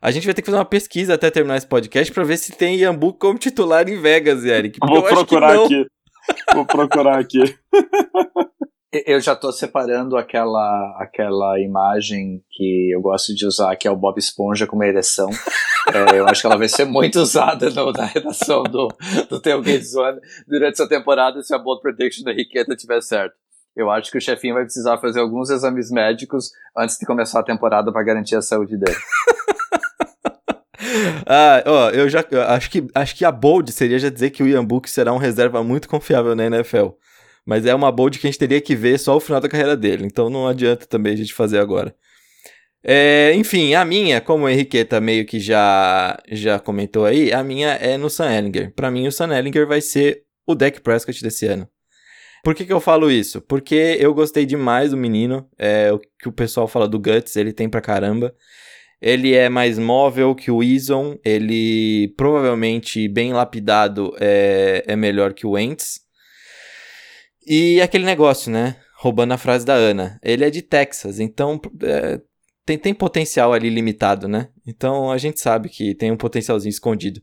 A 0.00 0.12
gente 0.12 0.24
vai 0.24 0.34
ter 0.34 0.42
que 0.42 0.46
fazer 0.46 0.58
uma 0.58 0.64
pesquisa 0.64 1.14
até 1.14 1.28
terminar 1.30 1.56
esse 1.56 1.66
podcast 1.66 2.12
para 2.12 2.22
ver 2.22 2.36
se 2.36 2.52
tem 2.52 2.76
Ian 2.76 2.94
Book 2.94 3.18
como 3.18 3.38
titular 3.38 3.88
em 3.88 4.00
Vegas, 4.00 4.44
Eric. 4.44 4.78
Vou 4.80 5.02
procurar 5.02 5.64
aqui. 5.64 5.86
Vou 6.54 6.64
procurar 6.64 7.18
aqui. 7.18 7.56
Eu 8.90 9.20
já 9.20 9.34
estou 9.34 9.52
separando 9.52 10.16
aquela, 10.16 10.96
aquela 10.98 11.60
imagem 11.60 12.42
que 12.50 12.90
eu 12.90 13.02
gosto 13.02 13.34
de 13.34 13.44
usar, 13.44 13.76
que 13.76 13.86
é 13.86 13.90
o 13.90 13.96
Bob 13.96 14.18
Esponja 14.18 14.66
com 14.66 14.76
uma 14.76 14.86
ereção. 14.86 15.28
É, 15.88 16.18
eu 16.18 16.26
acho 16.26 16.42
que 16.42 16.46
ela 16.46 16.58
vai 16.58 16.68
ser 16.68 16.84
muito 16.84 17.18
usada 17.18 17.70
no, 17.70 17.92
na 17.92 18.04
redação 18.04 18.62
do, 18.62 18.88
do 19.30 19.40
Tailgate 19.40 19.86
Zone 19.86 20.20
durante 20.46 20.74
essa 20.74 20.86
temporada 20.86 21.42
se 21.42 21.54
a 21.54 21.58
bold 21.58 21.80
prediction 21.80 22.24
da 22.24 22.30
Riqueta 22.30 22.76
tiver 22.76 23.00
certo. 23.00 23.34
Eu 23.74 23.90
acho 23.90 24.10
que 24.10 24.18
o 24.18 24.20
chefinho 24.20 24.52
vai 24.52 24.64
precisar 24.64 24.98
fazer 24.98 25.20
alguns 25.20 25.48
exames 25.48 25.90
médicos 25.90 26.50
antes 26.76 26.98
de 26.98 27.06
começar 27.06 27.40
a 27.40 27.42
temporada 27.42 27.90
para 27.90 28.02
garantir 28.02 28.36
a 28.36 28.42
saúde 28.42 28.76
dele. 28.76 28.98
ah, 31.26 31.62
ó, 31.64 31.88
eu 31.88 32.06
já 32.06 32.22
acho 32.48 32.70
que 32.70 32.86
acho 32.94 33.16
que 33.16 33.24
a 33.24 33.32
bold 33.32 33.72
seria 33.72 33.98
já 33.98 34.10
dizer 34.10 34.28
que 34.28 34.42
o 34.42 34.46
Ian 34.46 34.66
Book 34.66 34.90
será 34.90 35.10
um 35.14 35.16
reserva 35.16 35.64
muito 35.64 35.88
confiável 35.88 36.36
na 36.36 36.44
NFL. 36.44 36.88
Mas 37.48 37.64
é 37.64 37.74
uma 37.74 37.90
bold 37.90 38.18
que 38.18 38.26
a 38.26 38.30
gente 38.30 38.38
teria 38.38 38.60
que 38.60 38.76
ver 38.76 38.98
só 38.98 39.16
o 39.16 39.20
final 39.20 39.40
da 39.40 39.48
carreira 39.48 39.74
dele. 39.74 40.04
Então 40.04 40.28
não 40.28 40.46
adianta 40.46 40.84
também 40.84 41.14
a 41.14 41.16
gente 41.16 41.32
fazer 41.32 41.58
agora. 41.58 41.94
É, 42.84 43.32
enfim, 43.34 43.72
a 43.72 43.86
minha, 43.86 44.20
como 44.20 44.44
o 44.44 44.48
Henriqueta 44.50 45.00
meio 45.00 45.24
que 45.24 45.40
já, 45.40 46.18
já 46.30 46.58
comentou 46.58 47.06
aí, 47.06 47.32
a 47.32 47.42
minha 47.42 47.70
é 47.70 47.96
no 47.96 48.10
Sam 48.10 48.36
Ellinger. 48.36 48.74
Pra 48.74 48.90
mim, 48.90 49.08
o 49.08 49.10
Sam 49.10 49.34
Ellinger 49.34 49.66
vai 49.66 49.80
ser 49.80 50.24
o 50.46 50.54
Dak 50.54 50.82
Prescott 50.82 51.22
desse 51.22 51.46
ano. 51.46 51.66
Por 52.44 52.54
que, 52.54 52.66
que 52.66 52.72
eu 52.72 52.80
falo 52.80 53.10
isso? 53.10 53.40
Porque 53.40 53.96
eu 53.98 54.12
gostei 54.12 54.44
demais 54.44 54.90
do 54.90 54.98
menino. 54.98 55.48
É, 55.58 55.90
o 55.90 55.98
que 55.98 56.28
o 56.28 56.32
pessoal 56.32 56.68
fala 56.68 56.86
do 56.86 56.98
Guts, 56.98 57.34
ele 57.34 57.54
tem 57.54 57.66
pra 57.66 57.80
caramba. 57.80 58.34
Ele 59.00 59.34
é 59.34 59.48
mais 59.48 59.78
móvel 59.78 60.34
que 60.34 60.50
o 60.50 60.62
Eason. 60.62 61.16
Ele 61.24 62.12
provavelmente, 62.14 63.08
bem 63.08 63.32
lapidado, 63.32 64.14
é, 64.20 64.84
é 64.86 64.94
melhor 64.94 65.32
que 65.32 65.46
o 65.46 65.52
Wentz. 65.52 66.06
E 67.48 67.80
aquele 67.80 68.04
negócio, 68.04 68.52
né? 68.52 68.76
Roubando 68.98 69.32
a 69.32 69.38
frase 69.38 69.64
da 69.64 69.72
Ana. 69.72 70.20
Ele 70.22 70.44
é 70.44 70.50
de 70.50 70.60
Texas, 70.60 71.18
então 71.18 71.58
é, 71.82 72.20
tem, 72.66 72.76
tem 72.76 72.92
potencial 72.92 73.54
ali 73.54 73.70
limitado, 73.70 74.28
né? 74.28 74.50
Então 74.66 75.10
a 75.10 75.16
gente 75.16 75.40
sabe 75.40 75.70
que 75.70 75.94
tem 75.94 76.12
um 76.12 76.16
potencialzinho 76.16 76.68
escondido. 76.68 77.22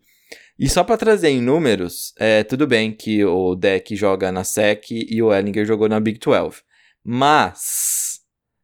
E 0.57 0.67
só 0.67 0.84
pra 0.84 0.97
trazer 0.97 1.30
em 1.30 1.41
números, 1.41 2.11
é, 2.17 2.43
tudo 2.43 2.65
bem 2.65 2.91
que 2.91 3.23
o 3.23 3.53
deck 3.53 3.95
joga 3.95 4.32
na 4.32 4.43
SEC 4.43 4.89
e 4.89 5.21
o 5.21 5.32
Ellinger 5.32 5.63
jogou 5.63 5.88
na 5.88 5.99
Big 5.99 6.17
12. 6.17 6.63
Mas. 7.03 8.19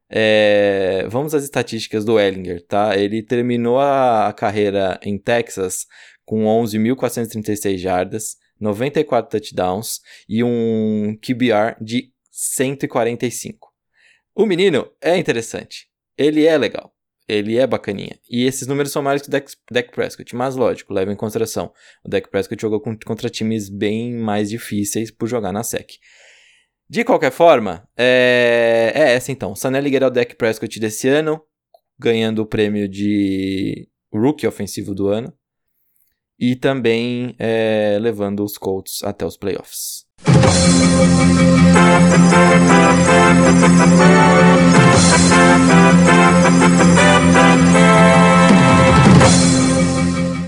é, 0.10 1.06
vamos 1.10 1.36
às 1.36 1.44
estatísticas 1.44 2.04
do 2.04 2.20
Ellinger, 2.20 2.66
tá? 2.66 2.98
Ele 2.98 3.22
terminou 3.22 3.80
a 3.80 4.34
carreira 4.36 5.00
em 5.04 5.16
Texas 5.20 5.86
com 6.26 6.46
11.436 6.46 7.78
jardas, 7.78 8.41
94 8.62 9.30
touchdowns 9.30 10.00
e 10.30 10.44
um 10.44 11.18
QBR 11.22 11.76
de 11.82 12.14
145. 12.32 13.70
O 14.34 14.46
menino 14.46 14.90
é 15.02 15.18
interessante. 15.18 15.88
Ele 16.18 16.46
é 16.46 16.58
legal. 16.58 16.94
Ele 17.28 17.58
é 17.58 17.66
bacaninha. 17.66 18.18
E 18.30 18.46
esses 18.46 18.68
números 18.68 18.92
são 18.92 19.02
maiores 19.02 19.22
que 19.22 19.30
o 19.30 19.74
Dak 19.74 19.92
Prescott. 19.92 20.36
Mas, 20.36 20.56
lógico, 20.56 20.94
leva 20.94 21.12
em 21.12 21.16
consideração. 21.16 21.72
O 22.04 22.10
Dak 22.10 22.30
Prescott 22.30 22.62
jogou 22.62 22.82
contra 22.82 23.30
times 23.30 23.70
bem 23.70 24.14
mais 24.14 24.50
difíceis 24.50 25.12
por 25.12 25.28
jogar 25.28 25.52
na 25.52 25.64
SEC. 25.64 25.94
De 26.90 27.06
qualquer 27.06 27.32
forma, 27.32 27.88
é, 27.96 28.92
é 28.94 29.14
essa 29.14 29.32
então. 29.32 29.56
Sanelliger 29.56 30.04
é 30.04 30.08
o 30.08 30.10
Dak 30.10 30.36
Prescott 30.36 30.78
desse 30.80 31.08
ano, 31.08 31.42
ganhando 31.98 32.40
o 32.40 32.46
prêmio 32.46 32.88
de 32.90 33.88
Rookie 34.14 34.46
Ofensivo 34.46 34.94
do 34.94 35.08
ano. 35.08 35.34
E 36.44 36.56
também 36.56 37.36
é, 37.38 38.00
levando 38.02 38.44
os 38.44 38.58
Colts 38.58 39.04
até 39.04 39.24
os 39.24 39.38
playoffs. 39.38 40.08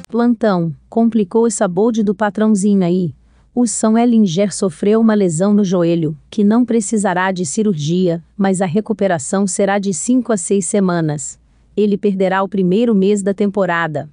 Plantão, 0.09 0.73
complicou 0.89 1.45
essa 1.45 1.67
bold 1.67 2.01
do 2.01 2.15
patrãozinho 2.15 2.83
aí. 2.83 3.13
O 3.53 3.67
São 3.67 3.95
Ellinger 3.95 4.51
sofreu 4.51 4.99
uma 4.99 5.13
lesão 5.13 5.53
no 5.53 5.63
joelho, 5.63 6.17
que 6.31 6.43
não 6.43 6.65
precisará 6.65 7.31
de 7.31 7.45
cirurgia, 7.45 8.23
mas 8.35 8.63
a 8.63 8.65
recuperação 8.65 9.45
será 9.45 9.77
de 9.77 9.93
5 9.93 10.33
a 10.33 10.37
6 10.37 10.65
semanas. 10.65 11.39
Ele 11.77 11.99
perderá 11.99 12.41
o 12.41 12.49
primeiro 12.49 12.95
mês 12.95 13.21
da 13.21 13.31
temporada. 13.31 14.09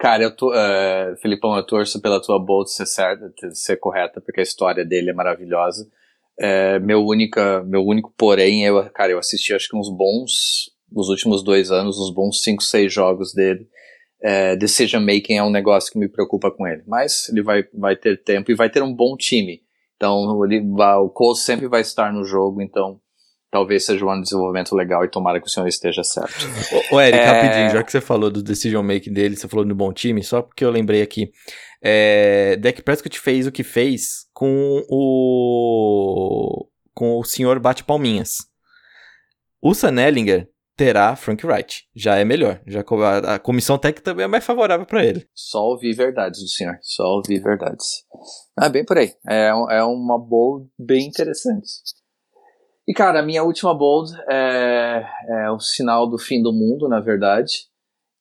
Cara, 0.00 0.22
eu 0.22 0.34
tô, 0.34 0.54
eh, 0.54 1.14
Filipão, 1.20 1.54
eu 1.54 1.62
torço 1.62 2.00
pela 2.00 2.22
tua 2.22 2.38
bold 2.38 2.72
ser 2.72 2.86
certa, 2.86 3.30
ser 3.52 3.76
correta, 3.76 4.18
porque 4.18 4.40
a 4.40 4.42
história 4.42 4.82
dele 4.82 5.10
é 5.10 5.12
maravilhosa. 5.12 5.86
É, 6.38 6.78
meu, 6.78 7.04
única, 7.04 7.62
meu 7.64 7.84
único 7.84 8.10
porém, 8.16 8.64
eu, 8.64 8.82
cara, 8.92 9.12
eu 9.12 9.18
assisti 9.18 9.52
acho 9.52 9.68
que 9.68 9.76
uns 9.76 9.90
bons, 9.90 10.70
nos 10.90 11.10
últimos 11.10 11.44
dois 11.44 11.70
anos, 11.70 11.98
uns 11.98 12.10
bons 12.14 12.42
5, 12.42 12.62
6 12.62 12.90
jogos 12.90 13.34
dele. 13.34 13.68
É, 14.22 14.56
decision 14.56 15.02
making 15.04 15.36
é 15.36 15.42
um 15.42 15.50
negócio 15.50 15.92
que 15.92 15.98
me 15.98 16.08
preocupa 16.08 16.50
com 16.50 16.66
ele, 16.66 16.82
mas 16.86 17.28
ele 17.28 17.42
vai, 17.42 17.64
vai 17.74 17.94
ter 17.94 18.22
tempo 18.22 18.50
e 18.50 18.54
vai 18.54 18.70
ter 18.70 18.82
um 18.82 18.94
bom 18.94 19.18
time. 19.18 19.60
Então, 19.96 20.42
ele, 20.46 20.62
o 20.62 21.10
Colts 21.10 21.42
sempre 21.42 21.68
vai 21.68 21.82
estar 21.82 22.10
no 22.10 22.24
jogo, 22.24 22.62
então 22.62 22.98
talvez 23.50 23.84
seja 23.84 24.04
um 24.04 24.10
ano 24.10 24.22
de 24.22 24.28
desenvolvimento 24.28 24.74
legal 24.74 25.04
e 25.04 25.10
tomara 25.10 25.40
que 25.40 25.46
o 25.46 25.50
senhor 25.50 25.66
esteja 25.66 26.02
certo. 26.04 26.46
Ô, 26.92 27.00
Eric, 27.00 27.18
É. 27.18 27.24
rapidinho, 27.24 27.70
já 27.70 27.82
que 27.82 27.90
você 27.90 28.00
falou 28.00 28.30
do 28.30 28.42
decision 28.42 28.82
making 28.84 29.12
dele, 29.12 29.36
você 29.36 29.48
falou 29.48 29.64
do 29.64 29.74
bom 29.74 29.92
time, 29.92 30.22
só 30.22 30.42
porque 30.42 30.64
eu 30.64 30.70
lembrei 30.70 31.02
aqui. 31.02 31.30
É, 31.82 32.56
Dak 32.56 32.82
Prescott 32.82 33.18
fez 33.18 33.46
o 33.46 33.52
que 33.52 33.62
fez 33.64 34.26
com 34.32 34.84
o. 34.88 36.66
com 36.94 37.18
o 37.18 37.24
senhor 37.24 37.58
Bate 37.58 37.84
Palminhas. 37.84 38.38
O 39.62 39.74
Sanellinger 39.74 40.48
terá 40.76 41.14
Frank 41.16 41.44
Wright. 41.46 41.84
Já 41.94 42.16
é 42.16 42.24
melhor. 42.24 42.60
Já 42.66 42.80
a, 42.80 43.34
a 43.34 43.38
comissão 43.38 43.76
técnica 43.78 44.02
também 44.02 44.24
é 44.24 44.28
mais 44.28 44.44
favorável 44.44 44.86
para 44.86 45.04
ele. 45.04 45.26
Só 45.34 45.58
ouvir 45.62 45.94
verdades 45.94 46.40
do 46.40 46.48
senhor. 46.48 46.78
Só 46.80 47.04
ouvir 47.04 47.40
verdades. 47.42 47.86
Ah, 48.56 48.68
bem 48.70 48.84
por 48.84 48.96
aí. 48.96 49.12
É, 49.28 49.48
é 49.48 49.82
uma 49.84 50.18
bold 50.18 50.68
bem 50.78 51.06
interessante. 51.06 51.66
E, 52.88 52.92
cara, 52.92 53.20
a 53.20 53.22
minha 53.22 53.42
última 53.44 53.74
bold 53.74 54.12
é, 54.28 55.06
é 55.28 55.50
o 55.50 55.60
sinal 55.60 56.08
do 56.08 56.18
fim 56.18 56.42
do 56.42 56.52
mundo, 56.52 56.88
na 56.88 57.00
verdade. 57.00 57.68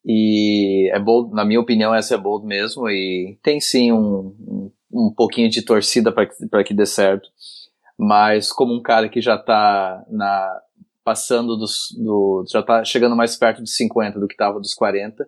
E 0.06 0.90
é 0.94 1.00
bold, 1.00 1.34
na 1.34 1.44
minha 1.44 1.60
opinião, 1.60 1.94
essa 1.94 2.16
é 2.16 2.18
bold 2.18 2.46
mesmo. 2.46 2.90
E 2.90 3.38
tem 3.42 3.60
sim 3.60 3.92
um, 3.92 4.72
um, 4.92 5.14
pouquinho 5.16 5.50
de 5.50 5.62
torcida 5.62 6.12
para 6.12 6.26
que, 6.28 6.64
que 6.66 6.74
dê 6.74 6.86
certo. 6.86 7.28
Mas 7.98 8.52
como 8.52 8.74
um 8.74 8.82
cara 8.82 9.10
que 9.10 9.22
já 9.22 9.38
tá 9.38 10.06
na, 10.10 10.62
passando 11.04 11.58
dos, 11.58 11.88
do. 11.98 12.46
já 12.48 12.62
tá 12.62 12.84
chegando 12.84 13.16
mais 13.16 13.36
perto 13.36 13.62
dos 13.62 13.76
50 13.76 14.20
do 14.20 14.28
que 14.28 14.36
tava 14.36 14.60
dos 14.60 14.76
40. 14.76 15.28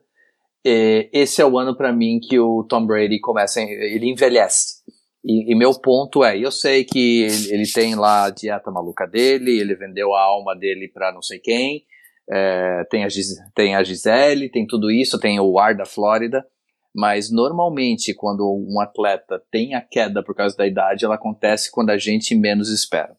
É, 0.63 1.09
esse 1.11 1.41
é 1.41 1.45
o 1.45 1.57
ano 1.57 1.75
pra 1.75 1.91
mim 1.91 2.19
que 2.19 2.39
o 2.39 2.63
Tom 2.63 2.85
Brady 2.85 3.19
começa, 3.19 3.59
ele 3.61 4.07
envelhece. 4.07 4.83
E, 5.23 5.51
e 5.51 5.55
meu 5.55 5.79
ponto 5.79 6.23
é, 6.23 6.37
eu 6.37 6.51
sei 6.51 6.83
que 6.83 7.23
ele, 7.23 7.53
ele 7.53 7.71
tem 7.71 7.95
lá 7.95 8.25
a 8.25 8.29
dieta 8.29 8.71
maluca 8.71 9.05
dele, 9.05 9.59
ele 9.59 9.75
vendeu 9.75 10.13
a 10.13 10.21
alma 10.21 10.55
dele 10.55 10.87
pra 10.87 11.11
não 11.11 11.21
sei 11.21 11.39
quem, 11.39 11.85
é, 12.29 12.83
tem, 12.89 13.03
a 13.03 13.09
Gis, 13.09 13.35
tem 13.53 13.75
a 13.75 13.83
Gisele, 13.83 14.49
tem 14.49 14.65
tudo 14.65 14.89
isso, 14.89 15.19
tem 15.19 15.39
o 15.39 15.59
ar 15.59 15.75
da 15.75 15.85
Flórida, 15.85 16.45
mas 16.93 17.31
normalmente 17.31 18.13
quando 18.13 18.43
um 18.43 18.79
atleta 18.79 19.41
tem 19.51 19.75
a 19.75 19.81
queda 19.81 20.23
por 20.23 20.35
causa 20.35 20.55
da 20.57 20.65
idade, 20.65 21.05
ela 21.05 21.15
acontece 21.15 21.71
quando 21.71 21.91
a 21.91 21.97
gente 21.97 22.35
menos 22.35 22.69
espera. 22.69 23.15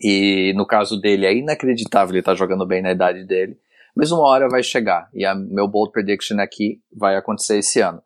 E 0.00 0.52
no 0.56 0.66
caso 0.66 1.00
dele 1.00 1.26
é 1.26 1.34
inacreditável 1.34 2.12
ele 2.12 2.20
estar 2.20 2.34
jogando 2.34 2.66
bem 2.66 2.80
na 2.80 2.92
idade 2.92 3.24
dele, 3.24 3.58
mas 3.94 4.12
uma 4.12 4.26
hora 4.28 4.48
vai 4.48 4.62
chegar. 4.62 5.08
E 5.12 5.24
a 5.24 5.34
meu 5.34 5.66
bold 5.66 5.92
prediction 5.92 6.38
aqui 6.38 6.80
vai 6.96 7.16
acontecer 7.16 7.58
esse 7.58 7.80
ano. 7.80 8.00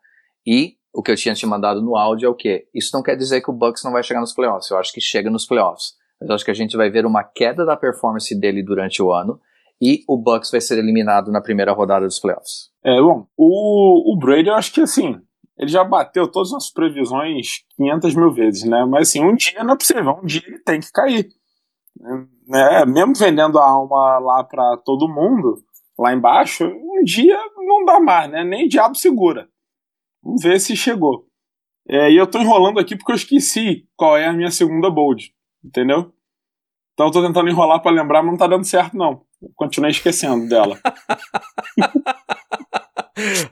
E 0.46 0.76
o 0.92 1.02
que 1.02 1.10
eu 1.10 1.16
tinha 1.16 1.34
te 1.34 1.46
mandado 1.46 1.80
no 1.80 1.96
áudio 1.96 2.26
é 2.26 2.28
o 2.28 2.34
quê? 2.34 2.66
Isso 2.74 2.90
não 2.94 3.02
quer 3.02 3.16
dizer 3.16 3.40
que 3.40 3.50
o 3.50 3.54
Bucks 3.54 3.82
não 3.82 3.92
vai 3.92 4.02
chegar 4.02 4.20
nos 4.20 4.34
playoffs. 4.34 4.70
Eu 4.70 4.78
acho 4.78 4.92
que 4.92 5.00
chega 5.00 5.30
nos 5.30 5.46
playoffs. 5.46 5.94
Mas 6.20 6.28
eu 6.28 6.34
acho 6.34 6.44
que 6.44 6.50
a 6.50 6.54
gente 6.54 6.76
vai 6.76 6.90
ver 6.90 7.06
uma 7.06 7.24
queda 7.24 7.64
da 7.64 7.76
performance 7.76 8.38
dele 8.38 8.62
durante 8.62 9.02
o 9.02 9.12
ano 9.12 9.40
e 9.80 10.04
o 10.06 10.16
Bucks 10.16 10.50
vai 10.50 10.60
ser 10.60 10.78
eliminado 10.78 11.32
na 11.32 11.40
primeira 11.40 11.72
rodada 11.72 12.06
dos 12.06 12.20
playoffs. 12.20 12.70
É, 12.84 13.00
bom, 13.00 13.26
o, 13.36 14.12
o 14.12 14.16
Brady, 14.16 14.48
eu 14.48 14.54
acho 14.54 14.72
que 14.72 14.80
assim, 14.80 15.20
ele 15.58 15.70
já 15.70 15.82
bateu 15.82 16.30
todas 16.30 16.52
as 16.52 16.70
previsões 16.70 17.64
500 17.76 18.14
mil 18.14 18.30
vezes, 18.30 18.64
né? 18.64 18.84
Mas 18.84 19.08
assim, 19.08 19.24
um 19.24 19.34
dia 19.34 19.64
não 19.64 19.74
é 19.74 19.76
possível, 19.76 20.20
um 20.22 20.26
dia 20.26 20.42
ele 20.46 20.60
tem 20.60 20.78
que 20.78 20.92
cair. 20.92 21.28
Né? 22.46 22.84
Mesmo 22.86 23.14
vendendo 23.14 23.58
a 23.58 23.68
alma 23.68 24.18
lá 24.18 24.44
pra 24.44 24.76
todo 24.84 25.08
mundo, 25.08 25.58
lá 25.98 26.12
embaixo, 26.12 26.64
um 26.64 27.02
dia 27.02 27.38
não 27.56 27.84
dá 27.84 27.98
mais, 27.98 28.30
né? 28.30 28.44
Nem 28.44 28.68
diabo 28.68 28.94
segura. 28.94 29.48
Vamos 30.22 30.42
ver 30.42 30.60
se 30.60 30.76
chegou. 30.76 31.26
É, 31.88 32.10
e 32.10 32.16
eu 32.16 32.26
tô 32.26 32.38
enrolando 32.38 32.78
aqui 32.78 32.96
porque 32.96 33.12
eu 33.12 33.16
esqueci 33.16 33.86
qual 33.96 34.16
é 34.16 34.26
a 34.26 34.32
minha 34.32 34.50
segunda 34.50 34.88
bold, 34.90 35.32
entendeu? 35.64 36.12
Então 36.94 37.06
eu 37.06 37.12
tô 37.12 37.22
tentando 37.22 37.48
enrolar 37.48 37.80
pra 37.80 37.90
lembrar, 37.90 38.22
mas 38.22 38.32
não 38.32 38.38
tá 38.38 38.46
dando 38.46 38.64
certo, 38.64 38.96
não. 38.96 39.22
Eu 39.40 39.50
Continuei 39.56 39.90
esquecendo 39.90 40.48
dela. 40.48 40.78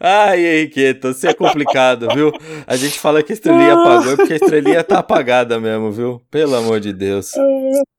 Ai, 0.01 0.45
Henriqueta, 0.45 1.13
você 1.13 1.29
é 1.29 1.35
complicado, 1.35 2.09
viu? 2.15 2.33
A 2.67 2.77
gente 2.77 2.99
fala 2.99 3.23
que 3.23 3.33
a 3.33 3.35
estrelinha 3.35 3.75
apagou, 3.75 4.13
é 4.13 4.17
porque 4.17 4.33
a 4.33 4.37
estrelinha 4.37 4.83
tá 4.83 4.99
apagada 4.99 5.61
mesmo, 5.61 5.93
viu? 5.93 6.23
Pelo 6.31 6.57
amor 6.57 6.81
de 6.81 6.93
Deus. 6.93 7.33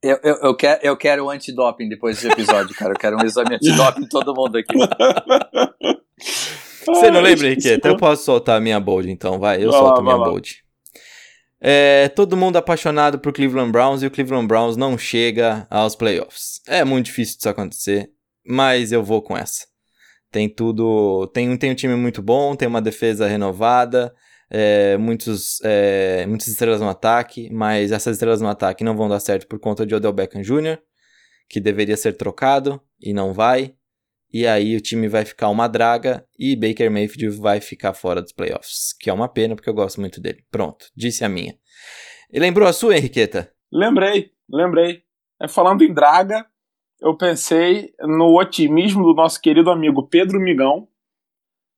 Eu, 0.02 0.20
eu, 0.24 0.36
eu, 0.42 0.56
quero, 0.56 0.80
eu 0.84 0.98
quero 0.98 1.26
um 1.26 1.30
antidoping 1.30 1.88
depois 1.88 2.16
desse 2.16 2.32
episódio, 2.34 2.76
cara. 2.76 2.94
Eu 2.94 3.00
quero 3.00 3.18
um 3.18 3.26
exame 3.26 3.56
antidoping 3.56 4.04
em 4.04 4.10
todo 4.10 4.34
mundo 4.34 4.58
aqui. 4.58 4.76
Você 6.86 7.12
não 7.12 7.22
lembra, 7.22 7.48
Henriqueta? 7.48 7.88
Eu 7.88 7.98
posso 7.98 8.24
soltar 8.26 8.58
a 8.58 8.62
minha 8.62 8.80
bold, 8.80 9.10
então, 9.10 9.40
vai. 9.40 9.64
Eu 9.64 9.72
Vai 9.72 9.80
solto 9.80 9.96
lá, 9.96 10.00
a 10.00 10.04
minha 10.04 10.16
lá. 10.16 10.26
bold. 10.30 10.58
É, 11.64 12.10
todo 12.10 12.36
mundo 12.36 12.58
apaixonado 12.58 13.20
por 13.20 13.32
Cleveland 13.32 13.72
Browns 13.72 14.02
e 14.02 14.08
o 14.08 14.12
Cleveland 14.12 14.48
Browns 14.48 14.76
não 14.76 14.98
chega 14.98 15.68
aos 15.70 15.96
playoffs. 15.96 16.60
É 16.68 16.84
muito 16.84 17.06
difícil 17.06 17.36
disso 17.38 17.50
acontecer, 17.50 18.10
mas 18.46 18.92
eu 18.92 19.04
vou 19.04 19.22
com 19.22 19.38
essa. 19.38 19.66
Tem 20.32 20.50
tudo. 20.50 21.28
Tem, 21.34 21.50
um- 21.50 21.58
tem 21.58 21.72
um 21.72 21.76
time 21.76 21.96
muito 21.96 22.22
bom, 22.22 22.56
tem 22.56 22.68
uma 22.68 22.82
defesa 22.82 23.28
renovada, 23.28 24.12
é, 24.50 24.98
muitos, 24.98 25.60
é, 25.64 26.26
muitas 26.26 26.48
estrelas 26.48 26.82
no 26.82 26.90
ataque, 26.90 27.50
mas 27.52 27.92
essas 27.92 28.16
estrelas 28.16 28.42
no 28.42 28.48
ataque 28.48 28.84
não 28.84 28.96
vão 28.96 29.08
dar 29.08 29.20
certo 29.20 29.46
por 29.48 29.60
conta 29.60 29.86
de 29.86 29.94
Odell 29.94 30.14
Beckham 30.14 30.42
Jr., 30.42 30.80
que 31.48 31.60
deveria 31.60 31.98
ser 31.98 32.14
trocado 32.14 32.82
e 33.00 33.14
não 33.14 33.34
vai. 33.34 33.74
E 34.34 34.48
aí 34.48 34.76
o 34.76 34.82
time 34.82 35.08
vai 35.08 35.26
ficar 35.26 35.50
uma 35.50 35.68
draga 35.68 36.26
e 36.40 36.56
Baker 36.56 36.90
Mayfield 36.90 37.38
vai 37.38 37.60
ficar 37.60 37.94
fora 37.94 38.22
dos 38.22 38.32
playoffs. 38.32 38.94
Que 39.00 39.10
é 39.10 39.14
uma 39.14 39.28
pena, 39.28 39.56
porque 39.56 39.70
eu 39.70 39.74
gosto 39.74 40.00
muito 40.00 40.22
dele. 40.22 40.44
Pronto, 40.50 40.88
disse 40.96 41.26
a 41.26 41.30
minha. 41.30 41.56
E 42.32 42.40
lembrou 42.40 42.68
a 42.68 42.74
sua, 42.74 42.96
Henriqueta? 42.98 43.52
Lembrei, 43.72 44.32
lembrei. 44.50 45.04
É, 45.42 45.48
falando 45.48 45.84
em 45.84 45.94
draga, 45.94 46.46
eu 47.02 47.16
pensei 47.18 47.94
no 48.02 48.38
otimismo 48.40 49.04
do 49.04 49.14
nosso 49.14 49.42
querido 49.42 49.70
amigo 49.70 50.08
Pedro 50.08 50.40
Migão. 50.40 50.88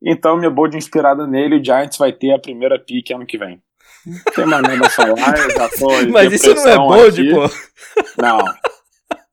Então, 0.06 0.38
minha 0.38 0.51
bold 0.51 0.76
inspirada 0.78 1.26
nele, 1.26 1.60
o 1.60 1.64
Giants 1.64 1.97
vai 1.97 2.12
ter 2.12 2.34
a 2.34 2.39
primeira 2.39 2.78
pick 2.78 3.12
ano 3.12 3.26
que 3.26 3.38
vem. 3.38 3.62
Não 4.06 4.34
tem 4.36 4.45
mais 4.45 4.62
nada 4.62 4.86
a 4.86 4.89
falar, 4.89 5.38
eu 5.38 5.49
já 5.49 5.70
tô 5.70 6.12
Mas 6.12 6.34
isso 6.34 6.54
não 6.54 6.68
é 6.68 6.76
bold, 6.76 7.22
aqui. 7.22 7.32
pô. 7.32 8.22
Não. 8.22 8.39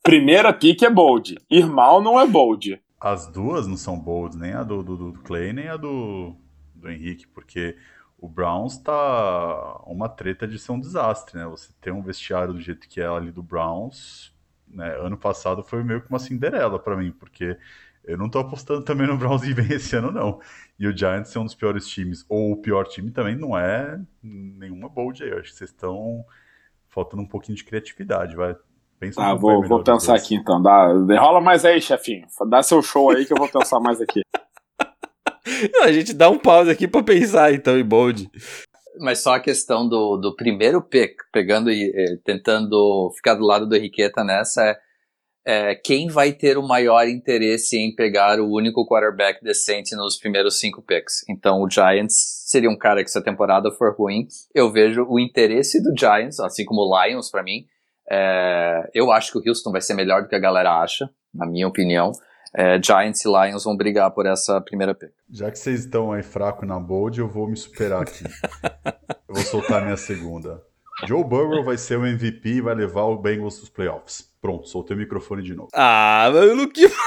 Primeira 0.02 0.52
pick 0.52 0.82
é 0.82 0.90
bold. 0.90 1.34
Irmão 1.50 2.00
não 2.00 2.20
é 2.20 2.26
bold. 2.26 2.80
As 3.00 3.26
duas 3.26 3.66
não 3.66 3.76
são 3.76 3.98
bolds, 3.98 4.36
nem 4.36 4.52
a 4.52 4.62
do, 4.62 4.82
do, 4.82 5.12
do 5.12 5.20
Clay, 5.22 5.52
nem 5.52 5.68
a 5.68 5.76
do, 5.76 6.36
do 6.74 6.90
Henrique, 6.90 7.26
porque 7.28 7.76
o 8.18 8.28
Browns 8.28 8.76
tá 8.78 9.82
uma 9.86 10.08
treta 10.08 10.46
de 10.46 10.58
ser 10.58 10.72
um 10.72 10.80
desastre, 10.80 11.38
né? 11.38 11.46
Você 11.46 11.72
tem 11.80 11.92
um 11.92 12.02
vestiário 12.02 12.52
do 12.52 12.60
jeito 12.60 12.86
que 12.88 13.00
é 13.00 13.06
ali 13.06 13.32
do 13.32 13.42
Browns, 13.42 14.34
né? 14.68 14.96
Ano 14.98 15.16
passado 15.16 15.62
foi 15.62 15.82
meio 15.82 16.02
que 16.02 16.10
uma 16.10 16.18
Cinderela 16.18 16.78
para 16.78 16.96
mim, 16.96 17.10
porque 17.12 17.56
eu 18.04 18.18
não 18.18 18.28
tô 18.28 18.38
apostando 18.38 18.82
também 18.84 19.06
no 19.06 19.16
Browns 19.16 19.42
ir 19.44 19.54
bem 19.54 19.72
esse 19.72 19.96
ano, 19.96 20.10
não. 20.10 20.40
E 20.78 20.86
o 20.86 20.96
Giants 20.96 21.30
ser 21.30 21.38
um 21.38 21.44
dos 21.44 21.54
piores 21.54 21.86
times, 21.88 22.24
ou 22.28 22.52
o 22.52 22.56
pior 22.56 22.86
time 22.86 23.10
também, 23.10 23.36
não 23.36 23.56
é 23.58 24.00
nenhuma 24.22 24.88
bold 24.88 25.22
aí. 25.22 25.30
Eu 25.30 25.38
acho 25.38 25.50
que 25.52 25.56
vocês 25.56 25.70
estão 25.70 26.24
faltando 26.88 27.22
um 27.22 27.26
pouquinho 27.26 27.56
de 27.56 27.64
criatividade, 27.64 28.36
vai. 28.36 28.56
Pensa 29.00 29.22
Ah, 29.22 29.34
um 29.34 29.38
vou, 29.38 29.66
vou 29.66 29.82
pensar 29.82 30.14
aqui 30.14 30.34
então. 30.34 30.60
Dá, 30.60 30.88
rola 31.18 31.40
mais 31.40 31.64
aí, 31.64 31.80
chefinho. 31.80 32.26
Dá 32.50 32.62
seu 32.62 32.82
show 32.82 33.10
aí 33.10 33.24
que 33.24 33.32
eu 33.32 33.38
vou 33.38 33.48
pensar 33.48 33.80
mais 33.80 33.98
aqui. 33.98 34.20
Não, 35.72 35.84
a 35.84 35.92
gente 35.92 36.12
dá 36.12 36.28
um 36.28 36.38
pause 36.38 36.70
aqui 36.70 36.86
pra 36.86 37.02
pensar, 37.02 37.52
então, 37.52 37.78
em 37.78 37.84
bold. 37.84 38.30
Mas 38.98 39.20
só 39.20 39.34
a 39.34 39.40
questão 39.40 39.88
do, 39.88 40.18
do 40.18 40.36
primeiro 40.36 40.82
pick, 40.82 41.14
pegando 41.32 41.70
e 41.70 41.90
eh, 41.94 42.18
tentando 42.24 43.10
ficar 43.16 43.34
do 43.34 43.46
lado 43.46 43.66
do 43.66 43.74
Henriqueta 43.74 44.22
nessa, 44.22 44.62
é, 44.62 45.70
é 45.70 45.74
quem 45.74 46.08
vai 46.08 46.32
ter 46.32 46.58
o 46.58 46.66
maior 46.66 47.08
interesse 47.08 47.78
em 47.78 47.94
pegar 47.94 48.38
o 48.38 48.52
único 48.52 48.86
quarterback 48.86 49.42
decente 49.42 49.96
nos 49.96 50.18
primeiros 50.18 50.58
cinco 50.58 50.82
picks. 50.82 51.24
Então 51.26 51.62
o 51.62 51.70
Giants 51.70 52.14
seria 52.46 52.68
um 52.68 52.76
cara 52.76 53.02
que 53.02 53.10
se 53.10 53.18
a 53.18 53.22
temporada 53.22 53.70
for 53.72 53.94
ruim, 53.96 54.26
eu 54.54 54.70
vejo 54.70 55.06
o 55.08 55.18
interesse 55.18 55.82
do 55.82 55.98
Giants, 55.98 56.38
assim 56.38 56.66
como 56.66 56.82
o 56.82 57.06
Lions 57.06 57.30
pra 57.30 57.42
mim. 57.42 57.64
É, 58.10 58.90
eu 58.92 59.12
acho 59.12 59.32
que 59.32 59.38
o 59.38 59.48
Houston 59.48 59.70
vai 59.70 59.80
ser 59.80 59.94
melhor 59.94 60.22
do 60.22 60.28
que 60.28 60.34
a 60.34 60.40
galera 60.40 60.80
acha, 60.80 61.08
na 61.32 61.46
minha 61.46 61.68
opinião. 61.68 62.12
É, 62.52 62.82
Giants 62.82 63.24
e 63.24 63.28
Lions 63.28 63.64
vão 63.64 63.76
brigar 63.76 64.10
por 64.10 64.26
essa 64.26 64.60
primeira 64.60 64.94
pick. 64.94 65.12
Já 65.30 65.50
que 65.50 65.58
vocês 65.58 65.84
estão 65.84 66.12
aí 66.12 66.22
fraco 66.22 66.66
na 66.66 66.80
bold, 66.80 67.20
eu 67.20 67.28
vou 67.28 67.48
me 67.48 67.56
superar 67.56 68.02
aqui. 68.02 68.24
eu 69.28 69.34
vou 69.34 69.44
soltar 69.44 69.82
minha 69.82 69.96
segunda. 69.96 70.60
Joe 71.06 71.24
Burrow 71.24 71.64
vai 71.64 71.78
ser 71.78 71.96
o 71.96 72.04
MVP 72.04 72.48
e 72.48 72.60
vai 72.60 72.74
levar 72.74 73.04
o 73.04 73.16
Bengals 73.16 73.60
dos 73.60 73.68
playoffs. 73.68 74.28
Pronto, 74.42 74.68
soltei 74.68 74.96
o 74.96 74.98
microfone 74.98 75.42
de 75.42 75.54
novo. 75.54 75.68
Ah, 75.72 76.28
mas 76.32 76.50
o 76.50 76.54
Luquiba. 76.54 76.92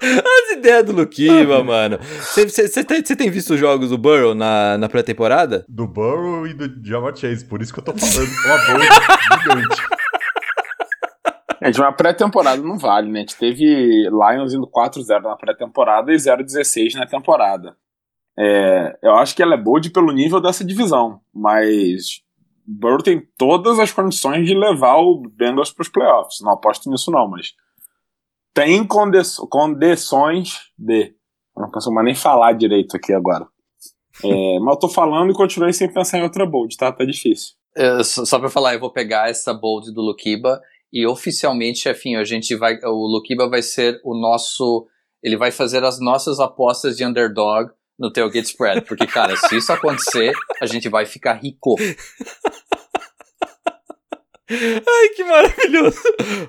As 0.00 0.56
ideias 0.56 0.84
do 0.84 0.92
Luquiba, 0.92 1.64
mano. 1.64 1.98
Você 2.20 2.84
tem, 2.84 3.02
tem 3.02 3.30
visto 3.30 3.54
os 3.54 3.60
jogos 3.60 3.90
do 3.90 3.98
Burrow 3.98 4.34
na, 4.34 4.78
na 4.78 4.88
pré-temporada? 4.88 5.64
Do 5.68 5.86
Burrow 5.86 6.46
e 6.46 6.54
do 6.54 6.70
Jamar 6.86 7.16
Chase, 7.16 7.44
por 7.44 7.60
isso 7.60 7.72
que 7.72 7.80
eu 7.80 7.84
tô 7.84 7.92
falando 7.92 8.30
com 8.30 8.48
uma 8.48 8.66
bold 8.66 8.86
gigante. 9.42 9.82
Gente, 11.66 11.80
uma 11.80 11.92
pré-temporada 11.92 12.62
não 12.62 12.78
vale, 12.78 13.10
né? 13.10 13.18
A 13.18 13.22
gente 13.22 13.36
teve 13.36 13.64
Lions 14.08 14.54
indo 14.54 14.68
4-0 14.68 15.22
na 15.22 15.36
pré-temporada 15.36 16.12
e 16.12 16.16
0-16 16.16 16.94
na 16.94 17.06
temporada. 17.06 17.76
É, 18.38 18.96
eu 19.02 19.16
acho 19.16 19.34
que 19.34 19.42
ela 19.42 19.54
é 19.54 19.60
bold 19.60 19.90
pelo 19.90 20.12
nível 20.12 20.40
dessa 20.40 20.64
divisão, 20.64 21.20
mas 21.34 22.22
Burrow 22.64 23.02
tem 23.02 23.20
todas 23.36 23.80
as 23.80 23.90
condições 23.90 24.46
de 24.46 24.54
levar 24.54 24.98
o 24.98 25.22
Bengals 25.28 25.72
para 25.72 25.82
os 25.82 25.88
playoffs. 25.88 26.40
Não 26.40 26.52
aposto 26.52 26.88
nisso 26.88 27.10
não, 27.10 27.28
mas 27.28 27.54
tem 28.54 28.86
condições 28.86 30.70
de. 30.78 31.14
Eu 31.56 31.62
não 31.62 31.70
consigo 31.70 31.94
mais 31.94 32.04
nem 32.04 32.14
falar 32.14 32.52
direito 32.52 32.96
aqui 32.96 33.12
agora. 33.12 33.46
É, 34.22 34.58
mas 34.60 34.74
eu 34.74 34.78
tô 34.78 34.88
falando 34.88 35.30
e 35.30 35.34
continuei 35.34 35.72
sem 35.72 35.92
pensar 35.92 36.18
em 36.18 36.22
outra 36.22 36.46
bold, 36.46 36.76
tá? 36.76 36.92
Tá 36.92 37.04
difícil. 37.04 37.54
É, 37.74 38.02
só 38.02 38.38
pra 38.38 38.48
falar, 38.48 38.74
eu 38.74 38.80
vou 38.80 38.90
pegar 38.92 39.28
essa 39.28 39.52
bold 39.52 39.92
do 39.92 40.00
Lukiba 40.00 40.60
e 40.92 41.06
oficialmente, 41.06 41.80
chefinho, 41.80 42.18
a 42.20 42.24
gente 42.24 42.54
vai. 42.54 42.78
O 42.84 43.06
Lukiba 43.06 43.48
vai 43.48 43.62
ser 43.62 44.00
o 44.04 44.14
nosso. 44.18 44.86
Ele 45.22 45.36
vai 45.36 45.50
fazer 45.50 45.82
as 45.84 45.98
nossas 46.00 46.38
apostas 46.40 46.96
de 46.96 47.04
underdog 47.04 47.70
no 47.98 48.12
Tailgate 48.12 48.46
Spread. 48.48 48.82
Porque, 48.82 49.06
cara, 49.06 49.36
se 49.36 49.56
isso 49.56 49.72
acontecer, 49.72 50.32
a 50.60 50.66
gente 50.66 50.88
vai 50.88 51.04
ficar 51.06 51.34
rico. 51.34 51.74
Ai, 54.48 55.08
que 55.16 55.24
maravilhoso. 55.24 55.98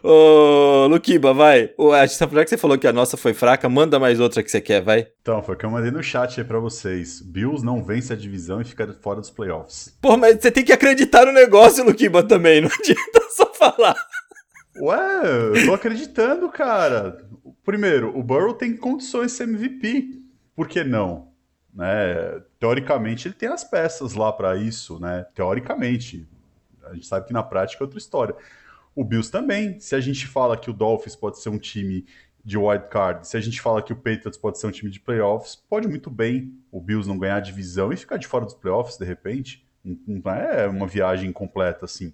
Ô, 0.04 0.86
Luquiba, 0.88 1.34
vai. 1.34 1.72
Ô, 1.76 1.92
a 1.92 2.06
gente- 2.06 2.20
Já 2.20 2.44
que 2.44 2.50
você 2.52 2.58
falou 2.58 2.78
que 2.78 2.86
a 2.86 2.94
nossa 2.94 3.18
foi 3.18 3.34
fraca, 3.34 3.68
manda 3.68 3.98
mais 4.00 4.20
outra 4.20 4.44
que 4.44 4.52
você 4.52 4.62
quer, 4.62 4.84
vai. 4.84 5.08
Então, 5.20 5.42
foi 5.42 5.56
o 5.56 5.58
que 5.58 5.66
eu 5.66 5.72
mandei 5.72 5.90
no 5.90 6.04
chat 6.04 6.40
aí 6.40 6.46
pra 6.46 6.60
vocês. 6.60 7.20
Bills 7.22 7.66
não 7.66 7.84
vence 7.84 8.14
a 8.14 8.16
divisão 8.16 8.62
e 8.62 8.66
fica 8.66 8.94
fora 9.02 9.20
dos 9.20 9.32
playoffs. 9.32 9.98
Pô, 10.00 10.16
mas 10.16 10.40
você 10.40 10.52
tem 10.52 10.64
que 10.64 10.72
acreditar 10.72 11.26
no 11.26 11.32
negócio, 11.32 11.84
Luquiba, 11.84 12.22
também. 12.22 12.62
Não 12.62 12.70
adianta 12.80 13.22
só 13.36 13.52
falar. 13.52 13.96
Ué, 14.82 15.58
eu 15.60 15.66
tô 15.66 15.74
acreditando, 15.74 16.50
cara. 16.50 17.26
Primeiro, 17.64 18.18
o 18.18 18.24
Burrow 18.24 18.54
tem 18.54 18.76
condições 18.76 19.32
de 19.32 19.38
ser 19.38 19.44
MVP. 19.44 20.22
Por 20.56 20.68
que 20.68 20.84
não? 20.84 21.32
Né? 21.74 22.42
Teoricamente, 22.60 23.28
ele 23.28 23.36
tem 23.36 23.50
as 23.50 23.64
peças 23.64 24.14
lá 24.14 24.32
pra 24.32 24.56
isso, 24.56 25.00
né? 25.00 25.26
Teoricamente. 25.34 26.28
A 26.86 26.94
gente 26.94 27.06
sabe 27.06 27.28
que 27.28 27.34
na 27.34 27.44
prática 27.44 27.84
é 27.84 27.86
outra 27.86 28.00
história. 28.00 28.36
O 28.96 29.04
Bills 29.04 29.32
também. 29.32 29.80
Se 29.80 29.96
a 29.96 30.00
gente 30.00 30.26
fala 30.26 30.58
que 30.58 30.70
o 30.70 30.74
Dolphins 30.74 31.16
pode 31.16 31.40
ser 31.40 31.50
um 31.50 31.60
time 31.60 32.06
de 32.44 32.58
wild 32.58 32.88
card, 32.90 33.28
se 33.28 33.36
a 33.36 33.42
gente 33.42 33.60
fala 33.60 33.82
que 33.82 33.92
o 33.92 33.96
Patriots 33.96 34.38
pode 34.38 34.58
ser 34.58 34.68
um 34.68 34.72
time 34.72 34.90
de 34.90 35.02
playoffs, 35.02 35.56
pode 35.56 35.88
muito 35.88 36.10
bem 36.10 36.58
o 36.72 36.80
Bills 36.80 37.08
não 37.08 37.20
ganhar 37.20 37.36
a 37.36 37.42
divisão 37.42 37.92
e 37.92 37.98
ficar 37.98 38.16
de 38.16 38.26
fora 38.26 38.46
dos 38.46 38.54
playoffs 38.54 38.98
de 38.98 39.04
repente. 39.04 39.68
Não 39.84 40.32
é 40.32 40.66
uma 40.68 40.88
viagem 40.88 41.32
completa 41.32 41.86
assim. 41.86 42.14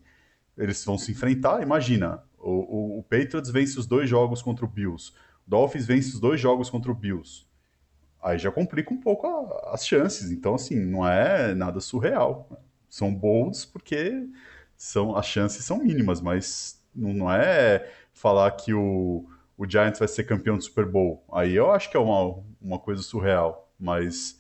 Eles 0.57 0.84
vão 0.84 0.97
se 0.97 1.11
enfrentar, 1.11 1.61
imagina. 1.61 2.24
O, 2.44 2.98
o, 2.98 3.00
o 3.00 3.04
Patriots 3.04 3.50
vence 3.52 3.80
os 3.80 3.88
dois 3.88 4.10
jogos 4.10 4.41
contra 4.41 4.66
o 4.66 4.68
Bills. 4.68 5.12
O 5.48 5.50
Dolphins 5.50 5.86
vence 5.86 6.10
os 6.14 6.20
dois 6.20 6.39
jogos 6.39 6.70
contra 6.70 6.91
o 6.91 6.96
Bills. 6.96 7.46
Aí 8.22 8.38
já 8.38 8.52
complica 8.52 8.94
um 8.94 8.98
pouco 9.00 9.28
a- 9.28 9.72
as 9.74 9.86
chances. 9.86 10.32
Então, 10.32 10.56
assim, 10.56 10.76
não 10.80 11.08
é 11.08 11.54
nada 11.54 11.80
surreal. 11.80 12.50
São 12.89 13.14
bolds 13.14 13.66
porque 13.66 14.28
são, 14.78 15.16
as 15.16 15.26
chances 15.26 15.66
são 15.66 15.80
mínimas, 15.84 16.22
mas 16.22 16.82
não, 16.96 17.14
não 17.14 17.32
é 17.34 17.89
falar 18.14 18.52
que 18.52 18.74
o, 18.74 19.26
o 19.58 19.70
Giants 19.70 20.00
vai 20.00 20.08
ser 20.08 20.24
campeão 20.26 20.58
do 20.58 20.64
Super 20.64 20.86
Bowl. 20.86 21.24
Aí 21.32 21.54
eu 21.54 21.72
acho 21.72 21.89
que 21.91 21.98
é 21.98 22.00
uma, 22.00 22.44
uma 22.62 22.80
coisa 22.80 23.02
surreal. 23.02 23.72
Mas 23.80 24.39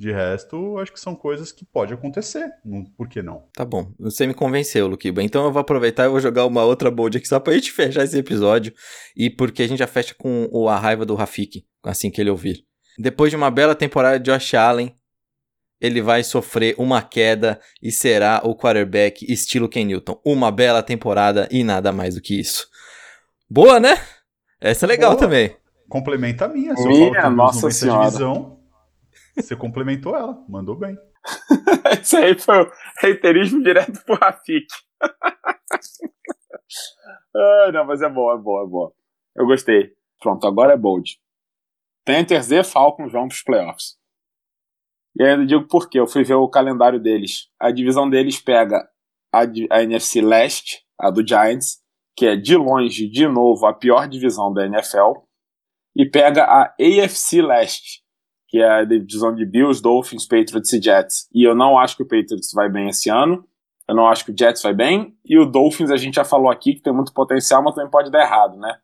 de 0.00 0.10
resto, 0.10 0.78
acho 0.78 0.90
que 0.92 0.98
são 0.98 1.14
coisas 1.14 1.52
que 1.52 1.62
pode 1.62 1.92
acontecer. 1.92 2.50
Não, 2.64 2.84
por 2.96 3.06
que 3.06 3.20
não? 3.20 3.44
Tá 3.54 3.66
bom, 3.66 3.92
você 3.98 4.26
me 4.26 4.32
convenceu, 4.32 4.86
Luquiba. 4.86 5.22
Então 5.22 5.44
eu 5.44 5.52
vou 5.52 5.60
aproveitar 5.60 6.06
e 6.06 6.08
vou 6.08 6.18
jogar 6.20 6.46
uma 6.46 6.64
outra 6.64 6.90
bold 6.90 7.18
aqui 7.18 7.28
só 7.28 7.38
pra 7.38 7.52
gente 7.52 7.70
fechar 7.72 8.02
esse 8.04 8.16
episódio. 8.16 8.72
E 9.14 9.28
porque 9.28 9.62
a 9.62 9.68
gente 9.68 9.78
já 9.80 9.86
fecha 9.86 10.14
com 10.16 10.48
o- 10.50 10.68
a 10.70 10.78
raiva 10.78 11.04
do 11.04 11.14
Rafik, 11.14 11.66
assim 11.84 12.10
que 12.10 12.18
ele 12.18 12.30
ouvir. 12.30 12.64
Depois 12.98 13.30
de 13.30 13.36
uma 13.36 13.50
bela 13.50 13.74
temporada 13.74 14.18
de 14.18 14.30
Josh 14.32 14.54
Allen, 14.54 14.94
ele 15.78 16.00
vai 16.00 16.24
sofrer 16.24 16.74
uma 16.78 17.02
queda 17.02 17.60
e 17.82 17.92
será 17.92 18.40
o 18.42 18.54
quarterback 18.56 19.30
estilo 19.30 19.68
Ken 19.68 19.84
Newton. 19.84 20.18
Uma 20.24 20.50
bela 20.50 20.82
temporada 20.82 21.46
e 21.50 21.62
nada 21.62 21.92
mais 21.92 22.14
do 22.14 22.22
que 22.22 22.40
isso. 22.40 22.66
Boa, 23.50 23.78
né? 23.78 24.00
Essa 24.60 24.86
é 24.86 24.88
legal 24.88 25.10
Boa. 25.12 25.20
também. 25.20 25.56
Complementa 25.88 26.44
a 26.46 26.48
minha. 26.48 26.74
Se 26.76 26.82
eu 26.84 26.88
Minha 26.88 27.20
falo 27.20 27.30
que 27.30 27.36
Nossa 27.36 27.70
Senhora. 27.70 28.04
divisão, 28.06 28.59
você 29.34 29.56
complementou 29.56 30.16
ela. 30.16 30.42
Mandou 30.48 30.74
bem. 30.76 30.96
Isso 32.02 32.16
aí 32.16 32.38
foi 32.38 32.62
o 32.62 32.72
reiterismo 33.00 33.62
direto 33.62 34.02
pro 34.04 34.16
Rafik. 34.16 34.66
ah, 37.34 37.70
não, 37.72 37.84
mas 37.84 38.02
é 38.02 38.08
bom, 38.08 38.32
é 38.32 38.38
bom, 38.38 38.62
é 38.62 38.66
bom. 38.66 38.92
Eu 39.36 39.46
gostei. 39.46 39.94
Pronto, 40.20 40.46
agora 40.46 40.74
é 40.74 40.76
bold. 40.76 41.18
Panthers 42.04 42.50
e 42.50 42.62
Falcons 42.64 43.12
vão 43.12 43.28
pros 43.28 43.42
playoffs. 43.42 43.98
E 45.18 45.22
ainda 45.24 45.46
digo 45.46 45.66
por 45.66 45.88
quê. 45.88 45.98
Eu 45.98 46.06
fui 46.06 46.24
ver 46.24 46.34
o 46.34 46.48
calendário 46.48 47.00
deles. 47.00 47.48
A 47.58 47.70
divisão 47.70 48.08
deles 48.08 48.40
pega 48.40 48.88
a, 49.32 49.40
a 49.70 49.82
NFC 49.82 50.20
Leste, 50.20 50.84
a 50.98 51.10
do 51.10 51.26
Giants, 51.26 51.80
que 52.16 52.26
é 52.26 52.36
de 52.36 52.56
longe, 52.56 53.08
de 53.08 53.26
novo, 53.26 53.66
a 53.66 53.74
pior 53.74 54.08
divisão 54.08 54.52
da 54.52 54.66
NFL. 54.66 55.22
E 55.96 56.06
pega 56.08 56.44
a 56.44 56.74
AFC 56.80 57.42
Leste, 57.42 58.02
que 58.50 58.58
é 58.58 58.68
a 58.68 58.84
divisão 58.84 59.32
de 59.32 59.46
Bills, 59.46 59.80
Dolphins, 59.80 60.26
Patriots 60.26 60.72
e 60.72 60.82
Jets. 60.82 61.28
E 61.32 61.44
eu 61.44 61.54
não 61.54 61.78
acho 61.78 61.96
que 61.96 62.02
o 62.02 62.08
Patriots 62.08 62.50
vai 62.52 62.68
bem 62.68 62.88
esse 62.88 63.08
ano. 63.08 63.46
Eu 63.88 63.94
não 63.94 64.08
acho 64.08 64.24
que 64.24 64.32
o 64.32 64.36
Jets 64.36 64.60
vai 64.60 64.74
bem. 64.74 65.16
E 65.24 65.38
o 65.38 65.46
Dolphins 65.46 65.90
a 65.90 65.96
gente 65.96 66.16
já 66.16 66.24
falou 66.24 66.50
aqui 66.50 66.74
que 66.74 66.82
tem 66.82 66.92
muito 66.92 67.14
potencial, 67.14 67.62
mas 67.62 67.76
também 67.76 67.90
pode 67.90 68.10
dar 68.10 68.22
errado, 68.22 68.58
né? 68.58 68.76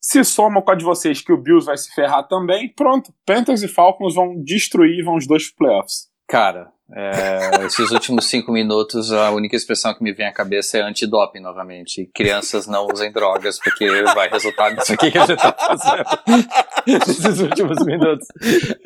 Se 0.00 0.24
soma 0.24 0.60
com 0.60 0.72
a 0.72 0.74
de 0.74 0.84
vocês 0.84 1.20
que 1.20 1.32
o 1.32 1.40
Bills 1.40 1.64
vai 1.64 1.76
se 1.76 1.94
ferrar 1.94 2.26
também, 2.26 2.68
pronto. 2.68 3.14
Panthers 3.24 3.62
e 3.62 3.68
Falcons 3.68 4.16
vão 4.16 4.42
destruir 4.42 5.04
vão 5.04 5.14
os 5.14 5.26
dois 5.26 5.50
playoffs. 5.52 6.08
Cara, 6.28 6.72
é, 6.94 7.64
esses 7.64 7.90
últimos 7.90 8.26
cinco 8.26 8.52
minutos, 8.52 9.12
a 9.12 9.30
única 9.30 9.56
expressão 9.56 9.92
que 9.92 10.04
me 10.04 10.12
vem 10.12 10.26
à 10.26 10.32
cabeça 10.32 10.78
é 10.78 10.82
antidoping 10.82 11.40
novamente. 11.40 12.08
Crianças 12.14 12.66
não 12.66 12.86
usem 12.86 13.10
drogas, 13.10 13.58
porque 13.58 14.02
vai 14.14 14.28
resultar 14.28 14.70
nisso 14.70 14.92
aqui 14.92 15.10
que 15.10 15.18
a 15.18 15.26
gente 15.26 15.38
tá 15.38 15.52
fazendo 15.52 16.04
nesses 16.86 17.40
últimos 17.40 17.84
minutos. 17.84 18.28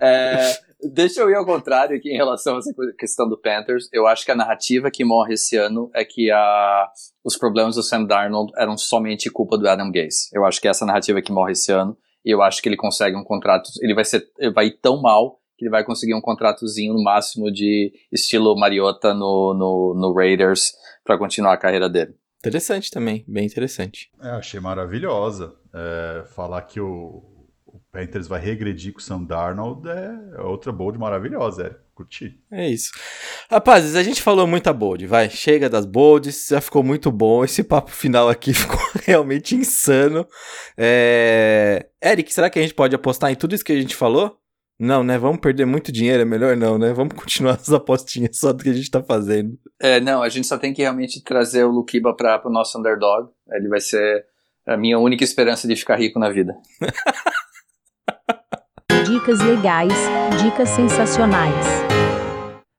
É, 0.01 0.59
deixa 0.93 1.21
eu 1.21 1.31
ir 1.31 1.35
ao 1.35 1.45
contrário 1.45 1.97
aqui 1.97 2.11
em 2.11 2.17
relação 2.17 2.57
a 2.57 2.59
essa 2.59 2.73
questão 2.99 3.29
do 3.29 3.39
Panthers. 3.39 3.89
Eu 3.93 4.07
acho 4.07 4.25
que 4.25 4.31
a 4.31 4.37
narrativa 4.37 4.91
que 4.91 5.05
morre 5.05 5.35
esse 5.35 5.57
ano 5.57 5.91
é 5.95 6.03
que 6.03 6.31
a, 6.31 6.89
os 7.23 7.37
problemas 7.37 7.75
do 7.75 7.83
Sam 7.83 8.05
Darnold 8.05 8.51
eram 8.57 8.79
somente 8.79 9.31
culpa 9.31 9.59
do 9.59 9.69
Adam 9.69 9.91
Gase. 9.91 10.31
Eu 10.33 10.47
acho 10.47 10.61
que 10.61 10.69
essa 10.69 10.87
narrativa 10.87 11.21
que 11.21 11.33
morre 11.33 11.53
esse 11.53 11.71
ano, 11.71 11.97
e 12.25 12.31
eu 12.31 12.41
acho 12.41 12.63
que 12.63 12.69
ele 12.69 12.77
consegue 12.77 13.17
um 13.17 13.25
contrato, 13.25 13.69
ele 13.83 13.95
vai 13.95 14.05
ser, 14.05 14.25
vai 14.55 14.67
ir 14.67 14.79
tão 14.81 15.03
mal 15.03 15.40
que 15.61 15.67
ele 15.67 15.71
vai 15.71 15.85
conseguir 15.85 16.15
um 16.15 16.23
contratozinho 16.23 16.95
no 16.95 17.03
máximo 17.05 17.53
de 17.53 17.93
estilo 18.11 18.59
Mariota 18.59 19.13
no, 19.13 19.53
no, 19.53 19.95
no 19.95 20.15
Raiders 20.15 20.73
para 21.05 21.19
continuar 21.19 21.53
a 21.53 21.59
carreira 21.59 21.87
dele. 21.87 22.15
Interessante 22.39 22.91
também, 22.91 23.23
bem 23.29 23.45
interessante. 23.45 24.11
É, 24.23 24.31
achei 24.31 24.59
maravilhosa. 24.59 25.55
É, 25.75 26.25
falar 26.35 26.63
que 26.63 26.81
o, 26.81 27.23
o 27.67 27.79
Panthers 27.93 28.27
vai 28.27 28.41
regredir 28.41 28.95
com 28.95 29.01
o 29.01 29.03
Sam 29.03 29.23
Darnold 29.25 29.87
é 29.87 30.41
outra 30.41 30.73
bold 30.73 30.99
maravilhosa, 30.99 31.67
é. 31.67 31.91
Curti. 31.95 32.41
É 32.51 32.67
isso. 32.67 32.93
Rapazes, 33.51 33.95
a 33.95 34.03
gente 34.03 34.23
falou 34.23 34.47
muita 34.47 34.73
bold, 34.73 35.07
vai. 35.07 35.29
Chega 35.29 35.69
das 35.69 35.85
bolds, 35.85 36.49
já 36.49 36.63
ficou 36.63 36.83
muito 36.83 37.13
bom. 37.13 37.45
Esse 37.45 37.63
papo 37.63 37.91
final 37.91 38.31
aqui 38.31 38.55
ficou 38.57 38.81
realmente 39.05 39.55
insano. 39.55 40.27
É... 40.79 41.87
Eric, 42.03 42.33
será 42.33 42.49
que 42.49 42.59
a 42.59 42.63
gente 42.63 42.73
pode 42.73 42.95
apostar 42.95 43.31
em 43.31 43.37
tudo 43.37 43.55
isso 43.55 43.63
que 43.63 43.73
a 43.73 43.79
gente 43.79 43.95
falou? 43.95 44.41
Não, 44.81 45.05
né? 45.05 45.19
Vamos 45.19 45.41
perder 45.41 45.67
muito 45.67 45.93
dinheiro, 45.93 46.23
é 46.23 46.25
melhor 46.25 46.57
não, 46.57 46.79
né? 46.79 46.91
Vamos 46.95 47.13
continuar 47.13 47.53
as 47.61 47.71
apostinhas 47.71 48.39
só 48.39 48.51
do 48.51 48.65
que 48.65 48.71
a 48.71 48.73
gente 48.73 48.91
tá 48.91 49.03
fazendo. 49.03 49.59
É, 49.79 50.01
não, 50.01 50.23
a 50.23 50.29
gente 50.31 50.47
só 50.47 50.57
tem 50.57 50.73
que 50.73 50.81
realmente 50.81 51.23
trazer 51.23 51.65
o 51.65 51.71
Lukiba 51.71 52.17
para 52.17 52.41
o 52.47 52.51
nosso 52.51 52.79
underdog. 52.79 53.29
Ele 53.53 53.69
vai 53.69 53.81
ser 53.81 54.25
a 54.67 54.79
minha 54.79 54.99
única 54.99 55.23
esperança 55.23 55.69
de 55.69 55.77
ficar 55.77 55.97
rico 55.97 56.19
na 56.19 56.31
vida. 56.31 56.57
Dicas 59.07 59.41
legais, 59.41 59.93
dicas 60.43 60.71
sensacionais. 60.71 61.67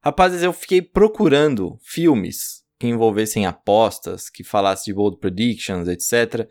Rapazes, 0.04 0.42
eu 0.42 0.54
fiquei 0.54 0.82
procurando 0.82 1.78
filmes 1.84 2.64
que 2.80 2.88
envolvessem 2.88 3.46
apostas, 3.46 4.28
que 4.30 4.44
falassem 4.44 4.86
de 4.86 4.96
bold 4.96 5.20
predictions, 5.20 5.88
etc. 5.88 6.48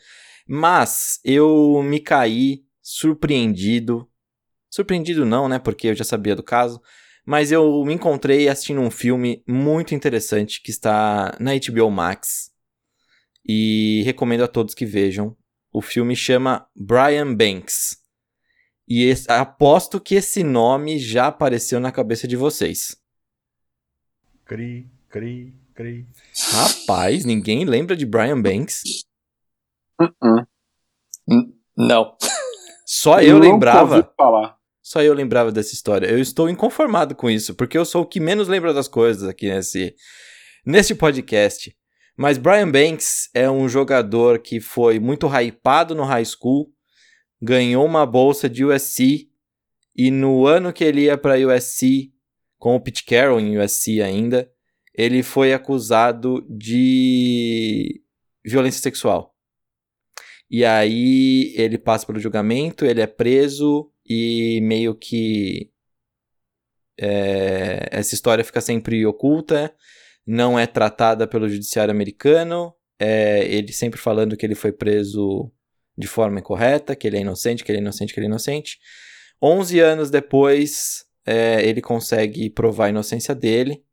Mas 0.46 1.18
eu 1.24 1.82
me 1.82 1.98
caí 1.98 2.62
surpreendido. 2.80 4.09
Surpreendido 4.70 5.26
não, 5.26 5.48
né? 5.48 5.58
Porque 5.58 5.88
eu 5.88 5.94
já 5.94 6.04
sabia 6.04 6.36
do 6.36 6.42
caso. 6.42 6.80
Mas 7.26 7.52
eu 7.52 7.84
me 7.84 7.94
encontrei 7.94 8.48
assistindo 8.48 8.80
um 8.80 8.90
filme 8.90 9.42
muito 9.46 9.94
interessante 9.94 10.62
que 10.62 10.70
está 10.70 11.36
na 11.38 11.52
HBO 11.54 11.90
Max. 11.90 12.50
E 13.46 14.02
recomendo 14.04 14.44
a 14.44 14.48
todos 14.48 14.74
que 14.74 14.86
vejam. 14.86 15.36
O 15.72 15.80
filme 15.82 16.16
chama 16.16 16.66
Brian 16.74 17.34
Banks. 17.34 17.98
E 18.88 19.04
esse, 19.04 19.30
aposto 19.30 20.00
que 20.00 20.16
esse 20.16 20.42
nome 20.42 20.98
já 20.98 21.28
apareceu 21.28 21.78
na 21.78 21.92
cabeça 21.92 22.26
de 22.26 22.36
vocês. 22.36 22.96
Cri, 24.44 24.90
cri, 25.08 25.54
cri. 25.74 26.08
Rapaz, 26.50 27.24
ninguém 27.24 27.64
lembra 27.64 27.96
de 27.96 28.04
Brian 28.04 28.40
Banks? 28.40 28.82
Uh 30.00 30.06
-uh. 30.06 30.46
Não. 31.76 32.16
Só 32.84 33.20
eu, 33.20 33.36
eu 33.36 33.38
lembrava. 33.38 34.12
Só 34.90 35.00
eu 35.00 35.14
lembrava 35.14 35.52
dessa 35.52 35.72
história. 35.72 36.08
Eu 36.08 36.18
estou 36.18 36.50
inconformado 36.50 37.14
com 37.14 37.30
isso, 37.30 37.54
porque 37.54 37.78
eu 37.78 37.84
sou 37.84 38.02
o 38.02 38.06
que 38.06 38.18
menos 38.18 38.48
lembra 38.48 38.74
das 38.74 38.88
coisas 38.88 39.22
aqui 39.28 39.48
nesse, 39.48 39.94
nesse 40.66 40.96
podcast. 40.96 41.72
Mas 42.16 42.36
Brian 42.36 42.68
Banks 42.68 43.30
é 43.32 43.48
um 43.48 43.68
jogador 43.68 44.40
que 44.40 44.58
foi 44.58 44.98
muito 44.98 45.28
hypado 45.28 45.94
no 45.94 46.02
high 46.02 46.24
school, 46.24 46.72
ganhou 47.40 47.86
uma 47.86 48.04
bolsa 48.04 48.48
de 48.48 48.64
USC 48.64 49.28
e 49.94 50.10
no 50.10 50.44
ano 50.44 50.72
que 50.72 50.82
ele 50.82 51.02
ia 51.02 51.16
para 51.16 51.38
USC, 51.38 52.12
com 52.58 52.74
o 52.74 52.80
Pete 52.80 53.04
Carroll 53.04 53.38
em 53.38 53.58
USC 53.60 54.02
ainda, 54.02 54.50
ele 54.92 55.22
foi 55.22 55.52
acusado 55.52 56.44
de 56.50 58.02
violência 58.44 58.82
sexual. 58.82 59.36
E 60.50 60.64
aí 60.64 61.54
ele 61.54 61.78
passa 61.78 62.04
pelo 62.04 62.18
julgamento, 62.18 62.84
ele 62.84 63.00
é 63.00 63.06
preso 63.06 63.88
e 64.12 64.60
meio 64.62 64.92
que 64.92 65.70
é, 66.98 67.88
essa 67.92 68.12
história 68.12 68.42
fica 68.42 68.60
sempre 68.60 69.06
oculta, 69.06 69.72
não 70.26 70.58
é 70.58 70.66
tratada 70.66 71.28
pelo 71.28 71.48
judiciário 71.48 71.92
americano, 71.92 72.74
é, 72.98 73.44
ele 73.44 73.72
sempre 73.72 74.00
falando 74.00 74.36
que 74.36 74.44
ele 74.44 74.56
foi 74.56 74.72
preso 74.72 75.48
de 75.96 76.08
forma 76.08 76.40
incorreta, 76.40 76.96
que 76.96 77.06
ele 77.06 77.18
é 77.18 77.20
inocente, 77.20 77.62
que 77.62 77.70
ele 77.70 77.78
é 77.78 77.82
inocente, 77.82 78.12
que 78.12 78.18
ele 78.18 78.26
é 78.26 78.28
inocente. 78.28 78.80
11 79.40 79.78
anos 79.78 80.10
depois, 80.10 81.04
é, 81.24 81.64
ele 81.64 81.80
consegue 81.80 82.50
provar 82.50 82.86
a 82.86 82.90
inocência 82.90 83.32
dele. 83.32 83.84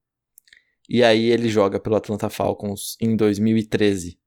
E 0.90 1.04
aí 1.04 1.30
ele 1.30 1.48
joga 1.48 1.80
pelo 1.80 1.96
Atlanta 1.96 2.28
Falcons 2.28 2.98
em 3.00 3.16
2013. 3.16 4.18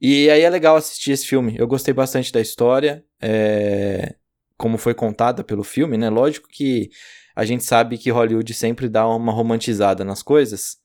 E 0.00 0.30
aí 0.30 0.42
é 0.42 0.50
legal 0.50 0.76
assistir 0.76 1.10
esse 1.10 1.26
filme. 1.26 1.56
Eu 1.58 1.66
gostei 1.66 1.92
bastante 1.92 2.32
da 2.32 2.40
história, 2.40 3.04
é, 3.20 4.14
como 4.62 4.78
foi 4.78 4.94
contada 4.94 5.42
pelo 5.42 5.64
filme, 5.64 5.98
né? 5.98 6.08
Lógico 6.08 6.46
que 6.48 6.88
a 7.34 7.44
gente 7.44 7.64
sabe 7.64 7.98
que 7.98 8.12
Hollywood 8.12 8.54
sempre 8.54 8.88
dá 8.88 9.04
uma 9.08 9.32
romantizada 9.32 10.04
nas 10.04 10.22
coisas, 10.22 10.76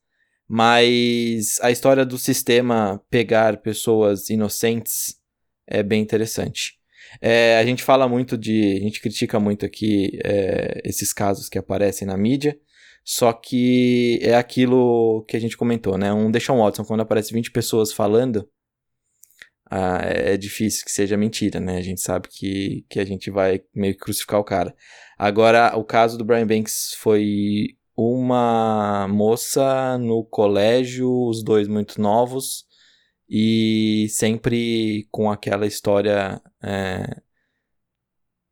mas 0.47 1.59
a 1.61 1.69
história 1.69 2.03
do 2.03 2.17
sistema 2.17 2.99
pegar 3.07 3.57
pessoas 3.57 4.31
inocentes 4.31 5.17
é 5.67 5.83
bem 5.83 6.01
interessante. 6.01 6.73
É, 7.21 7.59
a 7.59 7.65
gente 7.65 7.83
fala 7.83 8.07
muito 8.07 8.35
de. 8.35 8.77
A 8.77 8.79
gente 8.79 8.99
critica 8.99 9.39
muito 9.39 9.63
aqui 9.63 10.19
é, 10.25 10.81
esses 10.83 11.13
casos 11.13 11.47
que 11.47 11.59
aparecem 11.59 12.07
na 12.07 12.17
mídia. 12.17 12.57
Só 13.03 13.31
que 13.31 14.19
é 14.23 14.35
aquilo 14.35 15.23
que 15.27 15.37
a 15.37 15.39
gente 15.39 15.55
comentou, 15.55 15.99
né? 15.99 16.11
Um 16.11 16.31
Deshaun 16.31 16.57
Watson, 16.63 16.83
quando 16.83 17.01
aparece 17.01 17.31
20 17.31 17.51
pessoas 17.51 17.93
falando, 17.93 18.49
ah, 19.69 19.99
é 20.01 20.37
difícil 20.37 20.85
que 20.85 20.91
seja 20.91 21.17
mentira, 21.17 21.59
né? 21.59 21.77
A 21.77 21.81
gente 21.81 22.01
sabe 22.01 22.27
que, 22.29 22.85
que 22.89 22.99
a 22.99 23.05
gente 23.05 23.29
vai 23.29 23.61
meio 23.75 23.93
que 23.93 23.99
crucificar 23.99 24.39
o 24.39 24.43
cara. 24.43 24.75
Agora, 25.17 25.75
o 25.77 25.83
caso 25.83 26.17
do 26.17 26.23
Brian 26.23 26.47
Banks 26.47 26.93
foi 26.99 27.77
uma 27.95 29.07
moça 29.09 29.97
no 29.97 30.23
colégio, 30.23 31.11
os 31.11 31.43
dois 31.43 31.67
muito 31.67 31.99
novos, 31.99 32.65
e 33.29 34.07
sempre 34.09 35.07
com 35.11 35.29
aquela 35.29 35.65
história. 35.65 36.41
É, 36.63 37.21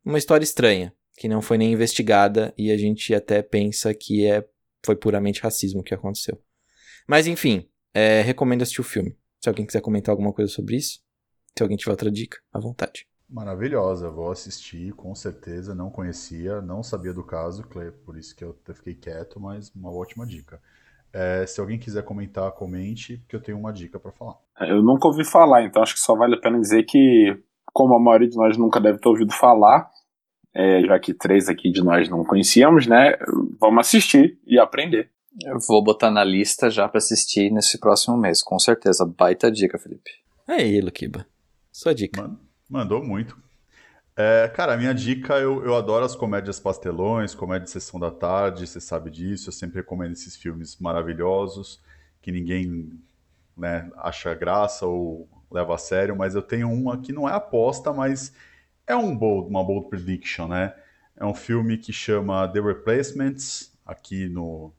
uma 0.04 0.18
história 0.18 0.44
estranha, 0.44 0.92
que 1.16 1.28
não 1.28 1.40
foi 1.40 1.58
nem 1.58 1.72
investigada 1.72 2.54
e 2.58 2.70
a 2.70 2.76
gente 2.76 3.14
até 3.14 3.42
pensa 3.42 3.92
que 3.94 4.26
é, 4.26 4.44
foi 4.84 4.96
puramente 4.96 5.40
racismo 5.40 5.82
que 5.82 5.94
aconteceu. 5.94 6.40
Mas 7.08 7.26
enfim, 7.26 7.68
é, 7.94 8.20
recomendo 8.22 8.62
assistir 8.62 8.80
o 8.80 8.84
filme. 8.84 9.16
Se 9.42 9.48
alguém 9.48 9.64
quiser 9.64 9.80
comentar 9.80 10.12
alguma 10.12 10.32
coisa 10.32 10.52
sobre 10.52 10.76
isso, 10.76 11.00
se 11.56 11.62
alguém 11.62 11.76
tiver 11.76 11.92
outra 11.92 12.10
dica, 12.10 12.38
à 12.52 12.58
vontade. 12.58 13.06
Maravilhosa, 13.28 14.08
vou 14.08 14.30
assistir, 14.30 14.92
com 14.92 15.14
certeza. 15.14 15.74
Não 15.74 15.90
conhecia, 15.90 16.60
não 16.60 16.82
sabia 16.82 17.12
do 17.12 17.24
caso, 17.24 17.64
por 18.04 18.16
isso 18.16 18.36
que 18.36 18.44
eu 18.44 18.56
fiquei 18.74 18.94
quieto, 18.94 19.40
mas 19.40 19.72
uma 19.74 19.90
ótima 19.90 20.24
dica. 20.24 20.60
É, 21.12 21.46
se 21.46 21.60
alguém 21.60 21.78
quiser 21.78 22.04
comentar, 22.04 22.52
comente, 22.52 23.16
porque 23.18 23.36
eu 23.36 23.40
tenho 23.40 23.58
uma 23.58 23.72
dica 23.72 23.98
para 23.98 24.12
falar. 24.12 24.36
Eu 24.60 24.82
nunca 24.82 25.08
ouvi 25.08 25.24
falar, 25.24 25.64
então 25.64 25.82
acho 25.82 25.94
que 25.94 26.00
só 26.00 26.14
vale 26.14 26.34
a 26.36 26.40
pena 26.40 26.60
dizer 26.60 26.84
que, 26.84 27.36
como 27.72 27.94
a 27.94 28.00
maioria 28.00 28.28
de 28.28 28.36
nós 28.36 28.56
nunca 28.56 28.78
deve 28.78 28.98
ter 28.98 29.08
ouvido 29.08 29.32
falar, 29.32 29.90
é, 30.54 30.82
já 30.82 30.98
que 30.98 31.12
três 31.12 31.48
aqui 31.48 31.70
de 31.70 31.82
nós 31.82 32.08
não 32.08 32.24
conhecíamos, 32.24 32.86
né? 32.86 33.16
Vamos 33.60 33.80
assistir 33.80 34.38
e 34.46 34.58
aprender. 34.58 35.10
Eu 35.44 35.58
vou 35.66 35.82
botar 35.82 36.10
na 36.10 36.24
lista 36.24 36.70
já 36.70 36.88
para 36.88 36.98
assistir 36.98 37.50
nesse 37.50 37.78
próximo 37.78 38.16
mês, 38.16 38.42
com 38.42 38.58
certeza. 38.58 39.04
Baita 39.04 39.50
dica, 39.50 39.78
Felipe. 39.78 40.10
Aí, 40.46 40.80
Luquiba. 40.80 41.26
Sua 41.76 41.94
dica. 41.94 42.30
mandou 42.70 43.04
muito. 43.04 43.38
É, 44.16 44.48
cara, 44.48 44.72
a 44.72 44.76
minha 44.78 44.94
dica, 44.94 45.34
eu, 45.34 45.62
eu 45.62 45.76
adoro 45.76 46.06
as 46.06 46.16
comédias 46.16 46.58
pastelões, 46.58 47.34
comédia 47.34 47.66
de 47.66 47.70
sessão 47.70 48.00
da 48.00 48.10
tarde, 48.10 48.66
você 48.66 48.80
sabe 48.80 49.10
disso. 49.10 49.50
Eu 49.50 49.52
sempre 49.52 49.76
recomendo 49.76 50.12
esses 50.12 50.34
filmes 50.34 50.78
maravilhosos, 50.78 51.78
que 52.22 52.32
ninguém 52.32 52.98
né, 53.54 53.90
acha 53.98 54.34
graça 54.34 54.86
ou 54.86 55.28
leva 55.50 55.74
a 55.74 55.78
sério, 55.78 56.16
mas 56.16 56.34
eu 56.34 56.40
tenho 56.40 56.72
uma 56.72 56.96
que 56.96 57.12
não 57.12 57.28
é 57.28 57.34
aposta, 57.34 57.92
mas 57.92 58.32
é 58.86 58.96
um 58.96 59.14
bold, 59.14 59.50
uma 59.50 59.62
bold 59.62 59.90
prediction, 59.90 60.48
né? 60.48 60.74
É 61.14 61.26
um 61.26 61.34
filme 61.34 61.76
que 61.76 61.92
chama 61.92 62.48
The 62.48 62.60
Replacements, 62.62 63.70
aqui 63.84 64.30
no 64.30 64.72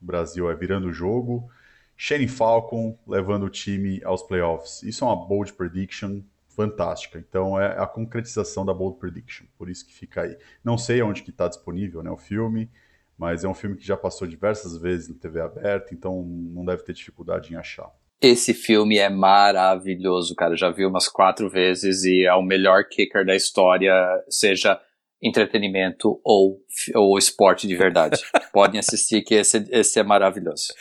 Brasil 0.00 0.50
é 0.50 0.54
Virando 0.54 0.88
o 0.88 0.92
Jogo. 0.94 1.50
Shane 1.94 2.26
Falcon 2.26 2.98
levando 3.06 3.42
o 3.42 3.50
time 3.50 4.00
aos 4.02 4.22
playoffs. 4.22 4.82
Isso 4.82 5.04
é 5.04 5.08
uma 5.08 5.26
bold 5.26 5.52
prediction 5.52 6.22
fantástica. 6.58 7.20
Então 7.20 7.60
é 7.60 7.80
a 7.80 7.86
concretização 7.86 8.66
da 8.66 8.74
Bold 8.74 8.98
Prediction, 8.98 9.46
por 9.56 9.70
isso 9.70 9.86
que 9.86 9.94
fica 9.94 10.22
aí. 10.22 10.36
Não 10.64 10.76
sei 10.76 11.00
onde 11.00 11.22
que 11.22 11.30
está 11.30 11.46
disponível 11.46 12.02
né, 12.02 12.10
o 12.10 12.16
filme, 12.16 12.68
mas 13.16 13.44
é 13.44 13.48
um 13.48 13.54
filme 13.54 13.76
que 13.76 13.86
já 13.86 13.96
passou 13.96 14.26
diversas 14.26 14.76
vezes 14.76 15.08
na 15.08 15.14
TV 15.14 15.40
aberta, 15.40 15.94
então 15.94 16.20
não 16.24 16.64
deve 16.64 16.82
ter 16.82 16.92
dificuldade 16.92 17.52
em 17.52 17.56
achar. 17.56 17.88
Esse 18.20 18.52
filme 18.52 18.98
é 18.98 19.08
maravilhoso, 19.08 20.34
cara. 20.34 20.56
Já 20.56 20.68
vi 20.68 20.84
umas 20.84 21.06
quatro 21.06 21.48
vezes 21.48 22.02
e 22.02 22.26
é 22.26 22.34
o 22.34 22.42
melhor 22.42 22.82
kicker 22.88 23.24
da 23.24 23.36
história, 23.36 23.94
seja 24.28 24.80
entretenimento 25.22 26.20
ou, 26.24 26.58
ou 26.96 27.16
esporte 27.16 27.68
de 27.68 27.76
verdade. 27.76 28.20
Podem 28.52 28.80
assistir 28.80 29.22
que 29.22 29.36
esse, 29.36 29.64
esse 29.70 30.00
é 30.00 30.02
maravilhoso. 30.02 30.74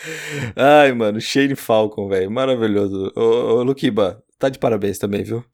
Ai, 0.56 0.92
mano, 0.92 1.22
Shane 1.22 1.56
Falcon, 1.56 2.08
velho, 2.08 2.32
maravilhoso. 2.32 3.14
Ô, 3.16 3.60
ô 3.60 3.64
Luquiba, 3.64 4.24
tá 4.40 4.50
de 4.50 4.58
parabéns 4.58 4.98
também, 4.98 5.24
viu? 5.24 5.46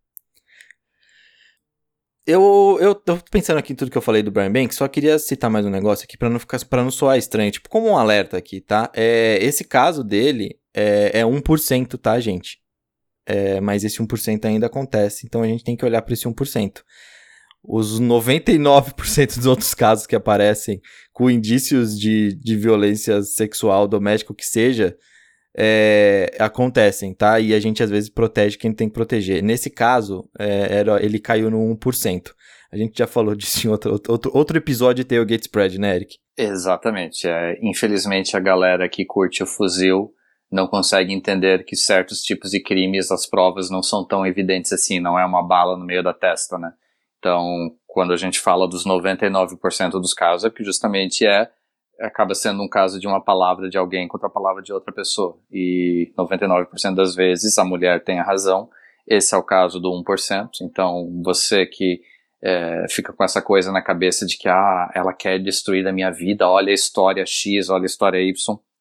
Eu, 2.25 2.77
eu 2.79 2.95
tô 2.95 3.17
pensando 3.29 3.57
aqui 3.57 3.73
em 3.73 3.75
tudo 3.75 3.91
que 3.91 3.97
eu 3.97 4.01
falei 4.01 4.23
do 4.23 4.31
Brian 4.31 4.51
Banks, 4.51 4.77
só 4.77 4.87
queria 4.87 5.19
citar 5.19 5.49
mais 5.49 5.65
um 5.65 5.69
negócio 5.69 6.05
aqui 6.05 6.17
pra 6.17 6.29
não 6.29 6.39
ficar 6.39 6.63
para 6.65 6.81
não 6.81 6.89
soar 6.89 7.17
estranho, 7.17 7.51
tipo, 7.51 7.67
como 7.67 7.89
um 7.89 7.97
alerta 7.97 8.37
aqui, 8.37 8.61
tá? 8.61 8.89
É, 8.95 9.37
esse 9.41 9.65
caso 9.65 10.05
dele 10.05 10.57
é, 10.73 11.19
é 11.19 11.23
1%, 11.23 11.99
tá, 11.99 12.17
gente? 12.21 12.61
É, 13.25 13.59
mas 13.59 13.83
esse 13.83 14.01
1% 14.01 14.45
ainda 14.45 14.67
acontece, 14.67 15.25
então 15.25 15.41
a 15.41 15.47
gente 15.47 15.65
tem 15.65 15.75
que 15.75 15.83
olhar 15.83 16.01
para 16.01 16.13
esse 16.13 16.25
1%. 16.25 16.81
Os 17.61 17.99
99% 17.99 19.35
dos 19.35 19.45
outros 19.45 19.73
casos 19.73 20.07
que 20.07 20.15
aparecem 20.15 20.81
com 21.11 21.29
indícios 21.29 21.99
de, 21.99 22.35
de 22.35 22.55
violência 22.55 23.21
sexual 23.21 23.85
doméstica, 23.85 24.31
o 24.31 24.35
que 24.35 24.45
seja, 24.45 24.95
é, 25.55 26.35
acontecem, 26.39 27.13
tá? 27.13 27.39
E 27.39 27.53
a 27.53 27.59
gente 27.59 27.83
às 27.83 27.89
vezes 27.89 28.09
protege 28.09 28.57
quem 28.57 28.73
tem 28.73 28.87
que 28.87 28.93
proteger. 28.93 29.43
Nesse 29.43 29.69
caso, 29.69 30.29
é, 30.37 30.77
era, 30.79 31.03
ele 31.03 31.19
caiu 31.19 31.49
no 31.49 31.59
1%. 31.75 32.31
A 32.71 32.77
gente 32.77 32.97
já 32.97 33.05
falou 33.05 33.35
disso 33.35 33.67
em 33.67 33.69
outro, 33.69 34.01
outro, 34.07 34.31
outro 34.33 34.57
episódio 34.57 35.03
de 35.03 35.07
Tailgate 35.07 35.43
Spread, 35.43 35.79
né, 35.79 35.95
Eric? 35.95 36.17
Exatamente. 36.35 37.27
É, 37.27 37.57
infelizmente, 37.61 38.35
a 38.35 38.39
galera 38.39 38.89
que 38.89 39.05
curte 39.05 39.43
o 39.43 39.47
fuzil 39.47 40.11
não 40.51 40.67
consegue 40.67 41.13
entender 41.13 41.65
que 41.65 41.75
certos 41.75 42.21
tipos 42.21 42.51
de 42.51 42.61
crimes, 42.61 43.11
as 43.11 43.27
provas 43.27 43.69
não 43.69 43.81
são 43.81 44.05
tão 44.05 44.25
evidentes 44.25 44.71
assim, 44.71 44.99
não 44.99 45.17
é 45.17 45.25
uma 45.25 45.45
bala 45.45 45.77
no 45.77 45.85
meio 45.85 46.03
da 46.03 46.13
testa, 46.13 46.57
né? 46.57 46.71
Então, 47.17 47.71
quando 47.87 48.11
a 48.11 48.17
gente 48.17 48.39
fala 48.39 48.67
dos 48.67 48.85
99% 48.85 49.91
dos 49.91 50.13
casos, 50.13 50.45
é 50.45 50.49
que 50.49 50.63
justamente 50.63 51.25
é 51.25 51.49
acaba 52.03 52.35
sendo 52.35 52.61
um 52.61 52.67
caso 52.67 52.99
de 52.99 53.07
uma 53.07 53.21
palavra 53.21 53.69
de 53.69 53.77
alguém 53.77 54.07
contra 54.07 54.27
a 54.27 54.31
palavra 54.31 54.61
de 54.61 54.73
outra 54.73 54.91
pessoa. 54.91 55.37
E 55.51 56.11
99% 56.17 56.95
das 56.95 57.15
vezes 57.15 57.57
a 57.57 57.63
mulher 57.63 58.03
tem 58.03 58.19
a 58.19 58.23
razão. 58.23 58.69
Esse 59.07 59.33
é 59.33 59.37
o 59.37 59.43
caso 59.43 59.79
do 59.79 59.89
1%. 59.89 60.49
Então, 60.61 61.09
você 61.23 61.65
que 61.65 62.01
é, 62.41 62.85
fica 62.89 63.13
com 63.13 63.23
essa 63.23 63.41
coisa 63.41 63.71
na 63.71 63.81
cabeça 63.81 64.25
de 64.25 64.37
que 64.37 64.49
ah, 64.49 64.91
ela 64.93 65.13
quer 65.13 65.39
destruir 65.39 65.87
a 65.87 65.93
minha 65.93 66.11
vida, 66.11 66.47
olha 66.47 66.71
a 66.71 66.73
história 66.73 67.25
X, 67.25 67.69
olha 67.69 67.83
a 67.83 67.85
história 67.85 68.19
Y. 68.19 68.33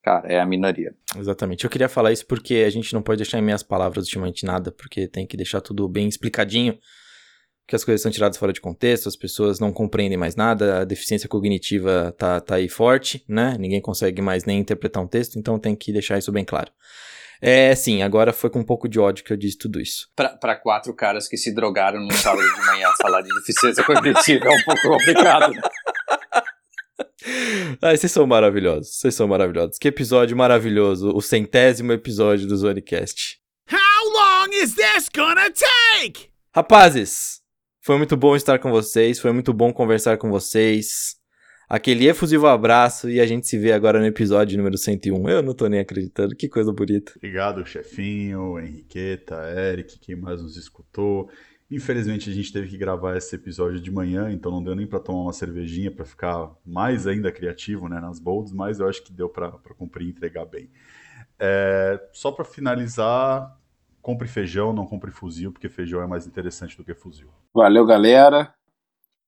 Cara, 0.03 0.27
é 0.27 0.41
a 0.41 0.47
minoria. 0.47 0.93
Exatamente. 1.17 1.63
Eu 1.63 1.71
queria 1.71 1.89
falar 1.89 2.11
isso 2.11 2.27
porque 2.27 2.65
a 2.67 2.71
gente 2.71 2.93
não 2.93 3.03
pode 3.03 3.19
deixar 3.19 3.39
em 3.39 3.43
minhas 3.43 3.63
palavras 3.63 4.07
ultimamente 4.07 4.45
nada, 4.45 4.73
porque 4.73 5.07
tem 5.07 5.25
que 5.25 5.37
deixar 5.37 5.61
tudo 5.61 5.89
bem 5.89 6.09
explicadinho 6.09 6.77
que 7.67 7.77
as 7.77 7.85
coisas 7.85 8.03
são 8.03 8.11
tiradas 8.11 8.37
fora 8.37 8.53
de 8.53 8.61
contexto, 8.61 9.09
as 9.09 9.17
pessoas 9.17 9.59
não 9.59 9.73
compreendem 9.73 10.19
mais 10.19 10.37
nada, 10.37 10.81
a 10.81 10.85
deficiência 10.85 11.29
cognitiva 11.29 12.15
tá, 12.19 12.41
tá 12.41 12.57
aí 12.57 12.69
forte, 12.69 13.25
né? 13.29 13.57
Ninguém 13.59 13.81
consegue 13.81 14.21
mais 14.21 14.45
nem 14.45 14.61
interpretar 14.61 15.03
um 15.03 15.07
texto, 15.07 15.39
então 15.39 15.59
tem 15.59 15.75
que 15.75 15.93
deixar 15.93 16.19
isso 16.19 16.33
bem 16.33 16.45
claro. 16.45 16.71
É, 17.45 17.75
sim, 17.75 18.03
agora 18.03 18.33
foi 18.33 18.49
com 18.51 18.61
um 18.61 18.65
pouco 18.65 18.89
de 18.89 19.01
ódio 19.01 19.25
que 19.25 19.33
eu 19.33 19.37
disse 19.37 19.59
tudo 19.59 19.81
isso. 19.81 20.09
Para 20.15 20.55
quatro 20.55 20.95
caras 20.95 21.27
que 21.27 21.37
se 21.37 21.53
drogaram 21.53 22.01
no 22.01 22.13
sábado 22.13 22.41
de 22.41 22.67
manhã 22.67 22.89
falar 23.01 23.21
de 23.21 23.35
deficiência 23.35 23.83
cognitiva 23.83 24.47
é 24.47 24.51
um 24.51 24.63
pouco 24.63 24.83
complicado? 24.83 25.53
Ai, 27.83 27.97
vocês 27.97 28.13
são 28.13 28.29
maravilhosos, 28.29 28.97
vocês 28.97 29.15
são 29.15 29.27
maravilhosos. 29.27 29.77
Que 29.77 29.89
episódio 29.89 30.37
maravilhoso, 30.37 31.11
o 31.13 31.21
centésimo 31.21 31.93
episódio 31.93 32.47
do 32.47 32.57
Zonecast. 32.57 33.41
How 33.69 34.13
long 34.13 34.53
is 34.53 34.77
this 34.77 35.09
gonna 35.13 35.51
take? 35.51 36.31
Rapazes, 36.55 37.42
foi 37.83 37.99
muito 37.99 38.17
bom 38.17 38.37
estar 38.37 38.61
com 38.61 38.71
vocês, 38.71 39.19
foi 39.19 39.33
muito 39.33 39.53
bom 39.53 39.73
conversar 39.73 40.17
com 40.17 40.31
vocês. 40.31 41.17
Aquele 41.69 42.07
efusivo 42.07 42.47
abraço 42.47 43.11
e 43.11 43.21
a 43.21 43.27
gente 43.27 43.49
se 43.49 43.59
vê 43.59 43.73
agora 43.73 43.99
no 43.99 44.07
episódio 44.07 44.57
número 44.57 44.79
101. 44.79 45.29
Eu 45.29 45.43
não 45.43 45.53
tô 45.53 45.67
nem 45.67 45.81
acreditando, 45.81 46.37
que 46.37 46.49
coisa 46.49 46.73
bonita. 46.73 47.13
Obrigado, 47.17 47.67
chefinho, 47.67 48.57
Henriqueta, 48.61 49.35
Eric, 49.51 49.99
quem 49.99 50.15
mais 50.15 50.41
nos 50.41 50.57
escutou. 50.57 51.29
Infelizmente 51.69 52.31
a 52.31 52.33
gente 52.33 52.53
teve 52.53 52.69
que 52.69 52.79
gravar 52.79 53.17
esse 53.17 53.35
episódio 53.35 53.81
de 53.81 53.91
manhã, 53.91 54.31
então 54.31 54.53
não 54.53 54.63
deu 54.63 54.77
nem 54.77 54.87
para 54.87 55.01
tomar 55.01 55.23
uma 55.23 55.33
cervejinha 55.33 55.91
para 55.91 56.05
ficar 56.05 56.53
mais 56.65 57.09
ainda 57.09 57.33
criativo 57.33 57.89
né, 57.89 58.01
nas 58.01 58.21
bolds, 58.21 58.53
mas 58.53 58.79
eu 58.79 58.89
acho 58.89 59.03
que 59.03 59.13
deu 59.13 59.29
para 59.29 59.51
cumprir 59.77 60.07
e 60.07 60.11
entregar 60.11 60.45
bem. 60.45 60.71
É, 61.37 62.01
só 62.13 62.31
para 62.31 62.45
finalizar, 62.45 63.59
compre 64.03 64.27
feijão, 64.29 64.73
não 64.73 64.85
compre 64.85 65.11
fuzil, 65.11 65.53
porque 65.53 65.69
feijão 65.69 66.03
é 66.03 66.07
mais 66.07 66.27
interessante 66.27 66.77
do 66.77 66.85
que 66.85 66.95
fuzil. 66.95 67.29
Valeu, 67.55 67.87
galera. 67.87 68.53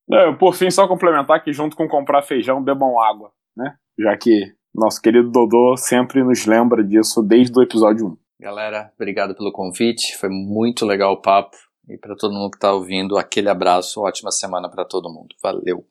Não, 0.07 0.37
por 0.37 0.55
fim, 0.55 0.71
só 0.71 0.87
complementar 0.87 1.43
que 1.43 1.53
junto 1.53 1.77
com 1.77 1.89
comprar 1.89 2.23
feijão, 2.23 2.63
bebam 2.63 3.01
água, 3.01 3.33
né? 3.57 3.77
Já 3.99 4.17
que 4.19 4.53
nosso 4.75 5.01
querido 5.01 5.31
Dodô 5.31 5.77
sempre 5.77 6.23
nos 6.23 6.45
lembra 6.45 6.85
disso 6.85 7.23
desde 7.23 7.59
o 7.59 7.63
episódio 7.63 8.09
1. 8.09 8.17
Galera, 8.41 8.93
obrigado 8.97 9.35
pelo 9.35 9.53
convite, 9.53 10.17
foi 10.19 10.29
muito 10.29 10.85
legal 10.85 11.13
o 11.13 11.23
papo. 11.23 11.57
E 11.89 11.97
para 11.97 12.17
todo 12.17 12.35
mundo 12.35 12.51
que 12.51 12.57
está 12.57 12.73
ouvindo, 12.73 13.17
aquele 13.17 13.49
abraço, 13.49 14.01
ótima 14.01 14.31
semana 14.31 14.69
para 14.69 14.85
todo 14.85 15.13
mundo. 15.13 15.35
Valeu. 15.43 15.87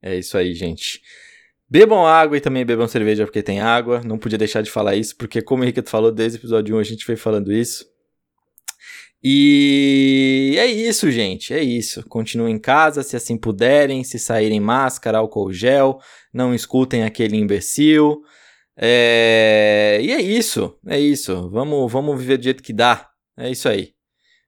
É 0.00 0.16
isso 0.16 0.38
aí, 0.38 0.54
gente. 0.54 1.00
Bebam 1.68 2.06
água 2.06 2.36
e 2.36 2.40
também 2.40 2.64
bebam 2.64 2.86
cerveja 2.86 3.24
porque 3.24 3.42
tem 3.42 3.60
água. 3.60 4.00
Não 4.04 4.18
podia 4.18 4.38
deixar 4.38 4.62
de 4.62 4.70
falar 4.70 4.94
isso, 4.94 5.16
porque 5.16 5.42
como 5.42 5.62
o 5.62 5.64
Henrique 5.64 5.82
falou 5.88 6.12
desde 6.12 6.38
o 6.38 6.40
episódio 6.40 6.76
1, 6.76 6.78
a 6.78 6.82
gente 6.82 7.04
foi 7.04 7.16
falando 7.16 7.52
isso. 7.52 7.84
E 9.26 10.54
é 10.58 10.66
isso, 10.66 11.10
gente. 11.10 11.54
É 11.54 11.62
isso. 11.62 12.04
Continuem 12.10 12.56
em 12.56 12.58
casa, 12.58 13.02
se 13.02 13.16
assim 13.16 13.38
puderem. 13.38 14.04
Se 14.04 14.18
saírem 14.18 14.60
máscara, 14.60 15.16
álcool 15.16 15.50
gel. 15.50 15.98
Não 16.32 16.54
escutem 16.54 17.04
aquele 17.04 17.38
imbecil. 17.38 18.20
É... 18.76 19.98
E 20.02 20.12
é 20.12 20.20
isso. 20.20 20.76
É 20.86 21.00
isso. 21.00 21.48
Vamos, 21.48 21.90
vamos 21.90 22.20
viver 22.20 22.36
do 22.36 22.44
jeito 22.44 22.62
que 22.62 22.72
dá. 22.74 23.08
É 23.34 23.50
isso 23.50 23.66
aí. 23.66 23.92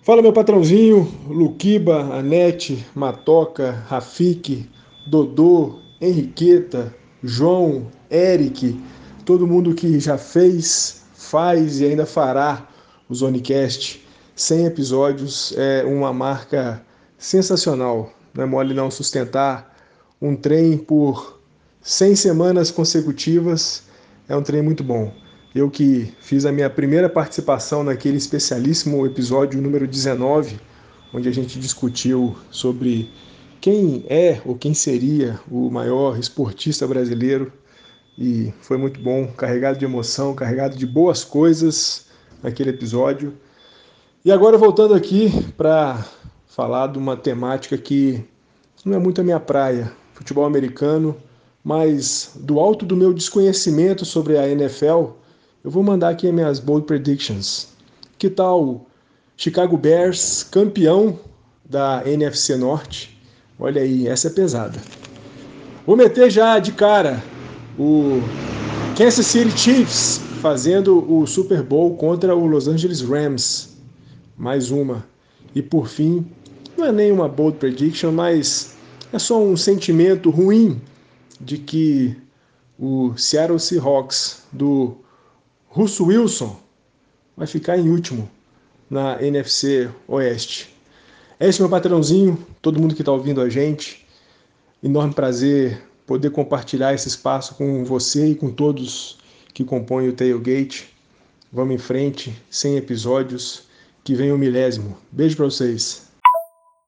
Fala 0.01 0.23
meu 0.23 0.33
patrãozinho, 0.33 1.07
Luquiba, 1.27 1.99
Anete, 2.11 2.83
Matoca, 2.95 3.83
Rafik, 3.87 4.67
Dodô, 5.07 5.75
Henriqueta, 6.01 6.93
João, 7.23 7.85
Eric, 8.11 8.77
todo 9.25 9.45
mundo 9.45 9.75
que 9.75 9.99
já 9.99 10.17
fez, 10.17 11.05
faz 11.13 11.79
e 11.81 11.85
ainda 11.85 12.05
fará 12.07 12.67
o 13.07 13.13
Zonecast. 13.13 14.03
100 14.35 14.65
episódios 14.65 15.53
é 15.55 15.85
uma 15.85 16.11
marca 16.11 16.83
sensacional 17.15 18.11
não 18.39 18.45
é 18.45 18.47
mole 18.47 18.73
não 18.73 18.89
sustentar 18.89 19.77
um 20.21 20.35
trem 20.35 20.77
por 20.77 21.39
100 21.81 22.15
semanas 22.15 22.71
consecutivas, 22.71 23.83
é 24.27 24.35
um 24.35 24.41
trem 24.41 24.61
muito 24.61 24.83
bom. 24.83 25.13
Eu 25.53 25.69
que 25.69 26.13
fiz 26.21 26.45
a 26.45 26.51
minha 26.51 26.69
primeira 26.69 27.09
participação 27.09 27.83
naquele 27.83 28.17
especialíssimo 28.17 29.05
episódio 29.05 29.61
número 29.61 29.85
19, 29.85 30.57
onde 31.13 31.27
a 31.27 31.31
gente 31.33 31.59
discutiu 31.59 32.35
sobre 32.49 33.11
quem 33.59 34.05
é 34.07 34.41
ou 34.45 34.55
quem 34.55 34.73
seria 34.73 35.39
o 35.51 35.69
maior 35.69 36.17
esportista 36.17 36.87
brasileiro. 36.87 37.51
E 38.17 38.53
foi 38.61 38.77
muito 38.77 39.01
bom, 39.01 39.27
carregado 39.27 39.77
de 39.77 39.85
emoção, 39.85 40.33
carregado 40.33 40.77
de 40.77 40.85
boas 40.85 41.25
coisas 41.25 42.05
naquele 42.41 42.69
episódio. 42.69 43.33
E 44.23 44.31
agora 44.31 44.57
voltando 44.57 44.93
aqui 44.93 45.31
para 45.57 46.05
falar 46.49 46.87
de 46.87 46.97
uma 46.97 47.15
temática 47.15 47.77
que 47.77 48.25
não 48.83 48.95
é 48.95 48.99
muito 48.99 49.21
a 49.21 49.23
minha 49.23 49.39
praia, 49.39 49.91
futebol 50.13 50.45
americano, 50.45 51.15
mas 51.63 52.31
do 52.35 52.59
alto 52.59 52.85
do 52.85 52.97
meu 52.97 53.13
desconhecimento 53.13 54.03
sobre 54.03 54.37
a 54.37 54.49
NFL, 54.49 55.11
eu 55.63 55.69
vou 55.69 55.83
mandar 55.83 56.09
aqui 56.09 56.27
as 56.27 56.33
minhas 56.33 56.59
bold 56.59 56.85
predictions. 56.85 57.69
Que 58.17 58.29
tal 58.29 58.87
Chicago 59.37 59.77
Bears 59.77 60.43
campeão 60.43 61.19
da 61.63 62.01
NFC 62.05 62.57
Norte? 62.57 63.17
Olha 63.59 63.81
aí, 63.81 64.07
essa 64.07 64.27
é 64.27 64.31
pesada. 64.31 64.79
Vou 65.85 65.95
meter 65.95 66.29
já 66.31 66.57
de 66.59 66.71
cara 66.71 67.23
o 67.77 68.21
Kansas 68.97 69.25
City 69.27 69.57
Chiefs 69.57 70.19
fazendo 70.41 71.05
o 71.11 71.27
Super 71.27 71.61
Bowl 71.61 71.95
contra 71.95 72.35
o 72.35 72.47
Los 72.47 72.67
Angeles 72.67 73.01
Rams. 73.01 73.77
Mais 74.37 74.71
uma. 74.71 75.05
E 75.53 75.61
por 75.61 75.87
fim, 75.87 76.25
não 76.79 76.87
é 76.87 76.91
nenhuma 76.91 77.27
bold 77.27 77.57
prediction, 77.57 78.11
mas 78.11 78.75
é 79.11 79.19
só 79.19 79.41
um 79.41 79.57
sentimento 79.57 80.29
ruim 80.29 80.81
de 81.39 81.57
que 81.57 82.15
o 82.79 83.13
Seattle 83.17 83.59
Seahawks 83.59 84.43
do 84.51 84.97
Russo 85.67 86.05
Wilson 86.05 86.57
vai 87.35 87.45
ficar 87.45 87.77
em 87.77 87.89
último 87.89 88.29
na 88.89 89.21
NFC 89.21 89.89
Oeste. 90.07 90.73
É 91.39 91.47
isso, 91.47 91.61
meu 91.61 91.69
patrãozinho, 91.69 92.37
todo 92.61 92.79
mundo 92.79 92.95
que 92.95 93.01
está 93.01 93.11
ouvindo 93.11 93.41
a 93.41 93.49
gente. 93.49 94.05
Enorme 94.81 95.13
prazer 95.13 95.81
poder 96.07 96.31
compartilhar 96.31 96.93
esse 96.93 97.07
espaço 97.07 97.55
com 97.55 97.83
você 97.83 98.31
e 98.31 98.35
com 98.35 98.49
todos 98.49 99.19
que 99.53 99.63
compõem 99.63 100.09
o 100.09 100.13
Tailgate. 100.13 100.93
Vamos 101.51 101.75
em 101.75 101.77
frente, 101.77 102.33
100 102.49 102.77
episódios, 102.77 103.63
que 104.03 104.15
vem 104.15 104.31
o 104.31 104.37
milésimo. 104.37 104.97
Beijo 105.11 105.35
para 105.35 105.45
vocês. 105.45 106.08